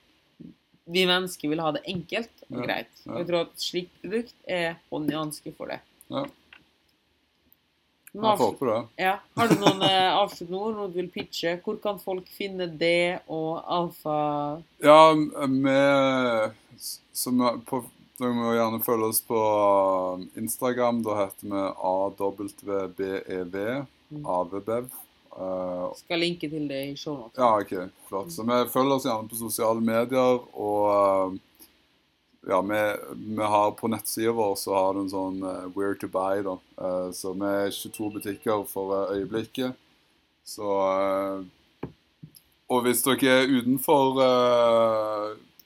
Vi 0.93 1.05
mennesker 1.07 1.51
vil 1.51 1.61
ha 1.63 1.71
det 1.76 1.84
enkelt 1.88 2.45
og 2.49 2.63
greit. 2.65 2.91
ja. 3.05 3.11
Og 3.13 3.19
jeg 3.21 3.30
tror 3.30 3.45
at 3.45 3.53
et 3.53 3.65
slikt 3.65 3.99
produkt 4.01 4.49
er 4.57 4.80
hånd 4.91 5.11
i 5.11 5.17
hanske 5.17 5.53
for 5.57 5.71
det. 5.71 5.80
Ja. 6.11 6.26
Noen 8.14 8.38
avslut- 8.38 8.88
ja. 9.01 9.16
Har 9.38 9.47
du 9.49 9.55
noen 9.57 9.82
eh, 9.82 10.14
avsluttende 10.14 10.59
ord, 10.59 10.76
noe 10.78 10.88
du 10.91 10.99
vil 11.01 11.09
pitche? 11.09 11.55
Hvor 11.66 11.80
kan 11.82 11.97
folk 11.99 12.28
finne 12.30 12.68
det 12.78 13.22
og 13.28 13.64
alfa 13.66 14.61
Ja, 14.84 15.14
vi 15.14 15.78
som 17.14 17.39
på, 17.66 17.84
Dere 18.20 18.34
må 18.38 18.51
gjerne 18.53 18.78
følge 18.86 19.07
oss 19.09 19.22
på 19.26 19.39
Instagram. 20.38 20.99
Da 21.03 21.16
heter 21.24 21.49
vi 21.49 21.64
AWBEV. 21.89 23.86
Mm. 24.14 24.26
AVBEV. 24.26 24.86
Eh, 25.34 25.88
Skal 25.97 26.20
linke 26.22 26.49
til 26.49 26.68
det 26.70 26.82
i 26.91 26.95
shownotes. 26.95 27.38
ja, 27.38 27.49
OK. 27.57 27.74
Flott. 28.07 28.30
Så 28.32 28.43
vi 28.45 28.59
følger 28.70 28.95
oss 28.99 29.07
gjerne 29.09 29.30
på 29.32 29.39
sosiale 29.39 29.82
medier. 29.82 30.39
Og 30.53 31.34
eh, 31.34 31.39
ja, 32.47 32.61
vi, 32.61 32.95
vi 33.35 33.43
har 33.43 33.71
på 33.71 33.87
nettsida 33.87 34.31
vår 34.31 34.55
så 34.55 34.75
har 34.75 34.93
du 34.93 35.03
en 35.03 35.11
sånn 35.11 35.43
uh, 35.43 35.67
where 35.75 35.95
to 35.99 36.09
buy, 36.11 36.41
da. 36.43 36.57
Uh, 36.75 37.11
så 37.15 37.31
vi 37.37 37.47
er 37.47 37.71
22 37.71 38.09
butikker 38.17 38.65
for 38.67 38.91
uh, 38.91 39.13
øyeblikket. 39.15 39.79
Så 40.43 40.67
Og 42.67 42.81
hvis 42.83 43.03
dere 43.05 43.31
er 43.31 43.47
utenfor 43.47 44.17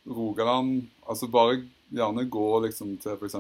Rogaland, 0.06 0.84
altså 1.08 1.30
bare 1.32 1.64
gjerne 1.90 2.28
gå 2.30 2.60
liksom 2.66 2.92
til 3.02 3.16
f.eks. 3.16 3.38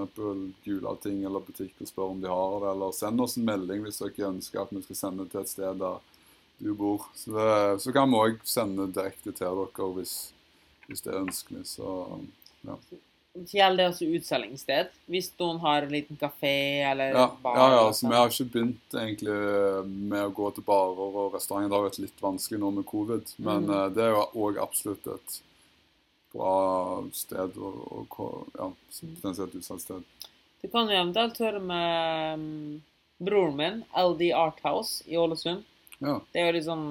Gulating 0.65 1.23
eller 1.27 1.43
butikk 1.45 1.75
og 1.83 1.89
spør 1.89 2.13
om 2.15 2.21
de 2.23 2.31
har 2.31 2.57
det, 2.63 2.71
eller 2.71 2.95
send 2.95 3.21
oss 3.21 3.37
en 3.37 3.45
melding 3.45 3.83
hvis 3.85 4.01
dere 4.01 4.31
ønsker 4.31 4.63
at 4.63 4.73
vi 4.73 4.81
skal 4.87 5.01
sende 5.01 5.27
til 5.29 5.43
et 5.43 5.51
sted 5.51 5.81
der 5.83 5.99
du 6.57 6.73
bor. 6.73 7.05
Så, 7.13 7.35
det, 7.37 7.81
så 7.83 7.93
kan 7.93 8.09
vi 8.09 8.23
òg 8.23 8.39
sende 8.47 8.89
direkte 8.93 9.35
til 9.35 9.61
dere 9.61 9.91
hvis, 9.99 10.15
hvis 10.87 11.05
det 11.05 11.13
er 11.13 11.21
ønskelig. 11.27 11.67
Så 11.69 11.91
ja. 12.65 12.79
Gjelder 13.45 13.77
det 13.77 13.87
også 13.91 14.07
utstillingssted. 14.17 14.93
Hvis 15.11 15.29
noen 15.39 15.59
har 15.61 15.85
en 15.85 15.93
liten 15.93 16.17
kafé 16.17 16.53
eller 16.89 17.13
Ja, 17.13 17.27
bar. 17.43 17.57
ja, 17.57 17.67
ja 17.71 17.81
Så 17.81 17.87
altså, 17.87 18.07
vi 18.09 18.15
har 18.15 18.31
ikke 18.31 18.51
begynt 18.53 18.97
egentlig 19.01 19.37
med 20.13 20.23
å 20.25 20.33
gå 20.33 20.51
til 20.55 20.63
barer 20.67 21.19
og 21.21 21.35
restauranter. 21.35 21.69
Det 21.69 21.77
har 21.77 21.87
vært 21.89 22.01
litt 22.05 22.23
vanskelig 22.23 22.59
nå 22.59 22.71
med 22.79 22.87
covid, 22.89 23.33
men 23.37 23.67
mm 23.67 23.75
eh, 23.77 23.89
det 23.95 24.03
er 24.03 24.15
jo 24.15 24.25
òg 24.47 24.57
absolutt 24.63 25.07
et 25.13 25.39
bra 26.33 27.03
sted 27.13 27.55
og, 27.57 28.11
og 28.19 28.47
ja, 28.57 28.71
potensielt 28.99 29.55
utsalgssted. 29.55 30.03
Du 30.61 30.67
kan 30.73 30.89
jo 30.89 30.97
eventuelt 30.97 31.37
høre 31.39 31.59
med 31.61 32.39
mm, 32.41 32.81
broren 33.23 33.57
min, 33.57 33.81
LD 33.93 34.31
Art 34.35 34.59
House 34.65 35.03
i 35.07 35.17
Ålesund. 35.17 35.63
Ja. 35.99 36.19
Det 36.33 36.41
er 36.41 36.49
jo 36.49 36.55
litt 36.57 36.67
sånn 36.67 36.87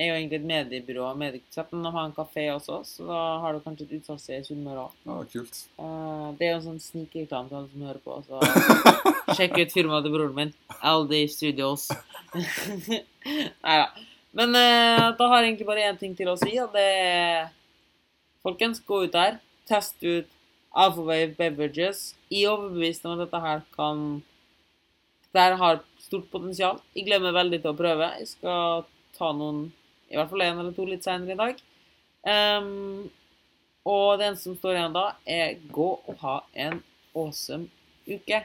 er 0.00 0.10
jo 0.10 0.16
egentlig 0.16 0.38
et 0.40 0.48
mediebyrå, 0.48 1.08
men 1.20 1.36
de 1.36 1.92
har 1.94 2.02
en 2.02 2.14
kafé 2.16 2.46
også, 2.54 2.80
så 2.88 3.06
da 3.08 3.20
har 3.44 3.54
du 3.54 3.62
kanskje 3.64 3.86
et 3.86 3.94
utsalgssted 3.98 4.40
i 4.40 4.46
Sunnmøre 4.48 4.86
òg. 4.86 4.98
Ah, 5.06 5.22
kult. 5.32 5.62
Eh, 5.78 6.26
det 6.38 6.46
er 6.46 6.52
jo 6.54 6.58
en 6.58 6.66
sånn 6.68 6.82
snikreklame 6.84 7.50
til 7.50 7.60
alle 7.60 7.70
som 7.72 7.86
hører 7.88 8.02
på, 8.04 8.18
så 8.26 8.40
sjekk 9.38 9.58
ut 9.60 9.74
firmaet 9.76 10.06
til 10.06 10.16
broren 10.16 10.36
min. 10.36 10.52
LD 10.80 11.22
Studios. 11.32 11.90
Nei 13.66 13.78
da. 13.84 13.88
Men 14.36 14.54
uh, 14.54 15.06
da 15.18 15.26
har 15.32 15.40
jeg 15.42 15.50
egentlig 15.50 15.66
bare 15.66 15.88
én 15.90 15.96
ting 15.98 16.12
til 16.18 16.30
å 16.30 16.36
si, 16.38 16.52
og 16.62 16.70
det 16.76 16.86
er 17.00 17.48
Folkens, 18.40 18.80
gå 18.86 19.02
ut 19.04 19.12
der. 19.12 19.36
Test 19.68 19.98
ut 20.00 20.28
Alphawave 20.72 21.34
Beverages. 21.36 22.14
I 22.32 22.46
overbevist 22.48 23.04
om 23.04 23.16
at 23.16 23.26
dette 23.26 23.40
her 23.42 23.64
kan 23.74 24.22
Dette 25.30 25.44
her 25.44 25.58
har 25.60 25.82
stort 26.02 26.30
potensial. 26.32 26.80
Jeg 26.96 27.06
glemmer 27.06 27.36
veldig 27.36 27.60
til 27.60 27.70
å 27.70 27.78
prøve. 27.78 28.08
Jeg 28.18 28.30
skal 28.32 28.86
ta 29.14 29.28
noen, 29.36 29.68
i 30.10 30.18
hvert 30.18 30.30
fall 30.30 30.44
én 30.44 30.58
eller 30.58 30.74
to 30.76 30.86
litt 30.88 31.06
senere 31.06 31.34
i 31.34 31.40
dag. 31.40 31.60
Um, 32.26 33.10
og 33.88 34.18
det 34.18 34.26
eneste 34.28 34.50
som 34.50 34.56
står 34.58 34.76
igjen 34.76 34.96
da, 34.96 35.04
er 35.24 35.60
gå 35.72 35.90
og 35.96 36.24
ha 36.24 36.40
en 36.66 36.80
awesome 37.14 37.70
uke. 38.10 38.42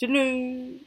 Tudelu! 0.00 0.80